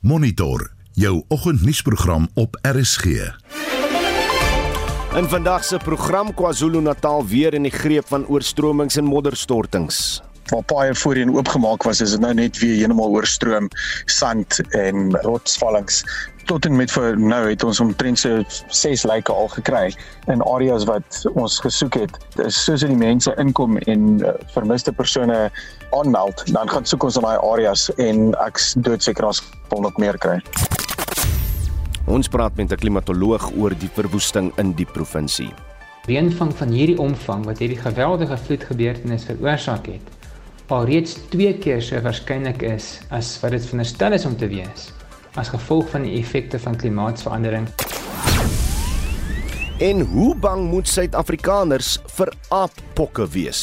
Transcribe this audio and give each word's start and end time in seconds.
Monitor 0.00 0.70
jou 0.92 1.24
oggendnuusprogram 1.28 2.28
op 2.34 2.58
RSG. 2.62 3.04
In 5.14 5.28
vandag 5.28 5.64
se 5.64 5.76
program 5.76 6.34
KwaZulu-Natal 6.34 7.26
weer 7.26 7.54
in 7.54 7.62
die 7.62 7.72
greep 7.72 8.06
van 8.06 8.26
oorstromings 8.26 8.96
en 8.96 9.04
modderstortings. 9.04 10.22
Waar 10.48 10.62
paaie 10.64 10.94
voorheen 10.94 11.34
oopgemaak 11.34 11.82
was, 11.82 12.00
is 12.00 12.10
dit 12.10 12.20
nou 12.20 12.32
net 12.34 12.58
weer 12.58 12.76
heeltemal 12.80 13.10
oorstroom, 13.12 13.68
sand 14.04 14.60
en 14.72 15.12
rotsvallings. 15.26 16.00
Tot 16.48 16.64
en 16.64 16.76
met 16.76 16.92
vir 16.92 17.18
nou 17.20 17.42
het 17.50 17.64
ons 17.64 17.80
omtrent 17.84 18.18
so 18.18 18.40
6 18.72 19.04
lyke 19.10 19.32
al 19.32 19.50
gekry 19.52 19.92
in 20.32 20.40
areas 20.48 20.86
wat 20.88 21.20
ons 21.34 21.58
gesoek 21.60 22.00
het. 22.00 22.16
Dis 22.38 22.62
soos 22.64 22.80
as 22.80 22.88
die 22.88 22.96
mense 22.96 23.34
inkom 23.36 23.76
en 23.84 24.24
uh, 24.24 24.32
vermiste 24.54 24.92
persone 24.96 25.50
aanmeld, 25.92 26.46
dan 26.52 26.72
gaan 26.72 26.88
soek 26.88 27.04
ons 27.10 27.20
in 27.20 27.28
daai 27.28 27.36
areas 27.36 27.90
en 28.00 28.32
ek's 28.46 28.72
doodseker 28.80 29.28
ons 29.28 29.44
wil 29.68 29.84
nog 29.84 30.00
meer 30.00 30.16
kry. 30.16 30.40
Ons 32.08 32.28
praat 32.32 32.56
met 32.56 32.72
'n 32.72 32.80
klimatoloog 32.80 33.50
oor 33.60 33.76
die 33.76 33.92
verwoesting 33.92 34.48
in 34.56 34.72
die 34.72 34.88
provinsie. 34.88 35.52
Reënvang 36.08 36.54
van 36.56 36.70
hierdie 36.72 36.98
omvang 36.98 37.44
wat 37.44 37.58
hierdie 37.60 37.76
geweldige 37.76 38.36
vloedgebeurtenis 38.36 39.28
veroorsaak 39.28 39.86
het, 39.92 40.17
alreeds 40.68 41.16
2 41.32 41.58
keer 41.62 41.80
so 41.82 42.00
waarskynlik 42.04 42.62
is 42.66 42.98
as 43.14 43.30
wat 43.42 43.54
dit 43.56 43.64
veronderstel 43.64 44.16
is 44.16 44.26
om 44.28 44.36
te 44.36 44.48
wees 44.50 44.90
as 45.40 45.52
gevolg 45.52 45.88
van 45.92 46.04
die 46.04 46.16
effekte 46.18 46.58
van 46.58 46.76
klimaatsverandering. 46.76 47.68
En 49.78 50.00
hoe 50.10 50.32
bang 50.34 50.64
moet 50.66 50.88
Suid-Afrikaners 50.90 51.92
vir 52.16 52.32
aappokke 52.50 53.28
wees? 53.30 53.60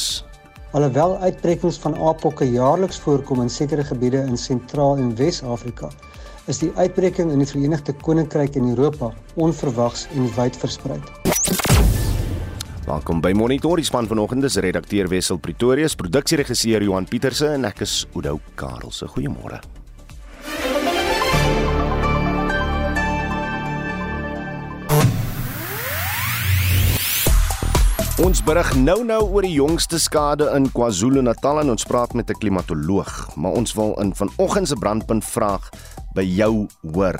Alhoewel 0.72 1.18
uitbrekings 1.20 1.78
van 1.82 1.98
aappokke 2.00 2.48
jaarliks 2.48 2.98
voorkom 3.04 3.44
in 3.44 3.52
sekere 3.52 3.84
gebiede 3.84 4.24
in 4.24 4.40
Sentraal 4.40 4.96
en 5.02 5.12
Wes-Afrika, 5.20 5.90
is 6.48 6.62
die 6.64 6.72
uitbreking 6.80 7.30
in 7.34 7.44
die 7.44 7.50
Verenigde 7.50 7.92
Koninkryk 8.00 8.56
en 8.56 8.72
Europa 8.72 9.12
onverwags 9.34 10.06
en 10.16 10.30
wyd 10.38 10.56
versprei. 10.64 11.00
Welkom 12.86 13.18
by 13.18 13.32
Monitor, 13.34 13.80
die 13.80 13.84
span 13.84 14.06
vanoggend 14.06 14.44
is 14.46 14.60
redakteur 14.62 15.08
Wessel 15.10 15.40
Pretorius, 15.42 15.96
produksieregisseur 15.98 16.84
Johan 16.86 17.08
Pieterse 17.10 17.48
en 17.56 17.66
ek 17.66 17.80
is 17.82 18.04
Oudou 18.12 18.36
Karelse. 18.54 19.08
Goeiemôre. 19.10 19.58
Ons 28.22 28.44
berig 28.46 28.70
nou-nou 28.78 29.18
oor 29.24 29.42
die 29.42 29.56
jongste 29.56 29.98
skade 29.98 30.46
in 30.54 30.70
KwaZulu-Natal 30.70 31.64
en 31.64 31.74
ons 31.74 31.88
praat 31.90 32.14
met 32.14 32.30
'n 32.30 32.38
klimatoloog, 32.38 33.34
maar 33.34 33.58
ons 33.58 33.74
wil 33.74 33.98
in 33.98 34.14
vanoggend 34.14 34.68
se 34.68 34.78
brandpunt 34.78 35.24
vraag 35.24 35.70
by 36.14 36.22
jou 36.22 36.68
hoor. 36.94 37.18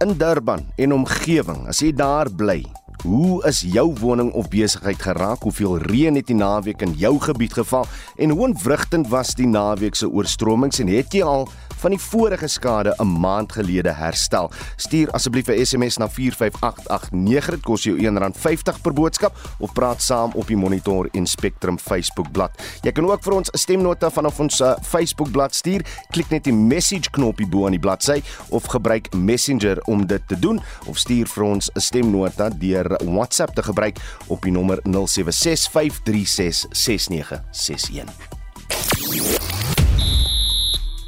In 0.00 0.16
Durban 0.16 0.64
en 0.76 0.92
omgewing, 0.92 1.68
as 1.68 1.80
jy 1.80 1.92
daar 1.92 2.32
bly, 2.32 2.64
hoe 3.02 3.44
is 3.46 3.60
jou 3.60 3.92
woning 4.00 4.32
of 4.32 4.48
besigheid 4.48 5.02
geraak? 5.02 5.42
Hoeveel 5.42 5.78
reën 5.78 6.14
het 6.14 6.26
die 6.26 6.36
naweek 6.36 6.82
in 6.82 6.92
jou 6.92 7.20
gebied 7.20 7.52
geval 7.52 7.86
en 8.16 8.30
hoe 8.30 8.40
ontwrigtend 8.48 9.08
was 9.08 9.34
die 9.34 9.46
naweek 9.46 9.94
se 9.94 10.08
oorstromings 10.08 10.78
en 10.78 10.88
het 10.88 11.12
jy 11.12 11.22
al 11.22 11.48
van 11.76 11.92
die 11.92 12.00
vorige 12.00 12.48
skade 12.48 12.94
'n 12.98 13.20
maand 13.20 13.52
gelede 13.52 13.92
herstel. 13.92 14.50
Stuur 14.76 15.10
asseblief 15.10 15.48
'n 15.48 15.64
SMS 15.64 15.96
na 15.96 16.08
45889. 16.08 17.50
Dit 17.50 17.62
kos 17.62 17.82
jou 17.82 17.96
R1.50 17.98 18.80
per 18.82 18.92
boodskap 18.92 19.36
of 19.58 19.72
praat 19.72 20.02
saam 20.02 20.30
op 20.34 20.46
die 20.46 20.56
Monitor 20.56 21.08
en 21.12 21.26
Spectrum 21.26 21.78
Facebook 21.78 22.32
bladsy. 22.32 22.62
Jy 22.82 22.92
kan 22.92 23.10
ook 23.10 23.22
vir 23.22 23.32
ons 23.32 23.50
'n 23.50 23.58
stemnota 23.58 24.10
vanaf 24.10 24.40
ons 24.40 24.60
uh, 24.60 24.74
Facebook 24.82 25.30
bladsy 25.30 25.58
stuur. 25.58 25.84
Klik 26.10 26.30
net 26.30 26.44
die 26.44 26.52
message 26.52 27.10
knoppie 27.10 27.46
bo 27.46 27.64
aan 27.64 27.76
die 27.76 27.80
bladsy 27.80 28.22
of 28.48 28.66
gebruik 28.66 29.14
Messenger 29.14 29.82
om 29.84 30.06
dit 30.06 30.22
te 30.28 30.38
doen 30.38 30.60
of 30.86 30.98
stuur 30.98 31.26
vir 31.26 31.44
ons 31.44 31.70
'n 31.74 31.80
stemnota 31.80 32.48
deur 32.48 32.85
WhatsApp 33.04 33.54
te 33.54 33.62
gebruik 33.62 33.96
op 34.26 34.42
die 34.42 34.52
nommer 34.52 34.78
0765366961. 34.82 34.86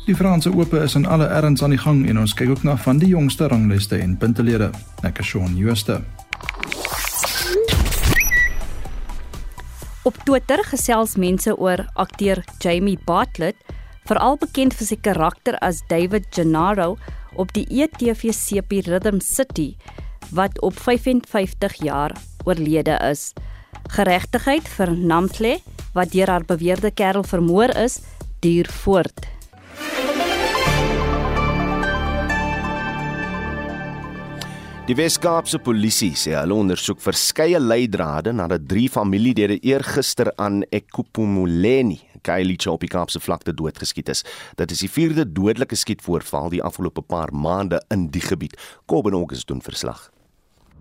Die 0.09 0.17
Franse 0.17 0.49
Ope 0.57 0.79
is 0.79 0.95
in 0.95 1.07
alle 1.07 1.27
erns 1.27 1.63
aan 1.63 1.71
die 1.71 1.79
gang 1.79 2.09
en 2.09 2.19
ons 2.19 2.33
kyk 2.35 2.49
ook 2.49 2.63
na 2.65 2.77
van 2.81 2.97
die 2.99 3.11
jongste 3.13 3.47
rangliste 3.53 3.99
en 4.01 4.17
puntelede. 4.17 4.71
Ek 5.05 5.19
is 5.21 5.27
Shaun 5.27 5.53
Schuster. 5.59 6.01
Op 10.09 10.17
Twitter 10.25 10.65
gesels 10.65 11.19
mense 11.21 11.53
oor 11.53 11.85
akteur 12.01 12.41
Jamie 12.65 12.97
Bartlett, 13.05 13.57
veral 14.09 14.39
bekend 14.41 14.73
vir 14.79 14.89
sy 14.89 14.97
karakter 14.97 15.59
as 15.61 15.83
David 15.93 16.31
Gennaro 16.33 16.97
op 17.37 17.53
die 17.53 17.67
ETV 17.69 18.33
seepie 18.33 18.81
Rhythm 18.87 19.21
City 19.21 19.75
wat 20.31 20.61
op 20.61 20.79
55 20.79 21.75
jaar 21.83 22.17
oorlede 22.45 22.99
is. 23.11 23.33
Geregtigheid 23.89 24.69
vir 24.69 24.93
Namtle 24.97 25.59
wat 25.97 26.13
deur 26.13 26.31
haar 26.31 26.45
beweerde 26.45 26.91
kerel 26.91 27.25
vermoor 27.25 27.75
is, 27.77 28.01
duur 28.41 28.69
voort. 28.85 29.27
Die 34.89 34.97
Wes-Kaapse 34.97 35.59
polisie 35.61 36.15
sê 36.17 36.33
hulle 36.33 36.57
ondersoek 36.57 37.03
verskeie 37.05 37.59
leidrade 37.61 38.33
nadat 38.33 38.65
drie 38.71 38.87
familielede 38.89 39.59
eergister 39.61 40.31
aan 40.41 40.63
Ekupumuleni, 40.73 41.99
Kailicha 42.25 42.73
op 42.73 42.81
die 42.81 42.89
Kaapse 42.89 43.21
vlakte 43.21 43.53
doodgeskiet 43.53 44.09
is. 44.09 44.25
Dit 44.57 44.73
is 44.73 44.81
die 44.87 44.89
vierde 44.89 45.29
dodelike 45.29 45.77
skietvoorval 45.77 46.49
die 46.57 46.65
afgelope 46.65 47.05
paar 47.05 47.35
maande 47.37 47.83
in 47.93 48.09
die 48.15 48.25
gebied. 48.25 48.57
Kobben 48.89 49.19
August 49.21 49.53
doen 49.53 49.61
verslag. 49.61 50.09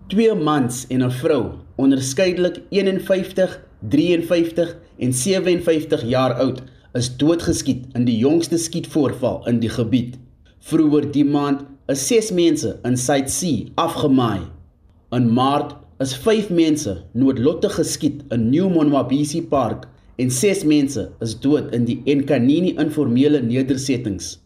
Twee 0.08 0.34
mans 0.34 0.86
en 0.88 1.02
'n 1.04 1.10
vrou, 1.10 1.44
onderskeidelik 1.76 2.62
51, 2.68 3.60
53 3.88 4.76
en 4.98 5.12
57 5.12 6.04
jaar 6.08 6.32
oud, 6.32 6.62
is 6.92 7.16
doodgeskiet 7.16 7.84
in 7.92 8.04
die 8.04 8.16
jongste 8.18 8.56
skietvoorval 8.56 9.46
in 9.46 9.58
die 9.60 9.68
gebied. 9.68 10.16
Vroeër 10.58 11.10
die 11.12 11.24
maand 11.24 11.60
is 11.86 12.06
6 12.06 12.30
mense 12.32 12.78
in 12.84 12.96
Suid-See 12.96 13.72
afgemaai. 13.74 14.40
In 15.10 15.28
Maart 15.32 15.76
is 15.98 16.16
5 16.16 16.48
mense 16.50 17.04
noodlottig 17.12 17.74
geskiet 17.74 18.24
in 18.32 18.48
New 18.50 18.70
Monwabisi 18.72 19.42
Park 19.42 19.88
en 20.16 20.30
6 20.30 20.64
mense 20.64 21.10
is 21.20 21.40
dood 21.40 21.74
in 21.74 21.84
die 21.84 22.00
Enkanini 22.04 22.74
informele 22.78 23.42
nedersettings. 23.42 24.38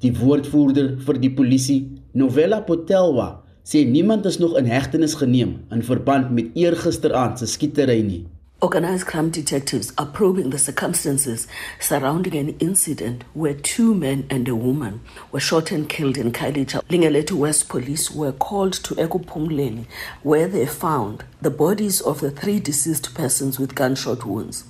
Die 0.00 0.12
woordvoerder 0.12 0.98
vir 0.98 1.20
die 1.20 1.32
polisie, 1.32 1.88
Novella 2.12 2.60
Potelwa, 2.60 3.45
sê 3.66 3.84
niemand 3.84 4.24
is 4.24 4.38
nog 4.38 4.56
in 4.56 4.66
hegtenis 4.66 5.14
geneem 5.14 5.64
in 5.70 5.82
verband 5.82 6.30
met 6.30 6.46
eergisteraand 6.54 7.38
se 7.38 7.46
skietery 7.46 8.02
nie. 8.02 8.26
Organized 8.60 9.06
crime 9.06 9.30
detectives 9.30 9.92
are 9.96 10.10
probing 10.10 10.50
the 10.50 10.58
circumstances 10.58 11.46
surrounding 11.80 12.36
an 12.36 12.54
incident 12.58 13.24
where 13.34 13.54
two 13.54 13.92
men 13.94 14.24
and 14.30 14.48
a 14.48 14.54
woman 14.54 15.00
were 15.32 15.40
shot 15.40 15.72
and 15.72 15.88
killed 15.88 16.16
in 16.16 16.32
Kailicha. 16.32 16.80
Lingaleti 16.88 17.32
West 17.32 17.68
police 17.68 18.10
were 18.10 18.32
called 18.32 18.72
to 18.84 18.94
Ekupumleni 18.94 19.84
where 20.22 20.48
they 20.48 20.66
found 20.66 21.24
the 21.42 21.50
bodies 21.50 22.00
of 22.00 22.20
the 22.20 22.30
three 22.30 22.60
deceased 22.60 23.14
persons 23.14 23.58
with 23.58 23.74
gunshot 23.74 24.24
wounds. 24.24 24.64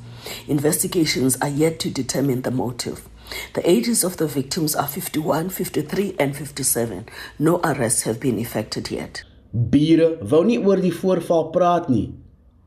Investigations 0.49 1.37
are 1.43 1.49
yet 1.49 1.78
to 1.81 1.91
determine 1.91 2.43
the 2.43 2.51
motive. 2.51 3.07
The 3.55 3.63
ages 3.69 4.05
of 4.05 4.17
the 4.17 4.27
victims 4.27 4.75
are 4.75 4.87
51, 4.87 5.51
53 5.51 6.15
and 6.19 6.37
57. 6.37 7.07
No 7.39 7.61
arrests 7.63 8.03
have 8.03 8.21
been 8.21 8.39
effected 8.39 8.91
yet. 8.91 9.25
Bure 9.53 10.19
wou 10.21 10.45
nie 10.45 10.59
oor 10.59 10.81
die 10.83 10.93
voorval 10.93 11.51
praat 11.55 11.89
nie. 11.89 12.11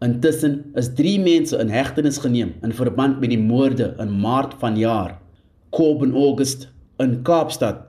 Intussen 0.01 0.71
is 0.79 0.93
3 0.95 1.17
mense 1.19 1.57
in 1.59 1.69
hegtenis 1.69 2.21
geneem 2.23 2.55
in 2.63 2.73
verband 2.73 3.19
met 3.19 3.33
die 3.33 3.41
moorde 3.41 3.91
in 3.99 4.13
Maart 4.23 4.55
vanjaar. 4.61 5.17
Koben 5.75 6.15
August 6.15 6.69
in 6.97 7.19
Kaapstad 7.23 7.88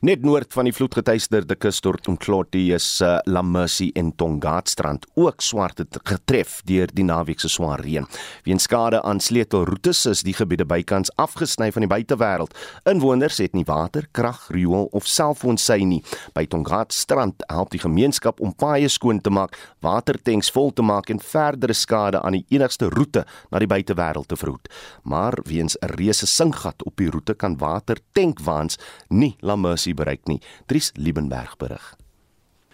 Net 0.00 0.24
noord 0.24 0.52
van 0.54 0.66
die 0.66 0.74
vloedgetuisterde 0.74 1.54
kusdorp 1.60 2.06
Umhloti 2.10 2.70
is 2.74 2.86
uh, 3.04 3.18
La 3.30 3.42
Mercy 3.42 3.90
en 3.98 4.10
Tongaatstrand 4.16 5.06
ook 5.14 5.42
swart 5.44 5.82
getref 6.08 6.60
deur 6.66 6.90
die 6.94 7.04
naweek 7.06 7.40
se 7.42 7.50
swaar 7.52 7.82
reën. 7.84 8.06
Weens 8.46 8.66
skade 8.66 9.02
aan 9.06 9.20
sleutelroetes 9.20 10.04
is 10.10 10.22
die 10.26 10.34
gebiede 10.34 10.66
bykans 10.68 11.12
afgesny 11.20 11.70
van 11.74 11.84
die 11.84 11.90
buitewêreld. 11.90 12.56
Inwoners 12.90 13.38
het 13.42 13.54
nie 13.54 13.66
water, 13.68 14.08
krag, 14.16 14.46
riool 14.54 14.88
of 14.96 15.06
selfoonsy 15.06 15.84
nie. 15.86 16.00
By 16.34 16.46
Tongaatstrand 16.50 17.44
help 17.46 17.70
die 17.74 17.82
gemeenskap 17.82 18.40
om 18.40 18.54
paaie 18.56 18.88
skoon 18.90 19.20
te 19.22 19.30
maak, 19.30 19.58
watertanks 19.84 20.50
vol 20.54 20.72
te 20.74 20.82
maak 20.86 21.12
en 21.12 21.22
verdere 21.22 21.76
skade 21.76 22.22
aan 22.24 22.40
die 22.40 22.44
enigste 22.56 22.90
roete 22.90 23.26
na 23.52 23.62
die 23.62 23.70
buitewêreld 23.70 24.30
te 24.32 24.40
verhoed. 24.40 24.66
Maar 25.04 25.38
weens 25.44 25.76
'n 25.78 25.94
reuse 25.94 26.26
singgat 26.26 26.82
op 26.84 26.96
die 26.96 27.10
roete 27.10 27.34
kan 27.34 27.56
watertankwaans 27.56 28.78
nie 29.08 29.36
La 29.40 29.56
Mercy 29.60 29.94
bereik 29.94 30.26
nie. 30.26 30.40
Dries 30.66 30.92
Liebenberg 30.94 31.56
berig. 31.56 31.96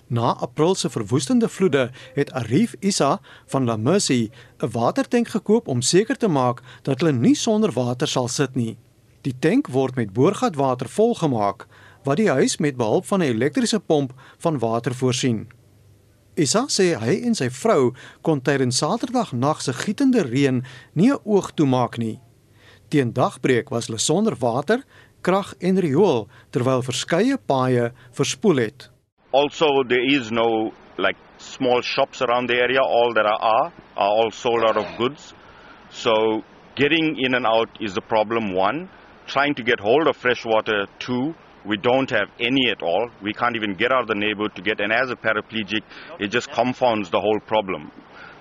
Na 0.08 0.36
April 0.38 0.74
se 0.74 0.90
verwoestende 0.90 1.48
vloede 1.48 1.90
het 2.14 2.32
Arif 2.32 2.74
Isa 2.80 3.20
van 3.46 3.64
La 3.64 3.76
Mercy 3.76 4.30
'n 4.62 4.70
watertank 4.70 5.28
gekoop 5.28 5.68
om 5.68 5.82
seker 5.82 6.16
te 6.16 6.28
maak 6.28 6.62
dat 6.82 7.00
hulle 7.00 7.12
nie 7.12 7.34
sonder 7.34 7.72
water 7.72 8.08
sal 8.08 8.28
sit 8.28 8.54
nie. 8.54 8.78
Die 9.20 9.34
tank 9.38 9.66
word 9.66 9.94
met 9.94 10.12
boorgatwater 10.12 10.88
volgemaak 10.88 11.66
wat 12.04 12.16
die 12.16 12.30
huis 12.30 12.56
met 12.56 12.76
behulp 12.76 13.06
van 13.06 13.18
'n 13.20 13.34
elektriese 13.34 13.80
pomp 13.80 14.12
van 14.38 14.58
water 14.58 14.94
voorsien. 14.94 15.48
Isa 16.36 16.66
sê 16.68 16.98
hy 17.00 17.22
en 17.24 17.34
sy 17.34 17.50
vrou 17.50 17.94
kon 18.22 18.42
tydens 18.42 18.76
Saterdag 18.76 19.32
nag 19.32 19.62
se 19.62 19.72
gietende 19.72 20.22
reën 20.22 20.64
nie 20.92 21.10
'n 21.12 21.18
oog 21.24 21.50
toemaak 21.54 21.98
nie. 21.98 22.20
Teen 22.88 23.12
dagbreek 23.12 23.68
was 23.68 23.86
hulle 23.86 23.98
sonder 23.98 24.36
water, 24.38 24.84
krag 25.26 25.54
en 25.60 25.78
riool 25.82 26.26
terwyl 26.54 26.84
verskeie 26.86 27.38
paaie 27.50 27.90
verspoel 28.14 28.62
het. 28.62 28.90
Also 29.32 29.66
there 29.88 30.04
is 30.16 30.30
no 30.30 30.72
like 30.98 31.18
small 31.38 31.82
shops 31.82 32.22
around 32.22 32.48
the 32.48 32.56
area 32.56 32.80
all 32.80 33.12
that 33.14 33.26
are 33.26 33.72
are 33.96 34.12
all 34.18 34.30
sold 34.30 34.62
out 34.68 34.76
of 34.76 34.86
goods. 34.98 35.34
So 35.90 36.42
getting 36.76 37.16
in 37.18 37.34
and 37.34 37.46
out 37.46 37.68
is 37.80 37.94
the 37.94 38.00
problem 38.00 38.54
one. 38.54 38.88
Trying 39.26 39.54
to 39.56 39.64
get 39.64 39.80
hold 39.80 40.06
of 40.06 40.16
fresh 40.16 40.44
water 40.44 40.86
two. 40.98 41.34
We 41.66 41.76
don't 41.76 42.10
have 42.10 42.28
any 42.38 42.70
at 42.70 42.80
all. 42.80 43.10
We 43.20 43.32
can't 43.32 43.56
even 43.56 43.74
get 43.74 43.90
out 43.90 44.02
of 44.02 44.08
the 44.08 44.14
neighborhood 44.14 44.54
to 44.54 44.62
get 44.62 44.80
and 44.80 44.92
as 44.92 45.10
a 45.10 45.16
paraplegic 45.16 45.82
it 46.20 46.28
just 46.28 46.48
confounds 46.52 47.10
the 47.10 47.20
whole 47.20 47.40
problem. 47.40 47.90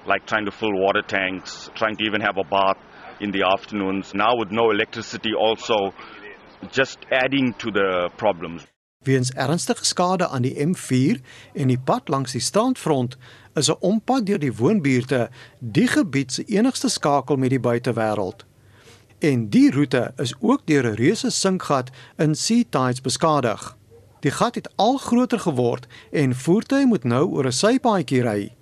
Like 0.06 0.28
trying 0.28 0.46
to 0.46 0.52
fill 0.52 0.76
water 0.86 1.02
tanks, 1.02 1.72
trying 1.74 1.96
to 1.98 2.04
even 2.06 2.22
have 2.22 2.38
a 2.38 2.44
bath 2.44 2.78
in 3.20 3.32
the 3.32 3.44
afternoons. 3.44 4.14
Now 4.14 4.36
with 4.38 4.52
no 4.52 4.70
electricity 4.70 5.34
also 5.34 5.92
just 6.72 6.98
adding 7.10 7.56
to 7.58 7.72
the 7.72 8.10
problems. 8.16 8.66
Weens 9.06 9.32
ernstige 9.32 9.86
skade 9.86 10.28
aan 10.28 10.42
die 10.42 10.56
M4 10.66 11.22
en 11.54 11.68
die 11.68 11.80
pad 11.80 12.08
langs 12.10 12.32
die 12.32 12.42
strandfront 12.42 13.18
is 13.54 13.70
'n 13.70 13.78
ompad 13.80 14.26
deur 14.26 14.40
die 14.40 14.56
woonbuurte 14.56 15.30
die 15.60 15.88
gebied 15.88 16.32
se 16.32 16.44
enigste 16.44 16.90
skakel 16.90 17.36
met 17.36 17.50
die 17.50 17.60
buitewêreld. 17.60 18.46
En 19.20 19.50
die 19.50 19.72
roete 19.72 20.14
is 20.18 20.34
ook 20.40 20.62
deur 20.66 20.86
'n 20.86 20.96
reuse 20.96 21.30
sinkgat 21.30 21.90
in 22.18 22.36
Sea 22.36 22.64
Tides 22.70 23.02
beskadig. 23.02 23.78
Die 24.20 24.32
gat 24.32 24.56
het 24.56 24.70
al 24.76 24.98
groter 24.98 25.40
geword 25.40 25.88
en 26.12 26.36
voertuie 26.36 26.86
moet 26.86 27.04
nou 27.04 27.26
oor 27.26 27.46
'n 27.46 27.52
sypaadjie 27.52 28.22
ry. 28.22 28.56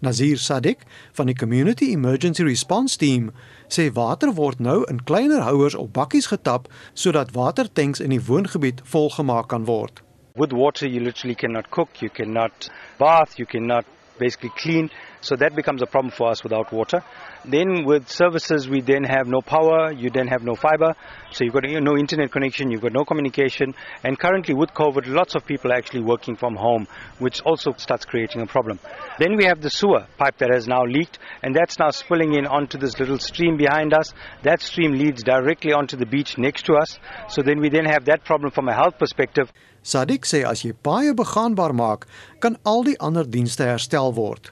Nazir 0.00 0.38
Sadik 0.38 0.78
van 1.12 1.26
die 1.26 1.34
Community 1.34 1.92
Emergency 1.92 2.42
Response 2.42 2.98
Team 2.98 3.30
sê 3.68 3.90
water 3.92 4.34
word 4.34 4.58
nou 4.58 4.82
in 4.90 5.02
kleiner 5.04 5.44
houers 5.46 5.74
op 5.74 5.92
bakkies 5.92 6.30
getap 6.32 6.68
sodat 6.94 7.32
watertanks 7.34 8.00
in 8.00 8.10
die 8.10 8.22
woongebied 8.26 8.82
volgemaak 8.84 9.48
kan 9.52 9.64
word. 9.64 10.02
With 10.34 10.52
water 10.52 10.88
you 10.88 11.00
literally 11.00 11.34
cannot 11.34 11.70
cook, 11.70 12.00
you 12.02 12.10
cannot 12.10 12.70
bath, 12.98 13.38
you 13.38 13.46
cannot 13.46 13.84
basically 14.18 14.52
clean. 14.56 14.90
So 15.24 15.36
that 15.36 15.56
becomes 15.56 15.80
a 15.80 15.86
problem 15.86 16.12
for 16.12 16.28
us 16.28 16.42
without 16.44 16.70
water. 16.70 17.02
Then 17.46 17.84
with 17.84 18.10
services, 18.10 18.68
we 18.68 18.82
then 18.82 19.04
have 19.04 19.26
no 19.26 19.40
power, 19.40 19.90
you 19.90 20.10
then 20.10 20.26
have 20.28 20.42
no 20.42 20.54
fiber. 20.54 20.94
So 21.32 21.44
you've 21.44 21.54
got 21.54 21.64
no 21.64 21.96
internet 21.96 22.30
connection, 22.30 22.70
you've 22.70 22.82
got 22.82 22.92
no 22.92 23.04
communication. 23.06 23.74
And 24.02 24.18
currently 24.18 24.54
with 24.54 24.74
COVID, 24.74 25.06
lots 25.06 25.34
of 25.34 25.46
people 25.46 25.72
are 25.72 25.76
actually 25.76 26.02
working 26.02 26.36
from 26.36 26.56
home, 26.56 26.86
which 27.20 27.40
also 27.40 27.72
starts 27.78 28.04
creating 28.04 28.42
a 28.42 28.46
problem. 28.46 28.78
Then 29.18 29.36
we 29.36 29.46
have 29.46 29.62
the 29.62 29.70
sewer 29.70 30.06
pipe 30.18 30.36
that 30.38 30.50
has 30.52 30.68
now 30.68 30.84
leaked, 30.84 31.18
and 31.42 31.56
that's 31.56 31.78
now 31.78 31.88
spilling 31.90 32.34
in 32.34 32.46
onto 32.46 32.76
this 32.76 32.98
little 33.00 33.18
stream 33.18 33.56
behind 33.56 33.94
us. 33.94 34.12
That 34.42 34.60
stream 34.60 34.92
leads 34.92 35.22
directly 35.22 35.72
onto 35.72 35.96
the 35.96 36.06
beach 36.06 36.36
next 36.36 36.66
to 36.66 36.74
us. 36.74 36.98
So 37.28 37.40
then 37.40 37.60
we 37.60 37.70
then 37.70 37.86
have 37.86 38.04
that 38.04 38.24
problem 38.24 38.50
from 38.50 38.68
a 38.68 38.74
health 38.74 38.98
perspective. 38.98 39.50
Sadik 39.84 40.24
sê 40.24 40.44
as 40.48 40.62
jy 40.64 40.72
paaie 40.72 41.12
begaanbaar 41.12 41.72
maak, 41.76 42.06
kan 42.40 42.56
al 42.64 42.84
die 42.86 42.96
ander 43.00 43.24
dienste 43.24 43.66
herstel 43.68 44.14
word. 44.16 44.48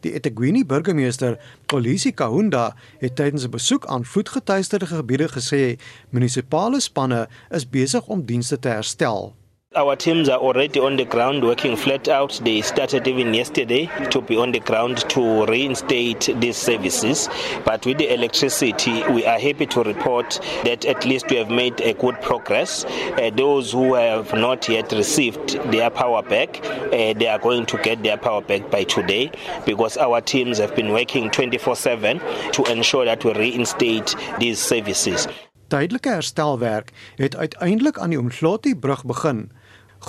Die 0.00 0.12
eThekwini 0.14 0.64
burgemeester, 0.66 1.38
Polisi 1.66 2.12
Kahunda, 2.12 2.76
het 2.98 3.16
tydens 3.16 3.44
'n 3.44 3.50
besoek 3.50 3.86
aan 3.86 4.04
voetgetuisterde 4.04 4.86
gebiede 4.86 5.28
gesê 5.28 5.80
munisipale 6.10 6.80
spanne 6.80 7.28
is 7.50 7.68
besig 7.68 8.06
om 8.06 8.24
dienste 8.24 8.58
te 8.58 8.68
herstel. 8.68 9.37
Our 9.76 9.96
teams 9.96 10.30
are 10.30 10.38
already 10.38 10.80
on 10.80 10.96
the 10.96 11.04
ground 11.04 11.44
working 11.44 11.76
flat 11.76 12.08
out. 12.08 12.40
They 12.42 12.62
started 12.62 13.06
even 13.06 13.34
yesterday 13.34 13.84
to 14.10 14.22
be 14.22 14.34
on 14.34 14.50
the 14.50 14.60
ground 14.60 15.08
to 15.10 15.44
reinstate 15.44 16.30
these 16.36 16.56
services. 16.56 17.28
But 17.66 17.84
with 17.84 17.98
the 17.98 18.10
electricity, 18.12 19.02
we 19.12 19.26
are 19.26 19.38
happy 19.38 19.66
to 19.66 19.82
report 19.82 20.40
that 20.64 20.86
at 20.86 21.04
least 21.04 21.28
we 21.28 21.36
have 21.36 21.50
made 21.50 21.82
a 21.82 21.92
good 21.92 22.18
progress. 22.22 22.86
Uh, 22.86 23.30
those 23.36 23.70
who 23.70 23.92
have 23.92 24.32
not 24.32 24.66
yet 24.70 24.90
received 24.90 25.60
their 25.70 25.90
power 25.90 26.22
back, 26.22 26.64
uh, 26.64 27.12
they 27.12 27.28
are 27.28 27.38
going 27.38 27.66
to 27.66 27.76
get 27.76 28.02
their 28.02 28.16
power 28.16 28.40
back 28.40 28.70
by 28.70 28.84
today 28.84 29.30
because 29.66 29.98
our 29.98 30.22
teams 30.22 30.56
have 30.56 30.74
been 30.74 30.92
working 30.92 31.30
24 31.30 31.76
7 31.76 32.20
to 32.52 32.64
ensure 32.72 33.04
that 33.04 33.22
we 33.22 33.34
reinstate 33.34 34.16
these 34.40 34.58
services. 34.58 35.28
Tydelike 35.68 36.08
herstelwerk 36.08 36.90
het 37.16 37.36
uiteindelik 37.36 37.98
aan 37.98 38.08
die 38.10 38.18
Umhloti 38.18 38.72
brug 38.76 39.04
begin 39.04 39.50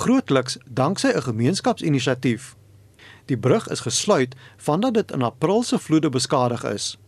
grootliks 0.00 0.58
danksy 0.64 1.08
'n 1.12 1.22
gemeenskapsinisiatief. 1.22 2.56
Die 3.24 3.38
brug 3.38 3.68
is 3.68 3.80
gesluit 3.80 4.34
vandat 4.56 4.94
dit 4.94 5.10
in 5.10 5.22
April 5.22 5.62
se 5.62 5.78
vloede 5.78 6.08
beskadig 6.08 6.64
is. 6.64 6.98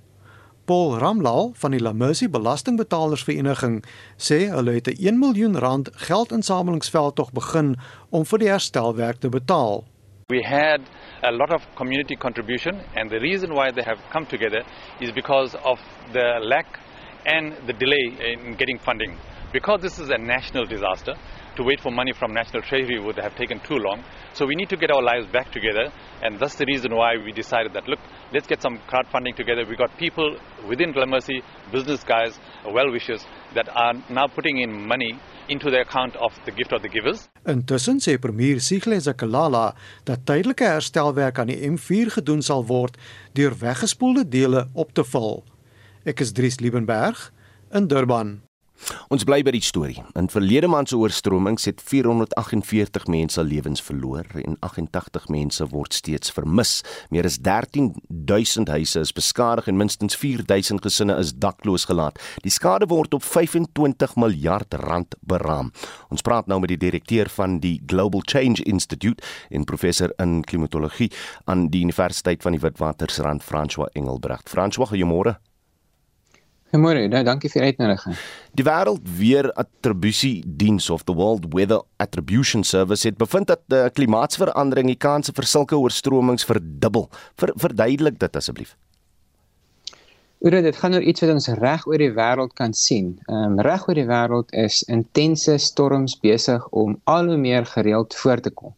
Paul 0.64 0.98
Ramlal 0.98 1.52
van 1.54 1.70
die 1.70 1.80
Lamercy 1.80 2.28
Belastingbetalersvereniging 2.30 3.84
sê 4.16 4.38
hulle 4.56 4.72
het 4.72 4.88
'n 4.88 5.06
1 5.06 5.18
miljoen 5.18 5.58
rand 5.58 5.88
geldinsamelingsveldtog 5.92 7.32
begin 7.32 7.76
om 8.10 8.24
vir 8.24 8.38
die 8.38 8.48
herstelwerk 8.48 9.16
te 9.20 9.28
betaal. 9.28 9.84
We 10.28 10.42
had 10.44 10.80
a 11.22 11.30
lot 11.30 11.52
of 11.52 11.62
community 11.74 12.16
contribution 12.16 12.74
and 12.94 13.10
the 13.10 13.18
reason 13.18 13.50
why 13.54 13.70
they 13.70 13.84
have 13.84 14.00
come 14.12 14.26
together 14.26 14.64
is 15.00 15.12
because 15.12 15.56
of 15.62 15.80
the 16.12 16.38
lack 16.40 16.78
and 17.24 17.52
the 17.66 17.72
delay 17.72 18.06
in 18.32 18.56
getting 18.56 18.80
funding. 18.80 19.16
Because 19.52 19.80
this 19.82 19.98
is 19.98 20.10
a 20.10 20.18
national 20.18 20.66
disaster, 20.66 21.16
to 21.56 21.62
wait 21.62 21.80
for 21.80 21.90
money 21.90 22.12
from 22.12 22.32
National 22.32 22.62
Treasury 22.62 22.98
would 22.98 23.18
have 23.18 23.34
taken 23.36 23.60
too 23.60 23.76
long. 23.76 24.02
So 24.34 24.46
we 24.46 24.54
need 24.54 24.68
to 24.70 24.76
get 24.76 24.90
our 24.90 25.02
lives 25.02 25.26
back 25.32 25.52
together, 25.52 25.92
and 26.22 26.38
that's 26.38 26.56
the 26.56 26.64
reason 26.66 26.94
why 26.94 27.16
we 27.16 27.32
decided 27.32 27.72
that 27.74 27.88
look, 27.88 27.98
let's 28.32 28.46
get 28.46 28.62
some 28.62 28.78
crowdfunding 28.88 29.36
together. 29.36 29.64
We 29.68 29.76
got 29.76 29.96
people 29.98 30.36
within 30.68 30.92
Glamercy, 30.92 31.42
business 31.70 32.02
guys, 32.04 32.38
well 32.64 32.90
wishers, 32.90 33.24
that 33.54 33.68
are 33.74 33.94
now 34.08 34.26
putting 34.26 34.58
in 34.58 34.86
money 34.86 35.18
into 35.48 35.70
the 35.70 35.80
account 35.80 36.16
of 36.16 36.32
the 36.44 36.52
gift 36.52 36.72
of 36.72 36.82
the 36.82 36.88
givers. 36.88 37.28
Intussen 37.44 37.98
sê 38.00 38.18
premier 38.18 38.60
Sigleza 38.60 39.12
Kalala 39.14 39.74
dat 40.06 40.24
tydelike 40.26 40.64
herstelwerk 40.64 41.38
aan 41.42 41.50
die 41.50 41.58
M4 41.68 42.14
gedoen 42.18 42.42
sal 42.42 42.64
word 42.68 42.96
deur 43.34 43.58
weggespoelde 43.58 44.24
dele 44.28 44.68
op 44.74 44.94
te 44.94 45.04
vul. 45.04 45.42
Ek 46.06 46.22
is 46.22 46.32
Dries 46.32 46.60
Liebenberg 46.62 47.30
in 47.74 47.90
Durban. 47.90 48.40
Ons 49.12 49.24
bly 49.28 49.42
by 49.44 49.52
die 49.54 49.62
storie. 49.64 50.00
In 50.18 50.28
verlede 50.32 50.68
maand 50.70 50.90
se 50.90 50.96
oorstromings 50.98 51.66
het 51.68 51.82
448 51.84 53.06
mense 53.12 53.42
lewens 53.44 53.82
verloor 53.84 54.26
en 54.40 54.56
88 54.60 55.28
mense 55.32 55.66
word 55.70 55.94
steeds 55.94 56.32
vermis. 56.34 56.80
Meer 57.10 57.28
as 57.28 57.38
13000 57.42 58.72
huise 58.72 59.02
is 59.02 59.12
beskadig 59.12 59.68
en 59.70 59.78
minstens 59.78 60.16
4000 60.16 60.82
gesinne 60.82 61.18
is 61.20 61.34
dakloos 61.34 61.86
gelaat. 61.90 62.18
Die 62.46 62.52
skade 62.52 62.88
word 62.90 63.14
op 63.14 63.26
25 63.26 64.16
miljard 64.16 64.74
rand 64.82 65.16
beraam. 65.20 65.72
Ons 66.10 66.24
praat 66.26 66.48
nou 66.50 66.60
met 66.62 66.72
die 66.72 66.80
direkteur 66.80 67.30
van 67.32 67.60
die 67.62 67.78
Global 67.86 68.24
Change 68.26 68.64
Institute 68.64 69.22
en 69.50 69.68
professor 69.68 70.12
in 70.22 70.40
klimatologie 70.42 71.12
aan 71.44 71.68
die 71.70 71.84
Universiteit 71.84 72.42
van 72.42 72.56
die 72.56 72.62
Witwatersrand, 72.62 73.44
François 73.44 73.90
Engelbrecht. 73.94 74.48
François, 74.48 74.90
goeiemôre. 74.90 75.38
Goeiemôre, 76.72 77.04
nou 77.12 77.20
dankie 77.20 77.50
vir 77.52 77.60
die 77.60 77.74
uitnodiging. 77.74 78.14
Die 78.56 78.64
wêreld 78.64 79.08
weer 79.18 79.50
attribusie 79.60 80.38
diens 80.56 80.86
of 80.88 81.02
the 81.04 81.12
World 81.12 81.50
Weather 81.52 81.82
Attribution 82.00 82.64
Service 82.64 83.04
het 83.04 83.18
bevind 83.20 83.50
dat 83.50 83.60
die 83.68 83.90
klimaatsverandering 83.92 84.88
die 84.88 84.96
kanse 84.96 85.34
vir 85.36 85.44
sulke 85.44 85.76
oorstromings 85.76 86.48
verdubbel. 86.48 87.10
Ver, 87.36 87.52
verduidelik 87.60 88.16
dit 88.24 88.40
asseblief. 88.40 88.72
Oor 90.40 90.56
dit 90.64 90.80
gaan 90.80 90.96
oor 90.96 91.04
iets 91.04 91.20
wat 91.20 91.34
ons 91.36 91.52
reg 91.60 91.86
oor 91.92 92.06
die 92.06 92.10
wêreld 92.16 92.56
kan 92.56 92.72
sien. 92.72 93.18
Ehm 93.28 93.52
um, 93.52 93.62
reg 93.68 93.84
oor 93.84 94.00
die 94.00 94.08
wêreld 94.08 94.56
is 94.64 94.80
intense 94.88 95.60
storms 95.60 96.16
besig 96.24 96.64
om 96.72 96.96
al 97.04 97.34
hoe 97.34 97.40
meer 97.46 97.68
gereeld 97.68 98.16
voor 98.24 98.40
te 98.40 98.50
kom. 98.50 98.72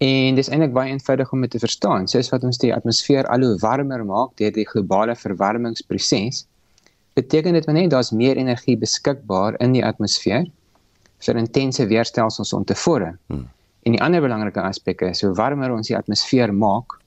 En 0.00 0.40
dis 0.40 0.48
eintlik 0.48 0.72
baie 0.72 0.96
eenvoudig 0.96 1.36
om 1.36 1.44
dit 1.44 1.52
te 1.52 1.66
verstaan. 1.68 2.08
Soos 2.08 2.32
wat 2.32 2.48
ons 2.48 2.64
die 2.64 2.72
atmosfeer 2.72 3.28
al 3.28 3.44
hoe 3.44 3.56
warmer 3.60 4.08
maak 4.08 4.38
deur 4.40 4.56
die 4.56 4.70
globale 4.72 5.20
verwarmingsproses, 5.28 6.46
beteken 7.18 7.56
dit 7.56 7.66
wanneer 7.66 7.88
daar's 7.88 8.12
meer 8.14 8.38
energie 8.38 8.76
beskikbaar 8.78 9.58
in 9.64 9.74
die 9.74 9.84
atmosfeer 9.84 10.46
vir 11.26 11.40
intense 11.40 11.86
weerstelsels 11.90 12.52
om 12.54 12.64
te 12.64 12.76
vorm. 12.78 13.18
Hmm. 13.26 13.46
En 13.86 13.96
die 13.96 14.02
ander 14.04 14.22
belangrike 14.22 14.62
aspek 14.62 15.02
is 15.08 15.24
hoe 15.24 15.34
warmer 15.38 15.72
ons 15.74 15.90
die 15.90 15.96
atmosfeer 15.98 16.52
maak, 16.54 16.98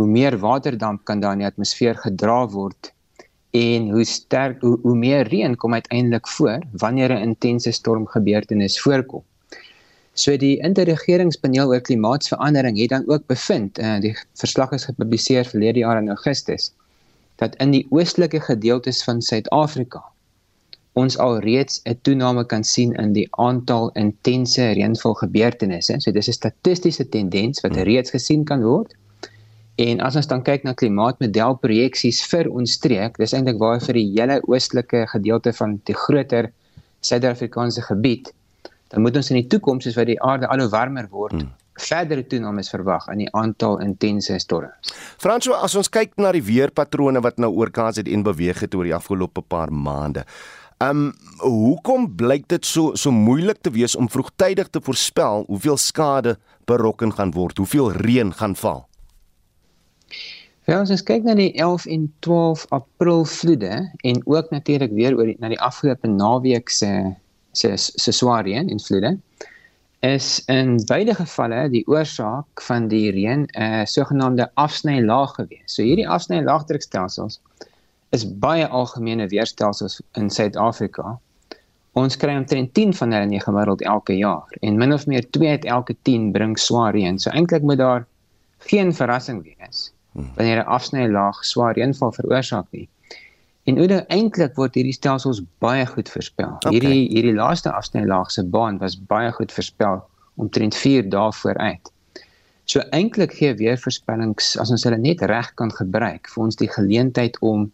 hoe 0.00 0.06
meer 0.08 0.36
waterdamp 0.40 1.04
kan 1.08 1.20
daar 1.20 1.36
in 1.36 1.44
die 1.44 1.50
atmosfeer 1.50 1.98
gedra 2.00 2.44
word 2.54 2.92
en 3.54 3.90
hoe 3.94 4.04
sterk 4.08 4.62
hoe, 4.64 4.78
hoe 4.82 4.96
meer 4.98 5.28
reën 5.30 5.54
kom 5.60 5.76
uiteindelik 5.76 6.28
voor 6.36 6.64
wanneer 6.82 7.12
'n 7.14 7.28
intense 7.28 7.72
stormgebeurtenis 7.72 8.80
voorkom. 8.80 9.22
So 10.14 10.36
die 10.36 10.56
interregeringspaneel 10.62 11.68
oor 11.68 11.80
klimaatsverandering 11.80 12.78
het 12.78 12.90
dan 12.90 13.04
ook 13.06 13.26
bevind, 13.26 13.78
uh, 13.78 14.00
die 14.00 14.16
verslag 14.34 14.72
is 14.72 14.84
gepubliseer 14.84 15.44
verlede 15.44 15.78
jaar 15.78 15.98
in 16.02 16.08
Augustus 16.08 16.72
dat 17.42 17.56
in 17.62 17.70
die 17.74 17.86
oostelike 17.90 18.40
gedeeltes 18.40 19.02
van 19.04 19.22
Suid-Afrika 19.22 20.02
ons 20.94 21.16
alreeds 21.18 21.80
'n 21.84 21.98
toename 22.06 22.44
kan 22.46 22.64
sien 22.64 22.92
in 23.02 23.12
die 23.12 23.26
aantal 23.30 23.90
intense 23.94 24.62
reënval 24.62 25.14
gebeurtenisse. 25.14 25.94
So 25.98 26.12
dis 26.12 26.28
'n 26.28 26.32
statistiese 26.32 27.08
tendens 27.08 27.60
wat 27.60 27.74
hmm. 27.74 27.82
reeds 27.82 28.10
gesien 28.10 28.44
kan 28.44 28.62
word. 28.62 28.94
En 29.74 30.00
as 30.00 30.16
ons 30.16 30.26
dan 30.26 30.42
kyk 30.42 30.62
na 30.62 30.72
klimaatmodelprojeksies 30.72 32.22
vir 32.30 32.50
ons 32.50 32.72
streek, 32.72 33.18
dis 33.18 33.32
eintlik 33.32 33.58
waar 33.58 33.80
vir 33.80 33.94
die 33.94 34.10
hele 34.14 34.40
oostelike 34.46 35.06
gedeelte 35.06 35.52
van 35.52 35.80
die 35.84 35.94
groter 35.94 36.52
Suid-Afrikaanse 37.00 37.82
gebied, 37.82 38.32
dan 38.88 39.02
moet 39.02 39.16
ons 39.16 39.30
in 39.30 39.36
die 39.36 39.48
toekoms 39.48 39.84
soos 39.84 39.96
wat 39.96 40.06
die 40.06 40.22
aarde 40.22 40.46
al 40.46 40.60
hoe 40.60 40.70
warmer 40.70 41.08
word, 41.10 41.42
hmm 41.42 41.63
verdere 41.80 42.26
toename 42.26 42.60
is 42.60 42.70
verwag 42.70 43.06
in 43.12 43.24
die 43.24 43.30
aantal 43.34 43.80
intense 43.82 44.38
storms. 44.38 44.92
Franswa, 45.18 45.60
as 45.66 45.74
ons 45.78 45.90
kyk 45.90 46.14
na 46.20 46.32
die 46.34 46.44
weerpatrone 46.44 47.22
wat 47.24 47.40
nou 47.42 47.50
oor 47.54 47.72
KZN 47.74 48.22
beweeg 48.26 48.62
het 48.64 48.74
oor 48.74 48.86
die 48.86 48.94
afgelope 48.94 49.42
paar 49.42 49.72
maande. 49.72 50.24
Um 50.82 51.12
hoekom 51.40 52.08
blyk 52.18 52.48
dit 52.50 52.66
so 52.66 52.94
so 52.98 53.10
moeilik 53.14 53.60
te 53.62 53.70
wees 53.74 53.94
om 53.96 54.08
vroegtydig 54.10 54.70
te 54.70 54.82
voorspel 54.82 55.44
hoeveel 55.48 55.78
skade 55.78 56.36
berokken 56.66 57.12
gaan 57.14 57.32
word, 57.34 57.58
hoeveel 57.58 57.92
reën 57.92 58.32
gaan 58.34 58.56
val? 58.58 58.84
Ja, 60.64 60.80
as 60.80 60.90
ons 60.90 61.04
kyk 61.04 61.26
na 61.26 61.34
die 61.36 61.52
11 61.60 61.86
en 61.92 62.06
12 62.24 62.64
April 62.72 63.26
vloede 63.28 63.90
en 64.00 64.22
ook 64.24 64.50
natuurlik 64.50 64.94
weer 64.96 65.16
oor 65.16 65.28
die, 65.28 65.36
na 65.38 65.50
die 65.52 65.60
afgelope 65.60 66.08
naweek 66.08 66.72
se 66.72 66.90
se 67.54 67.76
se 67.76 68.12
swaar 68.12 68.44
reën 68.48 68.68
en 68.68 68.80
vloede 68.80 69.18
is 70.04 70.44
in 70.52 70.76
beide 70.86 71.14
gevalle 71.16 71.62
die 71.72 71.84
oorsaak 71.88 72.62
van 72.66 72.88
die 72.92 73.08
reën 73.14 73.46
'n 73.46 73.62
uh, 73.62 73.84
sogenaamde 73.88 74.50
afsnylaag 74.54 75.34
gewees. 75.38 75.74
So 75.74 75.82
hierdie 75.82 76.08
afsnylaagdrukstelsels 76.08 77.40
is 78.12 78.24
baie 78.38 78.66
algemene 78.66 79.28
weerstelsels 79.28 80.02
in 80.12 80.30
Suid-Afrika. 80.30 81.18
Ons 81.92 82.16
kry 82.16 82.36
omtrent 82.36 82.74
10 82.74 82.92
van 82.94 83.12
hulle 83.12 83.22
in 83.22 83.36
die 83.36 83.40
gemiddeld 83.40 83.82
elke 83.82 84.16
jaar 84.16 84.50
en 84.60 84.78
min 84.78 84.92
of 84.92 85.06
meer 85.06 85.30
2 85.30 85.48
uit 85.48 85.64
elke 85.64 85.96
10 86.02 86.32
bring 86.32 86.58
swaar 86.58 86.92
reën. 86.92 87.18
So 87.18 87.30
eintlik 87.30 87.62
moet 87.62 87.78
daar 87.78 88.06
geen 88.58 88.92
verrassing 88.92 89.42
wees 89.44 89.92
hmm. 90.12 90.30
wanneer 90.36 90.58
'n 90.58 90.72
afsnylaag 90.78 91.44
swaar 91.44 91.74
reënval 91.74 92.12
veroorsaak 92.12 92.66
nie. 92.70 92.88
En 93.64 93.78
hoe 93.80 93.88
eintlik 94.12 94.58
word 94.60 94.74
hierdie 94.76 94.92
stelsels 94.92 95.40
baie 95.64 95.86
goed 95.88 96.10
voorspel. 96.12 96.50
Okay. 96.58 96.72
Hierdie 96.74 97.04
hierdie 97.08 97.36
laaste 97.36 97.70
afsnylaag 97.72 98.32
se 98.32 98.44
baan 98.44 98.76
was 98.82 98.98
baie 99.08 99.30
goed 99.32 99.52
voorspel 99.52 100.02
omtrent 100.36 100.76
4 100.76 101.08
dae 101.08 101.30
vooruit. 101.32 101.88
So 102.68 102.84
eintlik 102.96 103.32
gee 103.38 103.54
weervoorspellings 103.56 104.54
as 104.60 104.72
ons 104.74 104.84
hulle 104.84 104.98
net 105.00 105.24
reg 105.30 105.48
kan 105.60 105.72
gebruik 105.72 106.28
vir 106.32 106.44
ons 106.44 106.60
die 106.60 106.68
geleentheid 106.68 107.38
om 107.40 107.70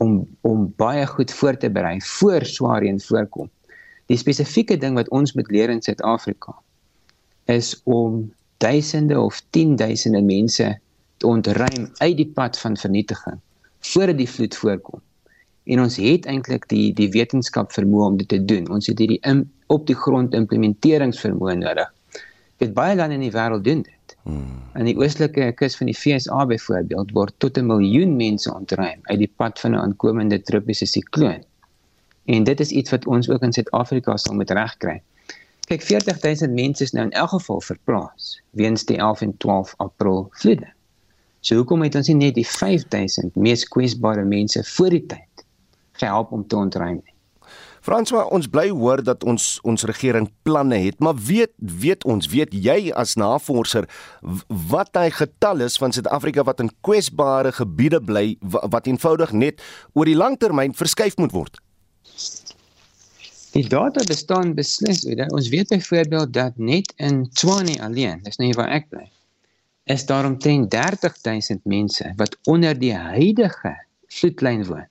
om 0.00 0.14
om 0.48 0.64
baie 0.80 1.04
goed 1.06 1.32
voor 1.36 1.60
te 1.60 1.68
berei 1.68 1.98
voor 2.00 2.48
swaar 2.48 2.80
reën 2.80 3.00
voorkom. 3.04 3.50
Die 4.08 4.16
spesifieke 4.16 4.80
ding 4.80 4.96
wat 4.96 5.12
ons 5.12 5.34
moet 5.36 5.52
leer 5.52 5.68
in 5.68 5.84
Suid-Afrika 5.84 6.56
is 7.52 7.74
om 7.84 8.32
duisende 8.64 9.20
of 9.20 9.42
10000 9.52 10.24
mense 10.24 10.72
te 11.20 11.26
ontruim 11.26 11.92
uit 12.00 12.16
die 12.16 12.30
pad 12.40 12.56
van 12.58 12.80
vernietiging 12.80 13.36
voordat 13.92 14.16
die 14.16 14.28
vloed 14.28 14.56
voorkom 14.56 15.04
en 15.70 15.80
ons 15.84 15.96
het 16.02 16.26
eintlik 16.26 16.64
die 16.70 16.90
die 16.98 17.08
wetenskap 17.14 17.70
vermoë 17.74 18.06
om 18.08 18.16
dit 18.18 18.28
te 18.32 18.40
doen. 18.52 18.66
Ons 18.74 18.88
het 18.90 18.98
hierdie 18.98 19.20
in, 19.28 19.44
op 19.70 19.86
die 19.86 19.94
grond 19.94 20.34
implementeringsvermoë 20.34 21.60
nodig. 21.60 21.92
Dit 22.62 22.74
baie 22.74 22.96
lande 22.98 23.16
in 23.16 23.22
die 23.24 23.34
wêreld 23.34 23.64
doen 23.64 23.84
dit. 23.86 24.16
Hmm. 24.26 24.58
In 24.76 24.88
die 24.90 24.96
oostelike 24.98 25.52
kus 25.60 25.78
van 25.78 25.88
die 25.88 25.94
FSA 25.96 26.42
byvoorbeeld 26.50 27.14
word 27.16 27.36
tot 27.38 27.58
'n 27.58 27.70
miljoen 27.70 28.16
mense 28.16 28.50
ontruim 28.54 28.98
uit 29.02 29.18
die 29.18 29.30
pad 29.36 29.60
van 29.60 29.76
'n 29.76 29.82
aankomende 29.84 30.42
tropiese 30.42 30.86
sikloon. 30.86 31.44
En 32.26 32.44
dit 32.44 32.60
is 32.60 32.70
iets 32.70 32.90
wat 32.90 33.06
ons 33.06 33.30
ook 33.30 33.42
in 33.42 33.52
Suid-Afrika 33.52 34.16
sal 34.16 34.34
moet 34.34 34.50
regkry. 34.50 35.02
Kyk, 35.68 35.82
40000 35.82 36.52
mense 36.52 36.82
is 36.82 36.92
nou 36.92 37.04
in 37.04 37.12
elk 37.12 37.30
geval 37.30 37.60
verplaas 37.60 38.42
weens 38.50 38.84
die 38.84 38.96
11 38.96 39.20
en 39.20 39.36
12 39.36 39.74
April 39.76 40.28
vloede. 40.30 40.72
So 41.40 41.54
hoekom 41.54 41.82
het 41.82 41.94
ons 41.94 42.08
nie 42.08 42.16
net 42.16 42.34
die 42.34 42.46
5000 42.46 43.34
mees 43.36 43.68
kwesbare 43.68 44.24
mense 44.24 44.64
voor 44.64 44.90
die 44.90 45.06
tyd 45.06 45.30
gehelp 46.00 46.32
om 46.32 46.46
te 46.46 46.56
ontruim 46.56 47.00
nie. 47.04 47.14
Franswa, 47.80 48.26
ons 48.28 48.44
bly 48.52 48.66
hoor 48.76 49.00
dat 49.00 49.24
ons 49.24 49.44
ons 49.64 49.86
regering 49.88 50.26
planne 50.44 50.76
het, 50.82 50.98
maar 51.00 51.16
weet 51.16 51.52
weet 51.56 52.04
ons, 52.04 52.28
weet 52.28 52.52
jy 52.52 52.90
as 52.92 53.16
navorser 53.16 53.88
wat 54.68 54.92
hy 55.00 55.08
getal 55.16 55.64
is 55.64 55.78
van 55.80 55.94
Suid-Afrika 55.96 56.44
wat 56.44 56.60
in 56.60 56.68
kwesbare 56.84 57.54
gebiede 57.56 58.02
bly 58.04 58.36
wat 58.44 58.90
eenvoudig 58.90 59.32
net 59.32 59.64
oor 59.96 60.08
die 60.08 60.18
langtermyn 60.18 60.76
verskuif 60.76 61.16
moet 61.16 61.32
word? 61.32 61.56
Die 63.56 63.64
data 63.66 64.04
bestaan 64.06 64.52
beslis, 64.54 65.00
weet 65.08 65.24
jy, 65.24 65.30
ons 65.34 65.48
weet 65.50 65.72
byvoorbeeld 65.72 66.36
dat 66.36 66.60
net 66.60 66.92
in 67.02 67.24
Tshwane 67.32 67.80
alleen, 67.82 68.20
dis 68.28 68.38
nou 68.38 68.52
waar 68.60 68.76
ek 68.76 68.92
bly, 68.92 69.08
is 69.90 70.04
daar 70.06 70.28
omtrent 70.28 70.68
30000 70.70 71.64
mense 71.64 72.12
wat 72.20 72.36
onder 72.46 72.76
die 72.78 72.94
huidige 72.94 73.72
vloedlyn 74.12 74.68
woon. 74.68 74.86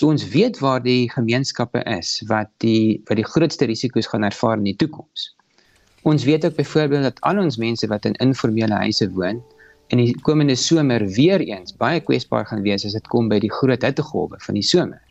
So 0.00 0.08
ons 0.08 0.22
weet 0.32 0.56
waar 0.64 0.80
die 0.80 1.10
gemeenskappe 1.12 1.82
is 1.92 2.24
wat 2.30 2.48
die 2.64 3.02
wat 3.10 3.18
die 3.20 3.26
grootste 3.28 3.66
risiko's 3.68 4.08
gaan 4.08 4.24
ervaar 4.24 4.56
in 4.56 4.64
die 4.70 4.78
toekoms. 4.80 5.36
Ons 6.08 6.24
weet 6.24 6.40
ook 6.48 6.56
byvoorbeeld 6.56 7.04
dat 7.04 7.20
al 7.28 7.36
ons 7.42 7.60
mense 7.60 7.84
wat 7.90 8.06
in 8.08 8.16
informele 8.24 8.78
huise 8.80 9.10
woon 9.12 9.42
in 9.92 10.00
die 10.00 10.16
komende 10.24 10.56
somer 10.56 11.04
weer 11.18 11.44
eens 11.44 11.76
baie 11.84 12.00
kwesbaar 12.00 12.48
gaan 12.48 12.64
wees 12.64 12.88
as 12.88 12.96
dit 12.96 13.06
kom 13.12 13.28
by 13.28 13.36
die 13.44 13.52
groot 13.52 13.84
hittegolwe 13.84 14.40
van 14.46 14.56
die 14.56 14.64
somer. 14.64 15.04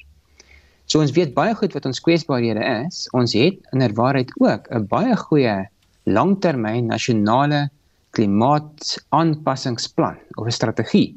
So 0.89 1.05
ons 1.05 1.13
weet 1.13 1.37
baie 1.37 1.53
goed 1.61 1.77
wat 1.77 1.85
ons 1.85 2.01
kwesbaarhede 2.01 2.65
is. 2.87 3.05
Ons 3.13 3.37
het 3.37 3.61
inderwaarheid 3.77 4.33
ook 4.41 4.65
'n 4.73 4.89
baie 4.89 5.13
goeie 5.29 5.69
langtermyn 6.09 6.89
nasionale 6.89 7.69
klimaataanpassingsplan 8.17 10.17
of 10.33 10.45
'n 10.47 10.59
strategie 10.61 11.13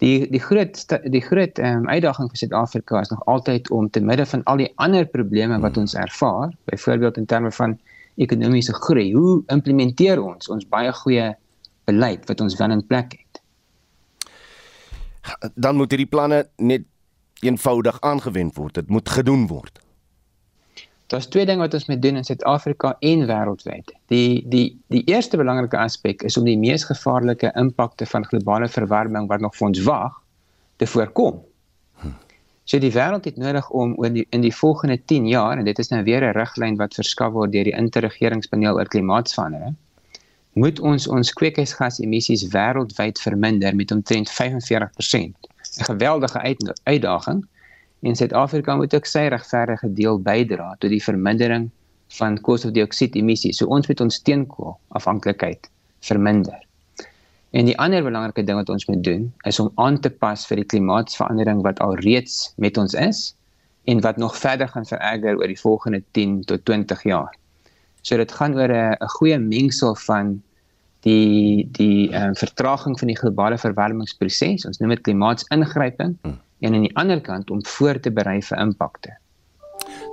die 0.00 0.26
die 0.32 0.40
groot 0.40 0.80
die 1.12 1.22
groot 1.24 1.58
um, 1.60 1.86
uitdaging 1.88 2.30
vir 2.32 2.40
Suid-Afrika 2.42 3.00
is 3.04 3.12
nog 3.12 3.24
altyd 3.28 3.70
om 3.70 3.90
te 3.90 4.00
midde 4.00 4.26
van 4.26 4.44
al 4.50 4.62
die 4.62 4.70
ander 4.76 5.06
probleme 5.06 5.60
wat 5.60 5.76
ons 5.76 5.94
ervaar, 5.94 6.52
byvoorbeeld 6.72 7.20
in 7.20 7.26
terme 7.26 7.52
van 7.52 7.78
ekonomiese 8.20 8.74
groei, 8.74 9.12
hoe 9.14 9.42
implementeer 9.52 10.22
ons 10.22 10.48
ons 10.48 10.66
baie 10.68 10.92
goeie 11.02 11.30
beleid 11.88 12.26
wat 12.28 12.40
ons 12.40 12.56
wel 12.58 12.76
in 12.76 12.86
plek 12.86 13.16
het? 13.16 13.42
Dan 15.54 15.76
moet 15.76 15.92
hierdie 15.92 16.08
planne 16.08 16.46
net 16.56 16.88
eenvoudig 17.44 18.00
aangewend 18.04 18.56
word. 18.56 18.74
Dit 18.74 18.88
moet 18.88 19.08
gedoen 19.08 19.46
word. 19.48 19.80
Daar's 21.10 21.26
twee 21.26 21.46
dinge 21.46 21.64
wat 21.64 21.74
ons 21.74 21.86
moet 21.90 22.02
doen 22.02 22.20
in 22.20 22.24
Suid-Afrika 22.24 22.92
en 23.02 23.24
wêreldwyd. 23.26 23.88
Die 24.12 24.44
die 24.48 24.66
die 24.94 25.02
eerste 25.10 25.36
belangrike 25.40 25.78
aspek 25.78 26.22
is 26.22 26.36
om 26.38 26.46
die 26.46 26.58
mees 26.58 26.84
gevaarlike 26.86 27.50
impakte 27.58 28.06
van 28.06 28.26
globale 28.28 28.68
verwarming 28.70 29.26
wat 29.32 29.42
nog 29.42 29.56
vir 29.58 29.66
ons 29.72 29.80
wag 29.88 30.20
te 30.78 30.86
voorkom. 30.86 31.40
So 32.70 32.78
die 32.78 32.92
wêreld 32.94 33.26
het 33.26 33.42
nodig 33.42 33.70
om 33.74 33.96
in 34.06 34.20
die, 34.20 34.26
in 34.30 34.46
die 34.46 34.54
volgende 34.54 35.00
10 35.10 35.26
jaar 35.26 35.58
en 35.58 35.66
dit 35.66 35.78
is 35.82 35.90
nou 35.90 36.02
weer 36.06 36.22
'n 36.22 36.36
riglyn 36.38 36.78
wat 36.78 36.94
verskaf 36.94 37.32
word 37.32 37.52
deur 37.52 37.66
die 37.66 37.74
interregeringspaneel 37.74 38.78
oor 38.78 38.88
klimaatsverandering, 38.94 39.74
moet 40.52 40.80
ons 40.80 41.08
ons 41.08 41.32
kweekhuisgasemissies 41.32 42.46
wêreldwyd 42.54 43.18
verminder 43.18 43.74
met 43.74 43.90
omtrent 43.90 44.30
45%. 44.30 45.34
'n 45.78 45.84
Geweldige 45.90 46.56
uitdaging 46.84 47.42
en 48.00 48.16
Suid-Afrika 48.16 48.76
moet 48.76 48.94
ook 48.94 49.06
sy 49.06 49.26
regverdige 49.32 49.92
deel 49.92 50.18
bydra 50.24 50.72
tot 50.78 50.92
die 50.92 51.02
vermindering 51.04 51.68
van 52.16 52.38
koolstofdioksied 52.40 53.14
emissie. 53.18 53.52
So 53.54 53.68
ons 53.70 53.88
moet 53.90 54.00
ons 54.00 54.18
steenkool 54.22 54.74
afhanklikheid 54.98 55.68
verminder. 56.06 56.58
En 57.50 57.66
die 57.66 57.76
ander 57.82 58.02
belangrike 58.06 58.44
ding 58.46 58.58
wat 58.60 58.70
ons 58.72 58.86
moet 58.88 59.02
doen 59.04 59.28
is 59.48 59.60
om 59.60 59.70
aan 59.82 59.98
te 60.00 60.10
pas 60.10 60.46
vir 60.48 60.62
die 60.62 60.68
klimaatsverandering 60.72 61.62
wat 61.66 61.82
al 61.84 61.96
reeds 62.02 62.52
met 62.62 62.78
ons 62.80 62.94
is 62.94 63.30
en 63.90 64.02
wat 64.04 64.20
nog 64.22 64.36
verder 64.38 64.70
gaan 64.70 64.86
vererger 64.86 65.38
oor 65.38 65.50
die 65.50 65.60
volgende 65.60 66.02
10 66.16 66.44
tot 66.50 66.64
20 66.64 67.02
jaar. 67.10 67.34
So 68.06 68.16
dit 68.16 68.32
gaan 68.32 68.54
oor 68.56 68.70
'n 68.72 68.96
goeie 69.18 69.38
mengsel 69.38 69.94
van 70.06 70.40
die 71.00 71.68
die 71.72 72.12
um, 72.14 72.34
vertraging 72.36 72.98
van 72.98 73.08
die 73.08 73.18
globale 73.18 73.58
verwarmingsproses. 73.58 74.64
Ons 74.64 74.78
noem 74.78 74.96
dit 74.96 75.02
klimaatsingryping. 75.02 76.16
Hmm 76.22 76.38
en 76.60 76.74
aan 76.74 76.86
die 76.86 76.96
ander 76.96 77.20
kant 77.20 77.50
om 77.50 77.64
voor 77.66 78.00
te 78.00 78.12
berei 78.12 78.40
vir 78.42 78.58
impakte. 78.58 79.16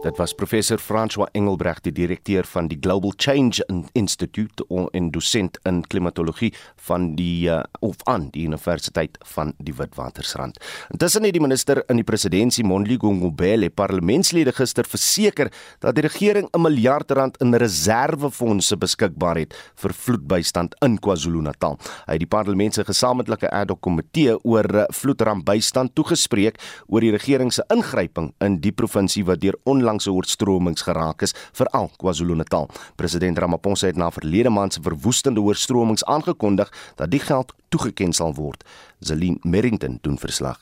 Dit 0.03 0.17
was 0.17 0.33
professor 0.33 0.77
François 0.77 1.27
Engelbrecht, 1.31 1.83
die 1.83 1.91
direkteur 1.91 2.45
van 2.45 2.67
die 2.67 2.77
Global 2.81 3.13
Change 3.17 3.65
Institute 3.93 4.65
en 4.91 5.11
dosent 5.11 5.59
in 5.63 5.81
klimatologie 5.87 6.53
van 6.87 7.15
die 7.15 7.49
uh, 7.49 7.63
of 7.79 7.95
aan 8.03 8.29
die 8.31 8.45
Universiteit 8.45 9.17
van 9.25 9.53
die 9.57 9.73
Witwatersrand. 9.73 10.59
Intussen 10.91 11.23
het 11.23 11.33
die 11.33 11.41
minister 11.41 11.83
in 11.87 11.95
die 12.01 12.07
presidentskap 12.07 12.45
Mondli 12.67 12.97
Gungubele 12.99 13.69
parlementslede 13.69 14.51
gister 14.55 14.87
verseker 14.87 15.51
dat 15.83 15.95
die 15.95 16.03
regering 16.05 16.47
'n 16.51 16.61
miljard 16.61 17.11
rand 17.11 17.37
in 17.41 17.53
reservefondse 17.55 18.77
beskikbaar 18.77 19.37
het 19.37 19.53
vir 19.75 19.93
vloedbystand 19.93 20.75
in 20.81 20.99
KwaZulu-Natal. 20.99 21.77
Hy 22.07 22.13
het 22.13 22.19
die 22.19 22.27
parlement 22.27 22.73
se 22.73 22.83
gesamentlike 22.83 23.49
ad 23.49 23.69
hoc 23.69 23.81
komitee 23.81 24.37
oor 24.43 24.65
eh, 24.65 24.85
vloedrampbystand 24.89 25.95
toegespreek 25.95 26.59
oor 26.87 27.01
die 27.01 27.11
regering 27.11 27.53
se 27.53 27.63
ingryping 27.73 28.33
in 28.39 28.59
die 28.59 28.71
provinsie 28.71 29.23
wat 29.25 29.41
deur 29.41 29.55
onlangse 29.67 30.11
oorstromings 30.11 30.85
geraak 30.87 31.21
is, 31.27 31.35
veral 31.57 31.91
KwaZulu-Natal. 31.99 32.69
President 32.95 33.37
Ramaphosa 33.37 33.91
het 33.91 33.99
na 33.99 34.09
verlede 34.11 34.49
maand 34.49 34.73
se 34.73 34.81
verwoestende 34.81 35.43
oorstromings 35.43 36.05
aangekondig 36.05 36.71
dat 36.95 37.11
die 37.11 37.21
geld 37.23 37.53
toegeken 37.69 38.13
sal 38.13 38.33
word. 38.39 38.63
Zelin 38.99 39.39
Merrington 39.43 39.99
doen 40.01 40.17
verslag. 40.17 40.59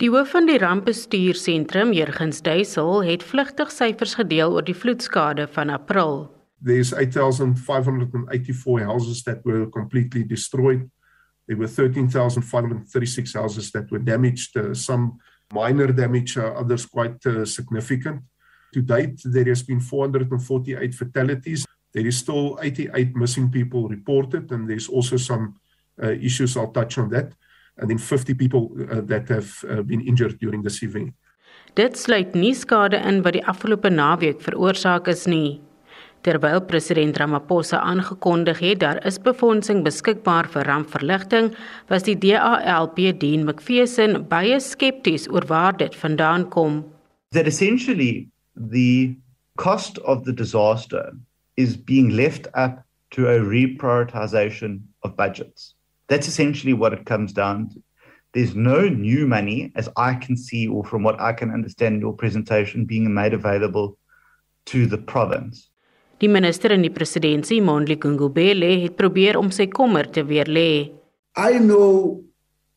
Die 0.00 0.08
hoof 0.08 0.30
van 0.32 0.46
die 0.48 0.56
rampbestuursentrum, 0.56 1.90
Jurgens 1.92 2.38
Duisel, 2.40 3.02
het 3.04 3.22
vlugtig 3.22 3.68
syfers 3.68 4.14
gedeel 4.16 4.54
oor 4.56 4.64
die 4.64 4.76
vloedskade 4.76 5.44
van 5.52 5.68
April. 5.68 6.30
There's 6.64 6.94
8584 6.94 8.84
houses 8.84 9.22
that 9.24 9.44
were 9.44 9.68
completely 9.68 10.24
destroyed. 10.24 10.88
There 11.46 11.58
were 11.58 11.68
13,536 11.68 13.34
houses 13.34 13.70
that 13.72 13.90
were 13.90 14.00
damaged, 14.04 14.56
uh, 14.56 14.72
some 14.72 15.20
minor 15.52 15.92
damage, 15.92 16.36
uh, 16.36 16.52
others 16.56 16.86
quite 16.86 17.24
uh, 17.26 17.44
significant. 17.44 18.22
To 18.74 18.82
date, 18.82 19.20
there 19.24 19.44
has 19.46 19.62
been 19.62 19.80
448 19.80 20.94
fatalities. 20.94 21.66
There 21.92 22.06
is 22.06 22.18
still 22.18 22.58
88 22.62 23.16
missing 23.16 23.50
people 23.50 23.88
reported, 23.88 24.52
and 24.52 24.68
there's 24.68 24.88
also 24.88 25.16
some 25.16 25.56
uh, 26.02 26.12
issues. 26.12 26.56
I'll 26.56 26.70
touch 26.72 26.98
on 26.98 27.10
that. 27.10 27.34
And 27.76 27.90
then 27.90 27.98
50 27.98 28.34
people 28.34 28.70
uh, 28.90 29.00
that 29.02 29.28
have 29.28 29.64
uh, 29.68 29.82
been 29.82 30.00
injured 30.02 30.38
during 30.38 30.62
this 30.62 30.82
event. 30.82 31.14
Dit 31.74 31.96
sluit 31.98 32.34
nie 32.34 32.54
skade 32.54 32.98
in 33.06 33.22
wat 33.22 33.36
die 33.36 33.44
afgelope 33.46 33.90
naweek 33.90 34.40
veroorsaak 34.42 35.08
is 35.08 35.26
nie. 35.30 35.60
Terwyl 36.20 36.60
president 36.60 37.16
Ramaphosa 37.16 37.78
aangekondig 37.80 38.58
het 38.60 38.80
daar 38.82 38.98
is 39.08 39.16
befondsing 39.24 39.80
beskikbaar 39.84 40.50
vir 40.52 40.66
rampverligting, 40.68 41.54
was 41.88 42.04
die 42.04 42.16
DALP 42.18 43.00
dien 43.22 43.46
McPherson 43.46 44.18
baie 44.28 44.58
skepties 44.60 45.24
oor 45.32 45.46
waar 45.48 45.76
dit 45.76 45.96
vandaan 45.96 46.44
kom. 46.52 46.84
That 47.32 47.46
essentially 47.46 48.28
the 48.54 49.16
cost 49.56 49.98
of 50.04 50.24
the 50.24 50.32
disaster 50.32 51.16
is 51.56 51.76
being 51.76 52.10
left 52.10 52.48
up 52.54 52.84
to 53.16 53.28
a 53.28 53.38
reprioritization 53.40 54.80
of 55.02 55.16
budgets. 55.16 55.74
That's 56.08 56.28
essentially 56.28 56.74
what 56.74 56.92
it 56.92 57.06
comes 57.06 57.32
down 57.32 57.70
to. 57.70 57.80
There's 58.32 58.54
no 58.54 58.88
new 58.88 59.26
money, 59.26 59.72
as 59.74 59.88
I 59.96 60.14
can 60.14 60.36
see, 60.36 60.68
or 60.68 60.84
from 60.84 61.02
what 61.02 61.18
I 61.18 61.32
can 61.32 61.50
understand 61.50 61.94
in 61.94 62.00
your 62.00 62.12
presentation, 62.12 62.84
being 62.84 63.12
made 63.12 63.32
available 63.32 63.96
to 64.66 64.86
the 64.86 64.98
province. 64.98 65.69
Die 66.20 66.28
minister 66.28 66.74
in 66.74 66.82
die 66.84 66.92
presidentskap, 66.92 67.64
Mondli 67.64 67.96
Gungubele, 67.96 68.74
het 68.82 68.96
probeer 68.98 69.38
om 69.40 69.48
sy 69.48 69.70
kommer 69.72 70.04
te 70.12 70.20
weerlê. 70.28 70.92
I 71.32 71.56
know 71.56 72.20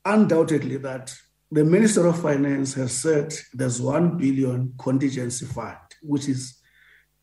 undoubtedly 0.06 0.78
that 0.78 1.12
the 1.52 1.66
Minister 1.66 2.08
of 2.08 2.22
Finance 2.22 2.74
has 2.80 2.94
said 2.94 3.34
there's 3.54 3.82
1 3.82 4.18
billion 4.18 4.72
contingency 4.78 5.46
fund, 5.46 5.78
which 6.02 6.30
is 6.30 6.62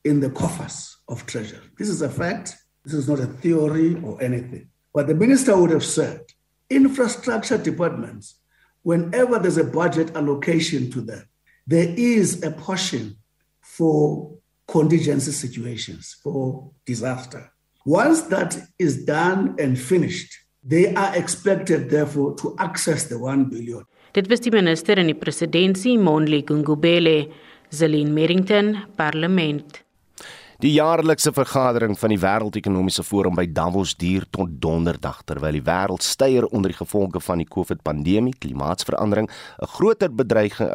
in 0.04 0.20
the 0.20 0.28
coffers 0.28 0.98
of 1.08 1.24
Treasury. 1.24 1.64
This 1.78 1.88
is 1.88 2.02
a 2.02 2.10
fact. 2.10 2.54
This 2.84 2.92
is 2.92 3.08
not 3.08 3.18
a 3.18 3.26
theory 3.26 3.96
or 4.04 4.20
anything. 4.22 4.68
But 4.92 5.06
the 5.06 5.14
minister 5.14 5.56
would 5.56 5.70
have 5.70 5.84
said 5.84 6.20
infrastructure 6.68 7.56
departments, 7.56 8.36
whenever 8.82 9.38
there's 9.38 9.56
a 9.56 9.64
budget 9.64 10.14
allocation 10.14 10.90
to 10.90 11.00
them, 11.00 11.24
there 11.66 11.94
is 11.96 12.42
a 12.42 12.50
portion 12.50 13.16
for 13.62 14.36
contingency 14.70 15.32
situations, 15.32 16.16
for 16.22 16.70
disaster. 16.86 17.52
Once 17.84 18.22
that 18.28 18.56
is 18.78 19.04
done 19.04 19.54
and 19.58 19.78
finished, 19.78 20.32
they 20.62 20.94
are 20.94 21.16
expected, 21.16 21.90
therefore, 21.90 22.34
to 22.36 22.54
access 22.58 23.04
the 23.08 23.18
1 23.18 23.50
billion. 23.50 23.84
Dit 24.12 24.28
was 24.28 24.40
die 24.40 24.50
minister 24.50 24.98
in 24.98 25.06
die 25.06 25.14
presidentskap, 25.14 25.98
Monli 25.98 26.42
Gungubele, 26.42 27.28
Zelin 27.70 28.12
Merrington, 28.12 28.86
Parlement. 28.96 29.82
Die 30.60 30.74
jaarlikse 30.74 31.30
vergadering 31.32 31.94
van 31.96 32.12
die 32.12 32.18
Wêreldekonomiese 32.20 33.00
Forum 33.00 33.32
by 33.32 33.46
Davos 33.48 33.94
duur 33.96 34.26
tot 34.28 34.58
Donderdag 34.60 35.22
terwyl 35.24 35.56
die 35.56 35.62
wêreld 35.64 36.04
steier 36.04 36.44
onder 36.50 36.68
die 36.68 36.76
gevolge 36.76 37.22
van 37.24 37.40
die 37.40 37.46
COVID-pandemie, 37.48 38.34
klimaatsverandering 38.44 39.30
'n 39.30 39.70
groter 39.78 40.12
bedreiging 40.12 40.68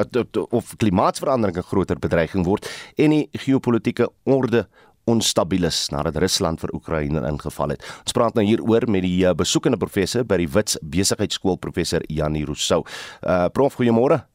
of 0.50 0.74
klimaatsverandering 0.78 1.58
'n 1.58 1.70
groter 1.70 2.00
bedreiging 2.00 2.46
word 2.46 2.66
en 2.98 3.10
die 3.10 3.30
geopolitiese 3.32 4.10
orde 4.24 4.68
onstabiel 5.06 5.66
is 5.66 5.90
nadat 5.90 6.18
Rusland 6.18 6.60
vir 6.60 6.74
Oekraïne 6.74 7.22
ingeval 7.22 7.70
het. 7.70 7.86
Ons 8.02 8.12
praat 8.12 8.34
nou 8.34 8.46
hieroor 8.46 8.90
met 8.90 9.04
die 9.04 9.24
uh, 9.24 9.34
besoekende 9.34 9.78
professor 9.78 10.24
by 10.24 10.38
die 10.38 10.50
Wits 10.50 10.80
Besigheidsskool 10.82 11.58
professor 11.58 12.02
Janie 12.08 12.46
Rousseau. 12.46 12.84
Uh 13.22 13.50
prof, 13.50 13.76
goeiemôre. 13.76 14.26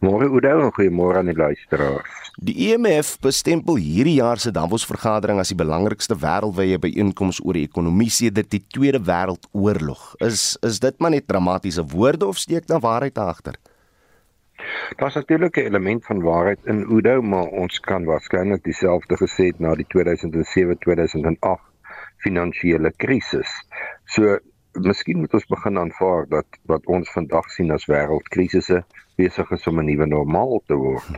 Môre 0.00 0.28
Oudo 0.30 0.62
en 0.64 0.72
goeiemôre 0.72 1.20
aan 1.20 1.28
die 1.28 1.36
luisteraars. 1.36 2.18
Die 2.40 2.54
IMF 2.70 3.14
e 3.18 3.26
bestempel 3.26 3.76
hierdie 3.76 4.16
jaar 4.16 4.40
se 4.40 4.52
Davos 4.56 4.86
vergadering 4.88 5.40
as 5.42 5.50
die 5.52 5.58
belangrikste 5.58 6.16
wêreldwye 6.16 6.78
byeenkoms 6.80 7.42
oor 7.44 7.58
die 7.58 7.66
ekonomie 7.68 8.08
sedert 8.08 8.48
die 8.54 8.62
Tweede 8.72 9.02
Wêreldoorlog. 9.04 10.14
Is 10.24 10.56
is 10.64 10.80
dit 10.80 10.96
maar 10.98 11.12
net 11.12 11.28
dramatiese 11.28 11.84
woorde 11.92 12.26
of 12.26 12.40
steek 12.40 12.66
daar 12.66 12.80
waarheid 12.80 13.18
agter? 13.18 13.58
Daar's 14.96 15.14
natuurlik 15.14 15.56
'n 15.56 15.68
element 15.68 16.04
van 16.04 16.22
waarheid 16.22 16.60
in 16.64 16.86
Oudo, 16.86 17.22
maar 17.22 17.48
ons 17.62 17.80
kan 17.80 18.04
waarskynlik 18.04 18.64
dieselfde 18.64 19.16
gesê 19.16 19.52
het 19.52 19.58
na 19.58 19.74
die 19.74 19.86
2007-2008 19.88 21.60
finansiële 22.16 22.92
krisis. 22.96 23.50
So 24.04 24.38
Miskien 24.78 25.18
moet 25.18 25.32
ons 25.34 25.46
begin 25.50 25.78
aanvaar 25.78 26.28
dat 26.30 26.46
wat 26.70 26.84
ons 26.86 27.10
vandag 27.10 27.48
sien 27.50 27.72
as 27.74 27.88
wêreldkrisisse 27.90 28.84
besig 29.20 29.50
is 29.56 29.66
om 29.70 29.78
'n 29.80 29.86
nuwe 29.86 30.06
normaal 30.06 30.62
te 30.66 30.74
word. 30.74 31.16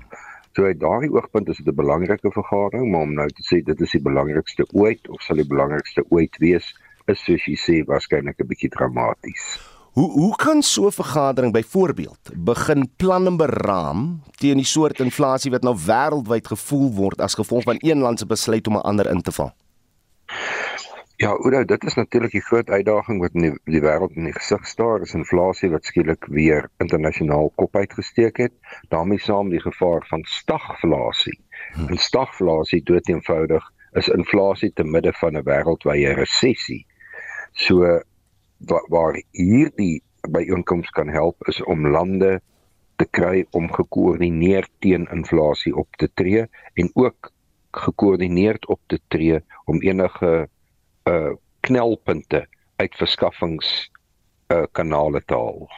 So 0.53 0.67
uit 0.69 0.81
daardie 0.81 1.13
oogpunt 1.13 1.49
is 1.49 1.57
dit 1.57 1.69
'n 1.69 1.81
belangrike 1.83 2.31
vergadering, 2.31 2.91
maar 2.91 3.01
om 3.09 3.15
nou 3.15 3.29
te 3.29 3.45
sê 3.51 3.63
dit 3.65 3.81
is 3.81 3.91
die 3.91 4.03
belangrikste 4.03 4.67
ooit 4.73 5.09
of 5.09 5.23
sal 5.23 5.37
die 5.37 5.49
belangrikste 5.49 6.05
ooit 6.11 6.37
wees, 6.39 6.67
is 7.07 7.25
soos 7.25 7.47
jy 7.47 7.57
sê 7.57 7.77
waarskynlik 7.87 8.41
'n 8.41 8.47
bietjie 8.47 8.69
dramaties. 8.69 9.61
Hoe 9.93 10.11
hoe 10.11 10.37
kan 10.37 10.63
so 10.63 10.87
'n 10.87 10.93
vergadering 10.93 11.53
byvoorbeeld 11.53 12.31
begin 12.37 12.89
planne 12.97 13.37
beraam 13.37 14.23
teen 14.41 14.57
die 14.57 14.65
soort 14.65 15.01
inflasie 15.01 15.51
wat 15.51 15.63
nou 15.63 15.77
wêreldwyd 15.77 16.47
gevoel 16.47 16.93
word 16.93 17.21
as 17.21 17.35
gevolg 17.35 17.63
van 17.63 17.77
een 17.79 17.99
land 17.99 18.19
se 18.19 18.27
besluit 18.27 18.67
om 18.67 18.77
'n 18.77 18.89
ander 18.89 19.11
in 19.11 19.23
te 19.23 19.33
val? 19.33 19.53
Ja, 21.23 21.31
Oudo, 21.31 21.65
dit 21.65 21.85
is 21.85 21.95
natuurlik 21.95 22.33
die 22.35 22.43
groot 22.43 22.71
uitdaging 22.71 23.21
wat 23.23 23.37
in 23.39 23.45
die, 23.45 23.53
die 23.71 23.81
wêreld 23.85 24.17
in 24.19 24.25
die 24.27 24.35
gesig 24.35 24.65
staar, 24.67 25.05
is 25.05 25.13
inflasie 25.15 25.69
wat 25.71 25.87
skielik 25.87 26.27
weer 26.35 26.65
internasionaal 26.83 27.53
kop 27.61 27.77
uitgesteek 27.79 28.41
het. 28.43 28.55
daarmee 28.91 29.21
saam 29.23 29.53
die 29.53 29.61
gevaar 29.63 30.03
van 30.09 30.25
stagflasie. 30.27 31.37
Hmm. 31.77 31.93
En 31.95 32.01
stagflasie 32.03 32.81
dood 32.83 33.07
eenvoudig 33.09 33.69
is 34.01 34.09
inflasie 34.11 34.73
te 34.75 34.83
midde 34.85 35.13
van 35.21 35.39
'n 35.39 35.45
wêreldwye 35.47 36.15
resessie. 36.19 36.87
So 37.53 38.01
waar, 38.59 38.87
waar 38.89 39.23
hierdie 39.31 40.03
byeenkoms 40.29 40.91
kan 40.91 41.09
help 41.09 41.47
is 41.47 41.63
om 41.63 41.87
lande 41.87 42.41
te 42.97 43.07
kry 43.11 43.47
om 43.51 43.71
gekoördineerd 43.73 44.71
teen 44.79 45.07
inflasie 45.13 45.77
op 45.77 45.89
te 45.97 46.11
tree 46.15 46.49
en 46.75 46.91
ook 46.95 47.31
gekoördineerd 47.71 48.67
op 48.67 48.81
te 48.87 48.99
tree 49.09 49.41
om 49.65 49.83
enige 49.83 50.49
uh 51.11 51.33
knelpunte 51.61 52.47
uit 52.77 52.95
verskaffings 52.99 53.91
uh 54.53 54.67
kanale 54.73 55.23
te 55.27 55.35
haal. 55.35 55.69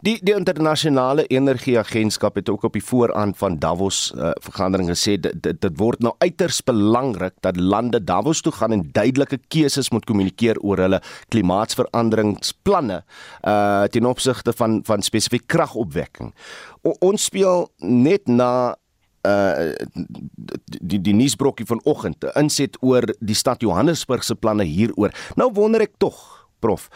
Die 0.00 0.16
die 0.24 0.32
internasionale 0.32 1.26
energieagentskap 1.28 2.38
het 2.40 2.48
ook 2.48 2.62
op 2.64 2.72
die 2.72 2.84
vooraan 2.84 3.34
van 3.36 3.58
Davos 3.60 4.12
uh, 4.16 4.30
vergadering 4.40 4.88
gesê 4.88 5.18
dit, 5.20 5.34
dit 5.42 5.60
dit 5.60 5.76
word 5.76 6.00
nou 6.00 6.14
uiters 6.24 6.62
belangrik 6.64 7.34
dat 7.44 7.60
lande 7.60 8.00
Davos 8.04 8.40
toe 8.40 8.52
gaan 8.52 8.72
en 8.72 8.86
duidelike 8.92 9.38
keuses 9.52 9.90
moet 9.92 10.08
kommunikeer 10.08 10.60
oor 10.64 10.80
hulle 10.80 11.02
klimaatsveranderingsplanne 11.28 13.02
uh 13.44 13.84
ten 13.92 14.08
opsigte 14.08 14.52
van 14.56 14.80
van 14.84 15.02
spesifiek 15.02 15.46
kragopwekking. 15.46 16.32
O, 16.82 16.96
ons 17.00 17.24
speel 17.28 17.68
net 17.84 18.28
na 18.28 18.76
uh 19.28 19.72
die 20.80 21.00
die 21.00 21.14
nuusbrokkie 21.14 21.66
vanoggend 21.68 22.24
inset 22.34 22.78
oor 22.80 23.04
die 23.20 23.36
stad 23.36 23.60
Johannesburg 23.62 24.24
se 24.24 24.34
planne 24.34 24.64
hieroor. 24.64 25.12
Nou 25.36 25.50
wonder 25.52 25.84
ek 25.84 25.98
tog, 25.98 26.16
prof, 26.60 26.88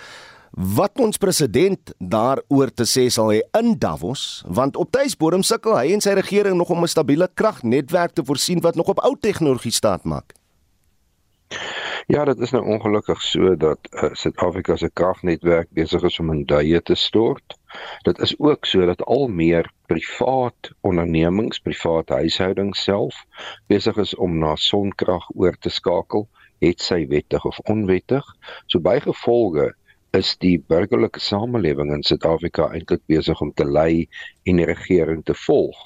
wat 0.54 1.00
ons 1.02 1.18
president 1.18 1.92
daaroor 1.98 2.70
te 2.70 2.86
sê 2.88 3.08
sal 3.10 3.32
hê 3.34 3.42
in 3.58 3.74
Davos, 3.78 4.44
want 4.46 4.78
op 4.80 4.92
tuisbodem 4.94 5.42
sukkel 5.42 5.76
hy 5.76 5.92
en 5.96 6.04
sy 6.04 6.14
regering 6.14 6.56
nog 6.56 6.70
om 6.70 6.84
'n 6.84 6.88
stabiele 6.88 7.28
kragnetwerk 7.34 8.14
te 8.14 8.24
voorsien 8.24 8.60
wat 8.60 8.74
nog 8.74 8.88
op 8.88 9.04
ou 9.04 9.16
tegnologie 9.20 9.72
staat 9.72 10.04
maak. 10.04 10.32
Ja, 12.06 12.24
dit 12.24 12.38
is 12.38 12.50
nou 12.50 12.64
ongelukkig 12.64 13.22
so 13.22 13.56
dat 13.56 13.78
uh, 13.90 14.10
Suid-Afrika 14.12 14.76
se 14.76 14.90
kragnetwerk 14.92 15.70
besig 15.72 16.02
is 16.02 16.18
om 16.20 16.32
in 16.32 16.42
duie 16.44 16.82
te 16.82 16.94
stort. 16.94 17.56
Dit 18.02 18.18
is 18.18 18.34
ook 18.38 18.66
so 18.66 18.86
dat 18.86 19.04
al 19.04 19.28
meer 19.28 19.70
privaat 19.86 20.70
ondernemings, 20.80 21.58
privaat 21.58 22.08
huishoudings 22.08 22.82
self 22.82 23.24
besig 23.66 23.96
is 23.96 24.14
om 24.14 24.38
na 24.38 24.54
sonkrag 24.56 25.30
oor 25.34 25.56
te 25.58 25.72
skakel, 25.72 26.28
het 26.60 26.84
sy 26.84 27.06
wettig 27.08 27.44
of 27.44 27.58
onwettig. 27.72 28.28
So 28.66 28.84
bygevolge 28.84 29.72
is 30.14 30.36
die 30.44 30.58
burgerlike 30.68 31.20
samelewing 31.20 31.90
in 31.94 32.04
Suid-Afrika 32.06 32.68
eintlik 32.72 33.02
besig 33.10 33.40
om 33.40 33.52
te 33.56 33.64
lei 33.64 34.06
en 34.44 34.60
die 34.60 34.68
regering 34.68 35.24
te 35.24 35.34
volg. 35.46 35.78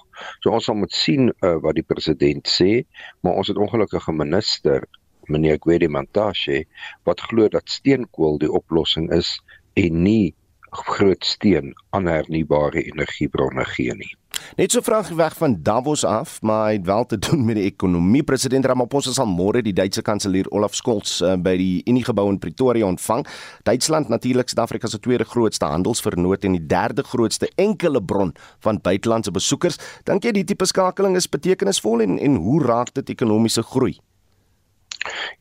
So 0.43 0.51
ons 0.51 0.67
sal 0.67 0.77
moet 0.83 0.93
sien 0.93 1.31
uh, 1.31 1.57
wat 1.63 1.79
die 1.79 1.87
president 1.87 2.51
sê, 2.51 2.83
maar 3.23 3.39
ons 3.39 3.49
het 3.49 3.61
ongelukkige 3.61 4.13
minister, 4.13 4.85
meneer 5.29 5.59
Gwede 5.61 5.89
Mantashe, 5.89 6.65
wat 7.09 7.21
glo 7.31 7.49
dat 7.49 7.71
steenkool 7.71 8.39
die 8.43 8.53
oplossing 8.53 9.11
is 9.15 9.37
en 9.79 10.03
nie 10.03 10.35
groot 10.71 11.25
steen 11.25 11.75
aan 11.91 12.07
hernubare 12.07 12.83
energiebronne 12.85 13.65
gee 13.65 13.95
nie. 13.95 14.15
Net 14.57 14.73
so 14.73 14.81
vraag 14.85 15.09
weg 15.19 15.35
van 15.37 15.57
Davos 15.63 16.05
af, 16.05 16.39
maar 16.43 16.69
hy 16.69 16.73
het 16.77 16.87
wel 16.87 17.07
te 17.07 17.19
doen 17.19 17.45
met 17.45 17.57
die 17.59 17.65
ekonomie. 17.65 18.23
President 18.23 18.67
Ramaphosa 18.67 19.13
sal 19.13 19.27
môre 19.27 19.63
die 19.65 19.73
Duitse 19.75 20.03
kanselier 20.03 20.47
Olaf 20.55 20.77
Scholz 20.79 21.19
uh, 21.23 21.35
by 21.37 21.57
die 21.59 21.83
Uniegebou 21.91 22.29
in 22.31 22.39
Pretoria 22.39 22.87
ontvang. 22.87 23.27
Duitsland 23.67 24.09
natuurlik 24.13 24.49
Suid-Afrika 24.49 24.87
se 24.87 25.01
tweede 25.03 25.27
grootste 25.27 25.67
handelsvernoot 25.67 26.45
en 26.45 26.59
die 26.59 26.67
derde 26.67 27.03
grootste 27.03 27.51
enkele 27.57 28.03
bron 28.03 28.35
van 28.65 28.81
buitelandse 28.83 29.35
besoekers. 29.35 29.81
Dink 30.07 30.25
jy 30.25 30.37
die 30.39 30.47
tipe 30.47 30.69
skakeling 30.69 31.17
is 31.19 31.29
betekenisvol 31.29 32.05
en 32.07 32.19
en 32.19 32.39
hoe 32.43 32.63
raak 32.63 32.95
dit 32.95 33.17
ekonomiese 33.17 33.63
groei? 33.63 33.99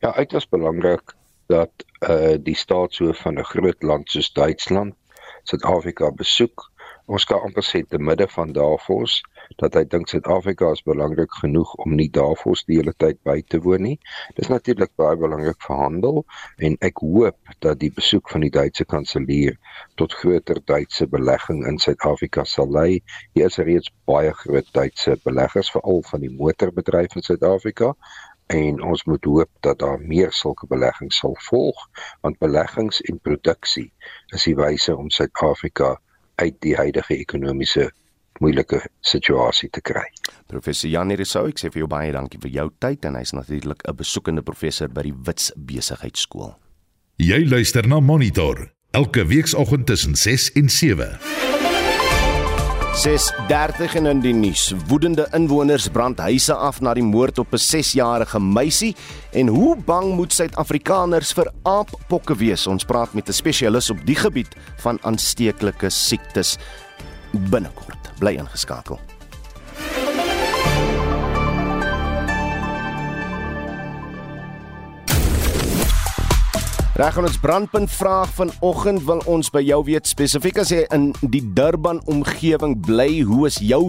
Ja, 0.00 0.12
dit 0.12 0.32
is 0.32 0.48
belangrik 0.48 1.14
dat 1.46 1.70
eh 1.98 2.32
uh, 2.32 2.38
die 2.42 2.56
staatshoof 2.56 3.18
van 3.18 3.38
'n 3.38 3.50
groot 3.52 3.82
land 3.82 4.10
soos 4.10 4.32
Duitsland 4.32 4.94
Suid-Afrika 5.42 6.10
besoek. 6.10 6.70
Ons 7.08 7.24
kan 7.24 7.40
amper 7.40 7.64
sê 7.64 7.80
te 7.88 7.98
midde 7.98 8.26
van 8.28 8.52
Davos 8.52 9.22
dat 9.56 9.74
hy 9.78 9.84
dink 9.84 10.10
Suid-Afrika 10.12 10.70
is 10.76 10.82
belangrik 10.84 11.32
genoeg 11.40 11.70
om 11.84 11.94
nie 11.96 12.10
Davos 12.12 12.64
die 12.68 12.76
hele 12.76 12.92
tyd 13.04 13.16
by 13.24 13.38
te 13.48 13.60
woon 13.64 13.82
nie. 13.86 13.94
Dis 14.36 14.50
natuurlik 14.52 14.92
baie 15.00 15.16
belangrik 15.16 15.56
vir 15.64 15.80
handel 15.82 16.20
en 16.68 16.76
ek 16.84 17.00
hoop 17.00 17.54
dat 17.64 17.80
die 17.80 17.90
besoek 18.00 18.28
van 18.28 18.44
die 18.44 18.52
Duitse 18.52 18.84
kanselier 18.84 19.56
tot 19.96 20.12
groter 20.20 20.60
Duitse 20.72 21.08
belegging 21.08 21.64
in 21.70 21.80
Suid-Afrika 21.80 22.44
sal 22.44 22.68
lei. 22.76 23.00
Hier 23.32 23.48
is 23.48 23.56
reeds 23.56 23.92
baie 24.04 24.34
groot 24.42 24.68
Duitse 24.76 25.16
beleggers 25.24 25.72
veral 25.72 26.04
van 26.10 26.20
die 26.26 26.34
motorbedryf 26.34 27.16
in 27.16 27.24
Suid-Afrika 27.24 27.94
en 28.48 28.82
ons 28.82 29.04
moet 29.04 29.24
hoop 29.24 29.50
dat 29.60 29.78
daar 29.78 30.00
meer 30.00 30.32
sulke 30.32 30.66
beleggings 30.66 31.20
sal 31.20 31.36
volg 31.48 31.88
want 32.24 32.38
beleggings 32.38 33.00
en 33.00 33.20
produksie 33.20 33.90
is 34.36 34.44
die 34.48 34.56
wyse 34.56 34.96
om 34.96 35.10
Suid-Afrika 35.10 35.96
uit 36.40 36.56
die 36.64 36.76
huidige 36.76 37.16
ekonomiese 37.18 37.90
moeilike 38.40 38.80
situasie 39.00 39.68
te 39.74 39.82
kry. 39.82 40.06
Professor 40.46 40.90
Jan 40.90 41.10
Erisou, 41.10 41.48
ek 41.50 41.60
sê 41.60 41.72
vir 41.74 41.82
jou 41.82 41.90
baie 41.90 42.12
dankie 42.14 42.40
vir 42.42 42.54
jou 42.54 42.68
tyd 42.80 43.04
en 43.08 43.18
hy's 43.18 43.34
natuurlik 43.34 43.82
'n 43.84 43.96
besoekende 43.96 44.42
professor 44.42 44.88
by 44.88 45.02
die 45.02 45.14
Wits 45.26 45.52
Besigheidsskool. 45.56 46.54
Jy 47.18 47.48
luister 47.50 47.86
na 47.86 48.00
Monitor 48.00 48.70
elke 48.92 49.26
weekoggend 49.26 49.86
tussen 49.86 50.14
6 50.16 50.52
en 50.52 50.68
7. 50.68 51.57
6:30 52.98 53.94
en 53.94 54.06
in 54.06 54.20
die 54.20 54.32
nuus. 54.34 54.72
Woedende 54.88 55.28
inwoners 55.36 55.84
brand 55.88 56.18
huise 56.18 56.54
af 56.54 56.80
na 56.82 56.94
die 56.94 57.02
moord 57.02 57.38
op 57.38 57.52
'n 57.54 57.56
6-jarige 57.56 58.40
meisie 58.40 58.96
en 59.32 59.46
hoe 59.46 59.76
bang 59.76 60.14
moet 60.14 60.32
Suid-Afrikaners 60.32 61.32
vir 61.32 61.52
aappokke 61.62 62.34
wees? 62.36 62.66
Ons 62.66 62.84
praat 62.84 63.14
met 63.14 63.28
'n 63.28 63.32
spesialis 63.32 63.90
op 63.90 63.98
die 64.04 64.16
gebied 64.16 64.56
van 64.76 64.98
aansteeklike 65.02 65.90
siektes 65.90 66.58
binnekort. 67.32 68.10
Bly 68.18 68.34
ingeskakel. 68.34 68.98
Reg 76.98 77.14
ons 77.14 77.36
brandpunt 77.38 77.90
vraag 77.94 78.30
vanoggend 78.34 79.04
wil 79.06 79.20
ons 79.30 79.46
by 79.54 79.60
jou 79.62 79.76
weet 79.86 80.08
spesifiek 80.10 80.56
as 80.58 80.72
jy 80.74 80.80
in 80.90 81.04
die 81.30 81.44
Durban 81.54 82.00
omgewing 82.10 82.72
bly, 82.82 83.20
hoe 83.22 83.44
is 83.46 83.60
jou 83.62 83.84